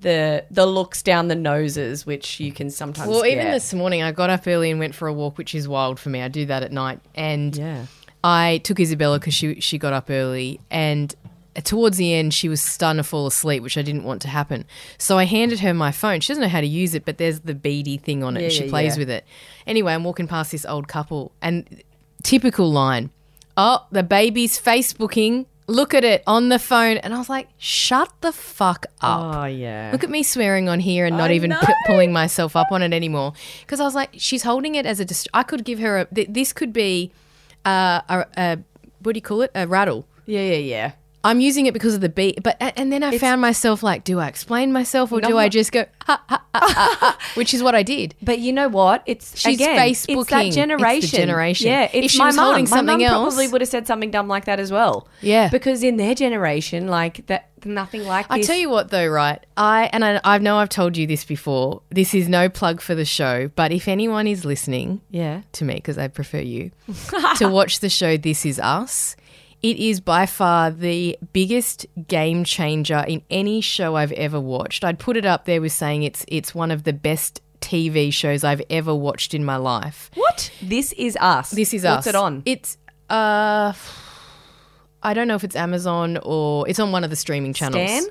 the, 0.00 0.44
the 0.50 0.66
looks 0.66 1.02
down 1.02 1.28
the 1.28 1.34
noses, 1.34 2.04
which 2.04 2.38
you 2.40 2.52
can 2.52 2.70
sometimes. 2.70 3.08
Well, 3.08 3.24
even 3.24 3.50
this 3.50 3.72
morning, 3.72 4.02
I 4.02 4.12
got 4.12 4.28
up 4.30 4.46
early 4.46 4.70
and 4.70 4.78
went 4.78 4.94
for 4.94 5.08
a 5.08 5.12
walk, 5.12 5.38
which 5.38 5.54
is 5.54 5.66
wild 5.66 5.98
for 5.98 6.10
me. 6.10 6.20
I 6.20 6.28
do 6.28 6.44
that 6.46 6.62
at 6.62 6.72
night, 6.72 7.00
and 7.14 7.56
Yeah. 7.56 7.86
I 8.22 8.60
took 8.64 8.80
Isabella 8.80 9.18
because 9.18 9.34
she 9.34 9.60
she 9.60 9.76
got 9.78 9.92
up 9.92 10.08
early, 10.10 10.58
and 10.70 11.14
towards 11.62 11.96
the 11.96 12.12
end, 12.12 12.34
she 12.34 12.48
was 12.48 12.60
starting 12.60 12.98
to 12.98 13.04
fall 13.04 13.26
asleep, 13.26 13.62
which 13.62 13.78
I 13.78 13.82
didn't 13.82 14.04
want 14.04 14.22
to 14.22 14.28
happen. 14.28 14.64
So 14.98 15.18
I 15.18 15.24
handed 15.24 15.60
her 15.60 15.72
my 15.72 15.92
phone. 15.92 16.20
She 16.20 16.28
doesn't 16.32 16.42
know 16.42 16.48
how 16.48 16.60
to 16.60 16.66
use 16.66 16.94
it, 16.94 17.04
but 17.04 17.18
there's 17.18 17.40
the 17.40 17.54
beady 17.54 17.96
thing 17.96 18.24
on 18.24 18.36
it. 18.36 18.40
Yeah, 18.40 18.44
and 18.46 18.52
she 18.52 18.64
yeah, 18.64 18.70
plays 18.70 18.96
yeah. 18.96 19.00
with 19.00 19.10
it. 19.10 19.24
Anyway, 19.66 19.92
I'm 19.92 20.04
walking 20.04 20.26
past 20.26 20.50
this 20.50 20.66
old 20.66 20.88
couple, 20.88 21.32
and 21.40 21.82
typical 22.22 22.70
line, 22.70 23.10
"Oh, 23.56 23.86
the 23.92 24.02
baby's 24.02 24.60
Facebooking." 24.60 25.46
Look 25.66 25.94
at 25.94 26.04
it 26.04 26.22
on 26.26 26.50
the 26.50 26.58
phone, 26.58 26.98
and 26.98 27.14
I 27.14 27.18
was 27.18 27.30
like, 27.30 27.48
"Shut 27.56 28.12
the 28.20 28.32
fuck 28.32 28.84
up." 29.00 29.36
Oh 29.36 29.44
yeah. 29.46 29.88
Look 29.92 30.04
at 30.04 30.10
me 30.10 30.22
swearing 30.22 30.68
on 30.68 30.78
here 30.78 31.06
and 31.06 31.16
not 31.16 31.30
I 31.30 31.34
even 31.34 31.52
pu- 31.52 31.72
pulling 31.86 32.12
myself 32.12 32.54
up 32.54 32.70
on 32.70 32.82
it 32.82 32.92
anymore. 32.92 33.32
Because 33.62 33.80
I 33.80 33.84
was 33.84 33.94
like, 33.94 34.10
she's 34.18 34.42
holding 34.42 34.74
it 34.74 34.84
as 34.84 35.00
a. 35.00 35.06
Dist- 35.06 35.28
I 35.32 35.42
could 35.42 35.64
give 35.64 35.78
her 35.78 36.00
a. 36.00 36.04
Th- 36.06 36.28
this 36.28 36.52
could 36.52 36.74
be, 36.74 37.12
uh, 37.64 38.02
a, 38.10 38.26
a. 38.36 38.58
What 39.00 39.14
do 39.14 39.16
you 39.16 39.22
call 39.22 39.40
it? 39.40 39.52
A 39.54 39.66
rattle. 39.66 40.06
yeah, 40.26 40.42
yeah, 40.42 40.56
yeah. 40.56 40.92
I'm 41.24 41.40
using 41.40 41.66
it 41.66 41.72
because 41.72 41.94
of 41.94 42.00
the 42.02 42.08
beat, 42.08 42.42
but 42.42 42.56
and 42.60 42.92
then 42.92 43.02
I 43.02 43.16
found 43.18 43.40
myself 43.40 43.82
like, 43.82 44.04
do 44.04 44.20
I 44.20 44.28
explain 44.28 44.72
myself 44.72 45.10
or 45.10 45.20
do 45.20 45.38
I 45.38 45.48
just 45.48 45.72
go, 45.72 45.86
ha, 46.02 46.22
ha, 46.28 46.44
ha, 46.54 46.60
ha, 46.68 46.96
ha, 47.00 47.18
which 47.34 47.54
is 47.54 47.62
what 47.62 47.74
I 47.74 47.82
did. 47.82 48.14
But 48.22 48.38
you 48.40 48.52
know 48.52 48.68
what? 48.68 49.02
It's 49.06 49.36
She's 49.38 49.56
again, 49.56 49.78
It's 49.88 50.06
Facebooking. 50.06 50.28
that 50.28 50.44
It's 50.46 50.54
the 50.56 50.60
generation. 50.60 51.08
generation. 51.18 51.66
Yeah, 51.68 51.84
If 51.84 51.94
it's 52.04 52.12
she 52.12 52.18
my 52.18 52.26
was 52.26 52.36
mum. 52.36 52.44
holding 52.44 52.64
my 52.64 52.76
something 52.76 52.98
mum 52.98 53.02
else- 53.06 53.34
probably 53.34 53.48
would 53.48 53.60
have 53.62 53.68
said 53.70 53.86
something 53.86 54.10
dumb 54.10 54.28
like 54.28 54.44
that 54.44 54.60
as 54.60 54.70
well. 54.70 55.08
Yeah. 55.22 55.48
because 55.48 55.82
in 55.82 55.96
their 55.96 56.14
generation, 56.14 56.88
like 56.88 57.26
that, 57.28 57.48
nothing 57.64 58.04
like 58.04 58.26
I 58.28 58.38
this. 58.38 58.46
tell 58.46 58.56
you 58.58 58.68
what, 58.68 58.90
though, 58.90 59.06
right? 59.08 59.42
I 59.56 59.88
and 59.94 60.04
I, 60.04 60.20
I 60.22 60.36
know 60.38 60.58
I've 60.58 60.68
told 60.68 60.98
you 60.98 61.06
this 61.06 61.24
before. 61.24 61.80
This 61.90 62.14
is 62.14 62.28
no 62.28 62.50
plug 62.50 62.82
for 62.82 62.94
the 62.94 63.06
show, 63.06 63.48
but 63.56 63.72
if 63.72 63.88
anyone 63.88 64.26
is 64.26 64.44
listening, 64.44 65.00
yeah, 65.10 65.40
to 65.52 65.64
me 65.64 65.76
because 65.76 65.96
I 65.96 66.08
prefer 66.08 66.40
you 66.40 66.72
to 67.38 67.48
watch 67.48 67.80
the 67.80 67.88
show 67.88 68.18
This 68.18 68.44
Is 68.44 68.60
Us. 68.60 69.16
It 69.64 69.78
is 69.78 69.98
by 69.98 70.26
far 70.26 70.70
the 70.70 71.18
biggest 71.32 71.86
game 72.06 72.44
changer 72.44 73.02
in 73.08 73.22
any 73.30 73.62
show 73.62 73.96
I've 73.96 74.12
ever 74.12 74.38
watched. 74.38 74.84
I'd 74.84 74.98
put 74.98 75.16
it 75.16 75.24
up 75.24 75.46
there 75.46 75.62
with 75.62 75.72
saying 75.72 76.02
it's 76.02 76.22
it's 76.28 76.54
one 76.54 76.70
of 76.70 76.82
the 76.82 76.92
best 76.92 77.40
TV 77.62 78.12
shows 78.12 78.44
I've 78.44 78.60
ever 78.68 78.94
watched 78.94 79.32
in 79.32 79.42
my 79.42 79.56
life. 79.56 80.10
what? 80.16 80.50
This 80.60 80.92
is 80.92 81.16
us. 81.18 81.50
This 81.50 81.72
is 81.72 81.84
What's 81.84 82.06
us. 82.06 82.08
it 82.08 82.14
on? 82.14 82.42
It's 82.44 82.76
uh 83.08 83.72
I 85.02 85.14
don't 85.14 85.28
know 85.28 85.34
if 85.34 85.44
it's 85.44 85.56
Amazon 85.56 86.18
or 86.22 86.68
it's 86.68 86.78
on 86.78 86.92
one 86.92 87.02
of 87.02 87.08
the 87.08 87.16
streaming 87.16 87.54
channels. 87.54 87.88
Stan? 87.90 88.04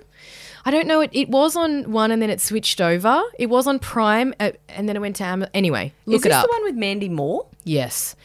I 0.66 0.72
don't 0.72 0.88
know. 0.88 1.02
It, 1.02 1.12
it 1.14 1.30
was 1.30 1.56
on 1.56 1.92
one 1.92 2.10
and 2.10 2.20
then 2.20 2.32
it 2.32 2.42
switched 2.42 2.82
over. 2.82 3.22
It 3.38 3.48
was 3.52 3.68
on 3.68 3.78
Prime 3.78 4.34
uh, 4.40 4.54
and 4.70 4.90
then 4.90 4.96
it 4.96 5.02
went 5.02 5.18
to 5.18 5.24
Amazon. 5.24 5.52
Anyway, 5.54 5.94
look 6.08 6.22
is 6.22 6.26
it 6.26 6.30
this 6.30 6.36
up. 6.36 6.48
the 6.48 6.52
one 6.52 6.64
with 6.64 6.76
Mandy 6.76 7.10
Moore? 7.10 7.46
Yes. 7.64 8.16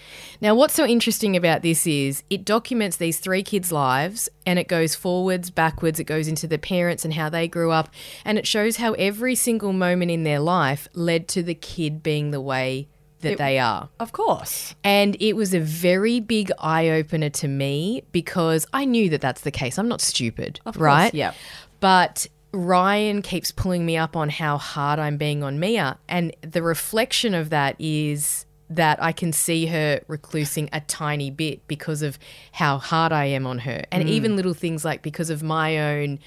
Now, 0.40 0.54
what's 0.54 0.74
so 0.74 0.84
interesting 0.86 1.36
about 1.36 1.62
this 1.62 1.86
is 1.86 2.22
it 2.30 2.44
documents 2.44 2.96
these 2.96 3.18
three 3.18 3.42
kids' 3.42 3.72
lives 3.72 4.28
and 4.46 4.58
it 4.58 4.68
goes 4.68 4.94
forwards, 4.94 5.50
backwards, 5.50 5.98
it 6.00 6.04
goes 6.04 6.28
into 6.28 6.46
the 6.46 6.58
parents 6.58 7.04
and 7.04 7.14
how 7.14 7.28
they 7.28 7.48
grew 7.48 7.70
up, 7.70 7.90
and 8.24 8.38
it 8.38 8.46
shows 8.46 8.76
how 8.76 8.92
every 8.94 9.34
single 9.34 9.72
moment 9.72 10.10
in 10.10 10.22
their 10.24 10.40
life 10.40 10.88
led 10.94 11.28
to 11.28 11.42
the 11.42 11.54
kid 11.54 12.02
being 12.02 12.30
the 12.30 12.40
way 12.40 12.88
that 13.20 13.38
they 13.38 13.58
are. 13.58 13.88
Of 13.98 14.12
course. 14.12 14.76
And 14.84 15.16
it 15.20 15.34
was 15.34 15.52
a 15.52 15.60
very 15.60 16.20
big 16.20 16.52
eye 16.58 16.88
opener 16.88 17.30
to 17.30 17.48
me 17.48 18.02
because 18.12 18.64
I 18.72 18.84
knew 18.84 19.10
that 19.10 19.20
that's 19.20 19.40
the 19.40 19.50
case. 19.50 19.76
I'm 19.78 19.88
not 19.88 20.00
stupid, 20.00 20.60
Of 20.64 20.76
right? 20.76 21.12
yep. 21.12 21.34
But 21.80 22.28
Ryan 22.52 23.22
keeps 23.22 23.50
pulling 23.50 23.84
me 23.84 23.96
up 23.96 24.14
on 24.16 24.28
how 24.28 24.56
hard 24.56 24.98
I'm 25.00 25.16
being 25.16 25.42
on 25.42 25.58
Mia. 25.58 25.98
And 26.08 26.34
the 26.42 26.62
reflection 26.62 27.34
of 27.34 27.50
that 27.50 27.74
is 27.80 28.46
that 28.70 29.02
I 29.02 29.12
can 29.12 29.32
see 29.32 29.66
her 29.66 30.00
reclusing 30.08 30.68
a 30.72 30.80
tiny 30.80 31.30
bit 31.30 31.66
because 31.66 32.02
of 32.02 32.18
how 32.52 32.78
hard 32.78 33.12
I 33.12 33.26
am 33.26 33.46
on 33.46 33.60
her. 33.60 33.84
And 33.90 34.08
even 34.08 34.36
little 34.36 34.54
things 34.54 34.84
like 34.84 35.02
because 35.02 35.30
of 35.30 35.42
my 35.42 35.78
own 35.78 36.18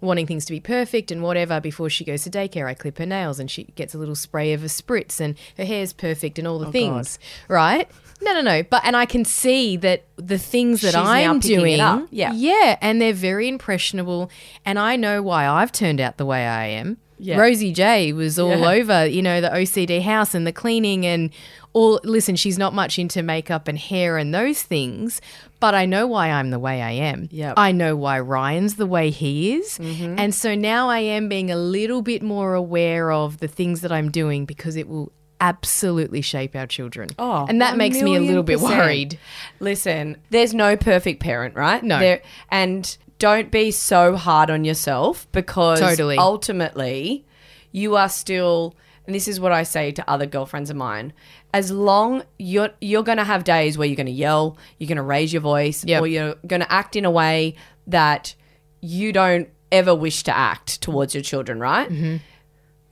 wanting 0.00 0.26
things 0.26 0.44
to 0.44 0.52
be 0.52 0.60
perfect 0.60 1.10
and 1.10 1.22
whatever 1.22 1.60
before 1.60 1.88
she 1.88 2.04
goes 2.04 2.24
to 2.24 2.30
daycare 2.30 2.66
I 2.66 2.74
clip 2.74 2.98
her 2.98 3.06
nails 3.06 3.40
and 3.40 3.50
she 3.50 3.64
gets 3.74 3.94
a 3.94 3.98
little 3.98 4.14
spray 4.14 4.52
of 4.52 4.62
a 4.62 4.66
spritz 4.66 5.18
and 5.18 5.34
her 5.56 5.64
hair's 5.64 5.92
perfect 5.92 6.38
and 6.38 6.46
all 6.46 6.58
the 6.58 6.70
things 6.70 7.18
right 7.48 7.88
no 8.20 8.34
no 8.34 8.42
no 8.42 8.62
but 8.62 8.84
and 8.84 8.96
I 8.96 9.06
can 9.06 9.24
see 9.24 9.76
that 9.78 10.04
the 10.16 10.36
things 10.36 10.82
that 10.82 10.88
She's 10.88 10.96
I'm 10.96 11.40
doing. 11.40 11.78
Yeah. 12.10 12.32
yeah 12.32 12.76
and 12.82 13.00
they're 13.00 13.12
very 13.14 13.48
impressionable 13.48 14.30
and 14.64 14.78
I 14.78 14.96
know 14.96 15.22
why 15.22 15.48
I've 15.48 15.72
turned 15.72 16.00
out 16.00 16.18
the 16.18 16.26
way 16.26 16.46
I 16.46 16.66
am 16.66 16.98
Yeah. 17.18 17.38
Rosie 17.38 17.72
J 17.72 18.12
was 18.12 18.38
all 18.38 18.58
Yeah. 18.58 18.70
over 18.70 19.06
you 19.06 19.22
know 19.22 19.40
the 19.40 19.48
OCD 19.50 20.00
house 20.02 20.34
and 20.34 20.46
the 20.46 20.52
cleaning 20.52 21.06
and 21.06 21.30
all 21.72 22.00
listen 22.04 22.36
she's 22.36 22.58
not 22.58 22.72
much 22.74 22.98
into 22.98 23.22
makeup 23.22 23.66
and 23.68 23.78
hair 23.78 24.16
and 24.16 24.34
those 24.34 24.62
things 24.62 25.20
but 25.60 25.74
I 25.74 25.86
know 25.86 26.06
why 26.06 26.30
I'm 26.30 26.50
the 26.50 26.58
way 26.58 26.82
I 26.82 26.90
am 26.92 27.28
Yep. 27.30 27.54
I 27.56 27.72
know 27.72 27.96
why 27.96 28.20
Ryan's 28.20 28.76
the 28.76 28.86
way 28.86 29.10
he 29.10 29.54
is. 29.54 29.78
Mm-hmm. 29.78 30.18
And 30.18 30.34
so 30.34 30.54
now 30.54 30.88
I 30.90 30.98
am 31.00 31.28
being 31.28 31.50
a 31.50 31.56
little 31.56 32.02
bit 32.02 32.22
more 32.22 32.54
aware 32.54 33.10
of 33.10 33.38
the 33.38 33.48
things 33.48 33.80
that 33.80 33.90
I'm 33.92 34.10
doing 34.10 34.44
because 34.44 34.76
it 34.76 34.88
will 34.88 35.10
absolutely 35.40 36.20
shape 36.22 36.54
our 36.54 36.66
children. 36.66 37.08
Oh, 37.18 37.44
and 37.48 37.60
that 37.60 37.76
makes 37.76 38.00
me 38.00 38.14
a 38.14 38.20
little 38.20 38.42
bit 38.42 38.58
percent. 38.60 38.78
worried. 38.78 39.18
Listen, 39.60 40.16
there's 40.30 40.54
no 40.54 40.76
perfect 40.76 41.20
parent, 41.20 41.54
right? 41.54 41.82
No. 41.82 41.98
There, 41.98 42.22
and 42.50 42.96
don't 43.18 43.50
be 43.50 43.70
so 43.70 44.16
hard 44.16 44.50
on 44.50 44.64
yourself 44.64 45.26
because 45.32 45.80
Totally. 45.80 46.16
ultimately 46.18 47.24
you 47.72 47.96
are 47.96 48.08
still 48.08 48.74
and 49.06 49.14
this 49.14 49.28
is 49.28 49.38
what 49.38 49.52
I 49.52 49.64
say 49.64 49.92
to 49.92 50.10
other 50.10 50.24
girlfriends 50.24 50.70
of 50.70 50.76
mine. 50.76 51.12
As 51.52 51.70
long 51.70 52.22
you're 52.38 52.70
you're 52.80 53.02
gonna 53.02 53.24
have 53.24 53.44
days 53.44 53.76
where 53.76 53.86
you're 53.86 53.96
gonna 53.96 54.10
yell, 54.10 54.56
you're 54.78 54.88
gonna 54.88 55.02
raise 55.02 55.32
your 55.32 55.42
voice, 55.42 55.84
Yep. 55.84 56.02
or 56.02 56.06
you're 56.06 56.34
gonna 56.46 56.66
act 56.70 56.96
in 56.96 57.04
a 57.04 57.10
way 57.10 57.54
that 57.86 58.34
you 58.80 59.12
don't 59.12 59.48
ever 59.70 59.94
wish 59.94 60.22
to 60.24 60.34
act 60.36 60.80
towards 60.80 61.14
your 61.14 61.22
children, 61.22 61.60
right? 61.60 61.88
Mm-hmm. 61.90 62.16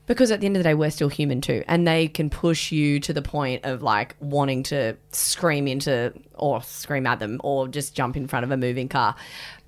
because 0.06 0.30
at 0.30 0.40
the 0.40 0.46
end 0.46 0.56
of 0.56 0.62
the 0.62 0.68
day 0.68 0.74
we're 0.74 0.90
still 0.90 1.08
human 1.08 1.40
too 1.40 1.62
and 1.68 1.86
they 1.86 2.08
can 2.08 2.28
push 2.28 2.72
you 2.72 2.98
to 3.00 3.12
the 3.12 3.22
point 3.22 3.64
of 3.64 3.82
like 3.82 4.14
wanting 4.20 4.62
to 4.64 4.94
scream 5.12 5.66
into 5.68 6.12
or 6.34 6.60
scream 6.62 7.06
at 7.06 7.20
them 7.20 7.40
or 7.44 7.68
just 7.68 7.94
jump 7.94 8.16
in 8.16 8.26
front 8.26 8.44
of 8.44 8.50
a 8.50 8.56
moving 8.56 8.88
car 8.88 9.14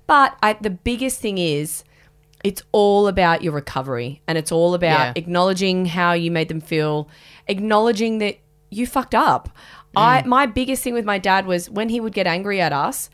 but 0.07 0.37
I, 0.41 0.53
the 0.53 0.69
biggest 0.69 1.19
thing 1.19 1.37
is 1.37 1.83
it's 2.43 2.61
all 2.71 3.07
about 3.07 3.41
your 3.41 3.53
recovery 3.53 4.21
and 4.27 4.37
it's 4.37 4.51
all 4.51 4.73
about 4.73 4.99
Yeah. 4.99 5.13
acknowledging 5.15 5.85
how 5.85 6.13
you 6.13 6.31
made 6.31 6.47
them 6.47 6.61
feel 6.61 7.09
acknowledging 7.47 8.19
that 8.19 8.37
you 8.69 8.87
fucked 8.87 9.15
up 9.15 9.49
i 9.95 10.21
mm. 10.21 10.25
my 10.25 10.45
biggest 10.45 10.83
thing 10.83 10.93
with 10.93 11.05
my 11.05 11.17
dad 11.17 11.45
was 11.45 11.69
when 11.69 11.89
he 11.89 11.99
would 11.99 12.13
get 12.13 12.27
angry 12.27 12.59
at 12.59 12.73
us 12.73 13.09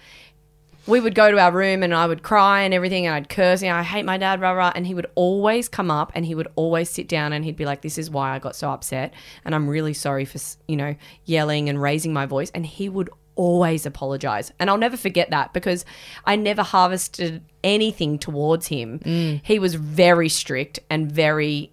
we 0.88 1.00
would 1.00 1.14
go 1.14 1.30
to 1.30 1.40
our 1.40 1.52
room 1.52 1.84
and 1.84 1.94
I 1.94 2.08
would 2.08 2.24
cry 2.24 2.62
and 2.62 2.74
everything 2.74 3.06
and 3.06 3.16
I'd 3.16 3.30
curse 3.30 3.62
and 3.62 3.72
I 3.72 3.84
hate 3.84 4.04
my 4.04 4.18
dad, 4.18 4.42
rah 4.42 4.52
rah. 4.52 4.72
And 4.74 4.88
he 4.88 4.94
would 4.94 5.06
always 5.16 5.70
come 5.70 5.92
up 5.92 6.12
and 6.16 6.26
he 6.26 6.34
would 6.34 6.48
always 6.56 6.90
sit 6.90 7.08
down 7.08 7.34
and 7.34 7.46
he'd 7.46 7.56
be 7.56 7.66
like, 7.66 7.82
This 7.82 7.98
is 7.98 8.10
why 8.10 8.34
I 8.34 8.40
got 8.40 8.56
so 8.56 8.72
upset. 8.72 9.14
And 9.46 9.54
I'm 9.54 9.70
really 9.70 9.94
sorry 9.94 10.26
for, 10.26 10.40
you 10.68 10.76
know, 10.76 10.96
yelling 11.26 11.70
and 11.70 11.82
raising 11.82 12.14
my 12.14 12.26
voice. 12.26 12.52
And 12.56 12.66
he 12.66 12.90
would 12.90 13.10
always 13.42 13.88
apologize. 13.88 14.54
And 14.60 14.70
I'll 14.70 14.78
never 14.78 14.96
forget 14.96 15.32
that 15.32 15.52
because 15.52 15.84
I 16.26 16.36
never 16.36 16.62
harvested 16.62 17.44
anything 17.64 18.20
towards 18.20 18.68
him. 18.68 19.00
Mm. 19.00 19.42
He 19.44 19.58
was 19.58 19.74
very 19.74 20.30
strict 20.30 20.80
and 20.92 21.12
very 21.12 21.72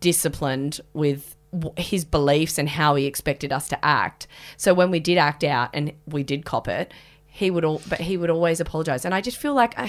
disciplined 0.00 0.80
with 0.92 1.34
his 1.78 2.04
beliefs 2.04 2.58
and 2.58 2.68
how 2.68 2.96
he 2.96 3.06
expected 3.06 3.50
us 3.50 3.66
to 3.68 3.82
act. 3.82 4.26
So 4.58 4.74
when 4.74 4.90
we 4.90 5.00
did 5.00 5.16
act 5.16 5.42
out 5.42 5.70
and 5.72 5.92
we 6.06 6.22
did 6.22 6.44
cop 6.44 6.68
it, 6.68 6.92
he 7.36 7.50
would 7.50 7.64
all, 7.66 7.82
but 7.88 8.00
he 8.00 8.16
would 8.16 8.30
always 8.30 8.60
apologize. 8.60 9.04
And 9.04 9.14
I 9.14 9.20
just 9.20 9.36
feel 9.36 9.52
like 9.52 9.78
uh, 9.78 9.88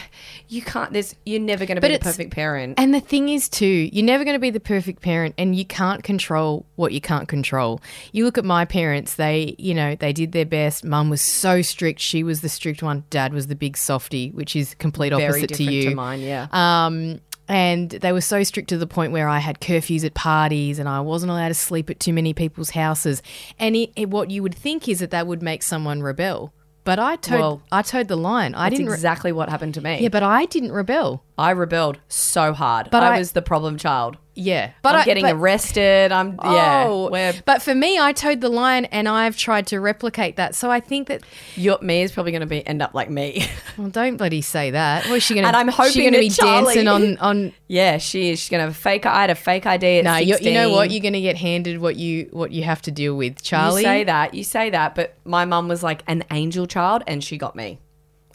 you 0.50 0.62
can't. 0.62 0.92
There's 0.92 1.16
you're 1.26 1.40
never 1.40 1.66
going 1.66 1.76
to 1.76 1.82
be 1.82 1.94
the 1.94 2.00
perfect 2.00 2.32
parent. 2.32 2.78
And 2.78 2.94
the 2.94 3.00
thing 3.00 3.30
is, 3.30 3.48
too, 3.48 3.90
you're 3.94 4.04
never 4.06 4.26
going 4.26 4.36
to 4.36 4.40
be 4.40 4.50
the 4.50 4.60
perfect 4.60 5.02
parent, 5.02 5.34
and 5.38 5.56
you 5.56 5.64
can't 5.66 6.04
control 6.04 6.66
what 6.76 6.92
you 6.92 7.00
can't 7.00 7.30
control. 7.30 7.80
You 8.12 8.26
look 8.26 8.38
at 8.38 8.44
my 8.44 8.66
parents; 8.66 9.16
they, 9.16 9.56
you 9.58 9.74
know, 9.74 9.96
they 9.96 10.12
did 10.12 10.34
their 10.34 10.46
best. 10.46 10.84
Mum 10.84 11.10
was 11.10 11.22
so 11.22 11.62
strict; 11.62 12.02
she 12.02 12.22
was 12.22 12.42
the 12.42 12.50
strict 12.50 12.84
one. 12.84 13.06
Dad 13.10 13.34
was 13.34 13.48
the 13.48 13.56
big 13.56 13.78
softy, 13.78 14.30
which 14.32 14.54
is 14.56 14.76
complete 14.76 15.14
Very 15.14 15.24
opposite 15.24 15.54
to 15.54 15.64
you. 15.64 15.90
to 15.92 15.96
mine. 15.96 16.20
Yeah. 16.20 16.48
Um, 16.52 17.22
and 17.48 17.92
they 17.92 18.12
were 18.12 18.20
so 18.20 18.44
strict 18.44 18.68
to 18.70 18.78
the 18.78 18.88
point 18.88 19.14
where 19.14 19.30
I 19.30 19.40
had 19.40 19.62
curfews 19.62 20.04
at 20.04 20.14
parties 20.14 20.80
and 20.80 20.90
I 20.90 21.00
wasn't 21.00 21.30
allowed 21.32 21.48
to 21.48 21.54
sleep 21.54 21.90
at 21.90 21.98
too 21.98 22.12
many 22.12 22.34
people's 22.34 22.72
houses. 22.72 23.24
And 23.58 23.74
it, 23.74 23.92
it- 23.96 24.10
what 24.10 24.30
you 24.32 24.44
would 24.44 24.54
think 24.54 24.90
is 24.90 25.00
that 25.00 25.12
that 25.12 25.28
would 25.28 25.42
make 25.42 25.64
someone 25.64 26.04
rebel. 26.04 26.52
But 26.88 27.00
I 27.00 27.18
towed, 27.18 27.40
Well, 27.42 27.62
I 27.70 27.82
towed 27.82 28.08
the 28.08 28.16
line. 28.16 28.56
I 28.56 28.70
That's 28.70 28.78
didn't. 28.78 28.88
Re- 28.92 28.94
exactly 28.96 29.34
what 29.34 29.50
happened 29.50 29.74
to 29.74 29.82
me. 29.82 30.00
yeah, 30.00 30.08
but 30.08 30.24
I 30.24 30.46
didn't 30.46 30.72
rebel. 30.72 31.22
I 31.38 31.52
rebelled 31.52 32.00
so 32.08 32.52
hard. 32.54 32.90
But 32.92 33.04
I, 33.04 33.16
I- 33.16 33.20
was 33.20 33.34
the 33.34 33.42
problem 33.42 33.78
child. 33.78 34.18
Yeah, 34.40 34.74
But 34.84 34.94
I'm 34.94 35.02
I, 35.02 35.06
getting 35.06 35.24
but- 35.24 35.34
arrested. 35.36 36.12
I'm 36.12 36.40
yeah. 36.44 36.86
Oh, 36.88 37.10
Where 37.10 37.34
but 37.46 37.60
for 37.64 37.74
me, 37.74 37.98
I 37.98 38.14
towed 38.14 38.40
the 38.40 38.50
line, 38.50 38.86
and 38.86 39.08
I've 39.10 39.36
tried 39.36 39.66
to 39.68 39.80
replicate 39.80 40.36
that. 40.36 40.54
So 40.54 40.70
I 40.70 40.80
think 40.80 41.08
that. 41.08 41.24
your 41.56 41.80
me 41.82 42.04
is 42.04 42.12
probably 42.12 42.32
going 42.34 42.42
to 42.42 42.46
be 42.46 42.66
end 42.68 42.84
up 42.84 42.94
like 42.94 43.10
me. 43.10 43.48
Well, 43.78 43.90
don't 43.90 44.18
bloody 44.18 44.42
say 44.42 44.72
that. 44.72 45.06
What's 45.08 45.24
she 45.26 45.34
gonna? 45.36 45.48
And 45.48 45.56
I'm 45.56 45.68
hoping 45.68 45.92
she 45.92 46.04
gonna 46.04 46.18
be 46.20 46.30
Charlie- 46.30 46.74
dancing 46.76 46.88
on 46.88 47.18
on. 47.18 47.54
yeah, 47.68 47.98
she 48.00 48.30
is. 48.32 48.40
She's 48.40 48.50
going 48.50 48.60
to 48.60 48.66
have 48.66 48.72
a 48.72 48.76
fake. 48.76 49.06
I 49.08 49.22
had 49.22 49.30
a 49.32 49.36
fake 49.36 49.66
ID 49.68 50.00
at 50.00 50.04
No, 50.04 50.16
you, 50.18 50.34
16. 50.34 50.48
you 50.48 50.54
know 50.60 50.70
what? 50.72 50.90
You're 50.92 51.02
gonna 51.04 51.22
get 51.22 51.36
handed 51.38 51.80
what 51.80 51.96
you 51.96 52.28
what 52.32 52.52
you 52.52 52.64
have 52.64 52.82
to 52.84 52.92
deal 52.92 53.16
with, 53.16 53.42
Charlie. 53.44 53.82
You 53.82 53.88
say 53.88 54.04
that, 54.06 54.34
you 54.36 54.44
say 54.44 54.70
that, 54.72 54.94
but 54.96 55.16
my 55.26 55.46
mum 55.46 55.68
was 55.68 55.82
like 55.84 56.02
an 56.08 56.24
angel 56.32 56.66
child 56.68 57.04
and 57.08 57.24
she 57.24 57.38
got 57.40 57.56
me. 57.56 57.80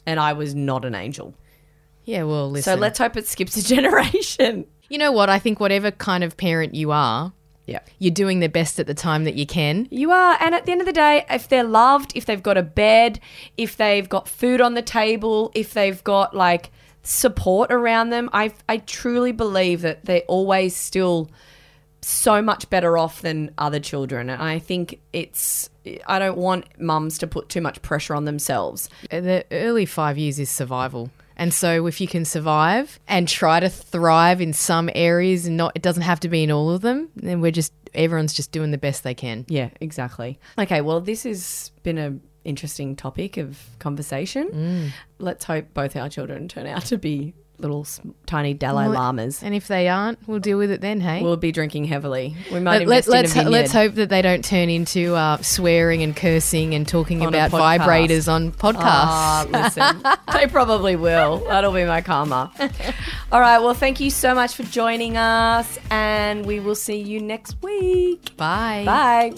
And 0.07 0.19
I 0.21 0.33
was 0.33 0.55
not 0.55 0.85
an 0.85 0.95
angel. 0.97 1.35
Yeah, 2.05 2.25
well, 2.25 2.51
listen. 2.51 2.75
So 2.75 2.81
let's 2.81 2.99
hope 2.99 3.17
it 3.17 3.27
skips 3.29 3.57
a 3.57 3.63
generation. 3.75 4.67
You 4.89 4.99
know 4.99 5.13
what? 5.13 5.29
I 5.31 5.39
think 5.39 5.61
whatever 5.61 5.91
kind 5.91 6.23
of 6.25 6.37
parent 6.37 6.75
you 6.75 6.91
are, 6.91 7.33
Yeah. 7.67 7.79
you're 7.99 8.11
doing 8.13 8.41
the 8.41 8.49
best 8.49 8.79
at 8.81 8.87
the 8.87 8.95
time 8.95 9.25
that 9.25 9.35
you 9.37 9.47
can. 9.47 9.87
You 9.91 10.11
are. 10.11 10.37
And 10.41 10.55
at 10.55 10.67
the 10.67 10.73
end 10.73 10.81
of 10.81 10.87
the 10.87 10.93
day, 10.93 11.25
if 11.31 11.49
they're 11.49 11.65
loved, 11.65 12.13
if 12.15 12.27
they've 12.27 12.43
got 12.43 12.59
a 12.59 12.63
bed, 12.63 13.21
if 13.57 13.77
they've 13.77 14.09
got 14.09 14.29
food 14.29 14.61
on 14.61 14.75
the 14.75 14.83
table, 14.83 15.51
if 15.55 15.73
they've 15.73 16.03
got 16.05 16.35
like 16.37 16.71
support 17.03 17.73
around 17.73 18.11
them, 18.11 18.29
I, 18.33 18.53
I 18.69 18.79
truly 18.79 19.33
believe 19.33 19.81
that 19.83 20.05
they're 20.05 20.23
always 20.29 20.77
still 20.77 21.31
so 22.03 22.43
much 22.43 22.69
better 22.69 22.99
off 22.99 23.23
than 23.23 23.51
other 23.59 23.79
children. 23.81 24.29
And 24.29 24.43
I 24.43 24.59
think 24.59 25.01
it's, 25.13 25.71
I 26.07 26.19
don't 26.19 26.37
want 26.37 26.65
mums 26.81 27.17
to 27.19 27.27
put 27.29 27.49
too 27.49 27.61
much 27.61 27.81
pressure 27.81 28.15
on 28.15 28.25
themselves. 28.25 28.89
The 29.11 29.45
early 29.53 29.87
five 29.87 30.19
years 30.19 30.39
is 30.41 30.51
survival. 30.51 31.11
And 31.43 31.53
so 31.53 31.89
if 31.89 32.01
you 32.01 32.07
can 32.07 32.25
survive 32.25 33.01
and 33.09 33.27
try 33.27 33.59
to 33.59 33.69
thrive 33.69 34.41
in 34.41 34.53
some 34.53 34.89
areas 34.95 35.45
and 35.45 35.57
not 35.57 35.73
it 35.75 35.83
doesn't 35.83 36.05
have 36.05 36.21
to 36.21 36.29
be 36.29 36.45
in 36.45 36.53
all 36.53 36.71
of 36.71 36.83
them, 36.83 37.09
then 37.17 37.41
we're 37.41 37.51
just 37.51 37.73
everyone's 37.95 38.33
just 38.33 38.53
doing 38.53 38.71
the 38.71 38.79
best 38.79 39.03
they 39.03 39.15
can. 39.15 39.45
Yeah, 39.49 39.71
exactly. 39.81 40.39
Okay, 40.57 40.83
well, 40.83 41.01
this 41.01 41.25
has 41.25 41.73
been 41.83 41.99
a 41.99 42.17
interesting 42.45 42.95
topic 42.95 43.39
of 43.39 43.59
conversation. 43.81 44.51
Mm. 44.51 44.91
Let's 45.19 45.45
hope 45.45 45.75
both 45.75 45.97
our 45.97 46.09
children 46.09 46.47
turn 46.47 46.69
out 46.69 46.85
to 46.87 46.97
be 46.97 47.35
little 47.63 47.87
tiny 48.27 48.53
Dalai 48.55 48.89
Well, 48.89 48.95
Lamas. 48.95 49.43
And 49.43 49.55
if 49.55 49.69
they 49.69 49.89
aren't, 49.89 50.19
we'll 50.27 50.41
deal 50.41 50.59
with 50.59 50.71
it 50.71 50.81
then, 50.81 51.01
hey? 51.01 51.23
We'll 51.23 51.37
be 51.37 51.53
drinking 51.53 51.85
heavily. 51.85 52.37
We 52.53 52.61
might 52.61 52.73
Let, 52.73 52.83
invest 52.83 53.09
let, 53.09 53.23
let's 53.23 53.37
in 53.37 53.51
let's 53.51 53.73
hope 53.73 53.95
that 53.95 54.09
they 54.09 54.23
don't 54.23 54.45
turn 54.45 54.69
into 54.69 55.15
uh, 55.15 55.39
swearing 55.39 56.03
and 56.03 56.15
cursing 56.15 56.75
and 56.75 56.87
talking 56.87 57.23
On 57.23 57.29
about 57.29 57.51
vibrators 57.51 58.31
on 58.31 58.53
podcasts. 58.53 58.83
Ah, 58.83 59.47
listen, 59.51 60.03
they 60.33 60.47
probably 60.47 60.97
will. 60.97 61.39
That'll 61.39 61.73
be 61.73 61.85
my 61.85 62.01
karma. 62.01 62.53
All 63.33 63.41
right. 63.41 63.59
Well, 63.59 63.75
thank 63.75 64.01
you 64.01 64.11
so 64.11 64.35
much 64.35 64.55
for 64.55 64.65
joining 64.65 65.17
us, 65.17 65.79
and 65.91 66.45
we 66.45 66.61
will 66.61 66.75
see 66.75 66.99
you 66.99 67.21
next 67.21 67.57
week. 67.63 68.37
Bye. 68.37 68.85
Bye. 68.85 69.33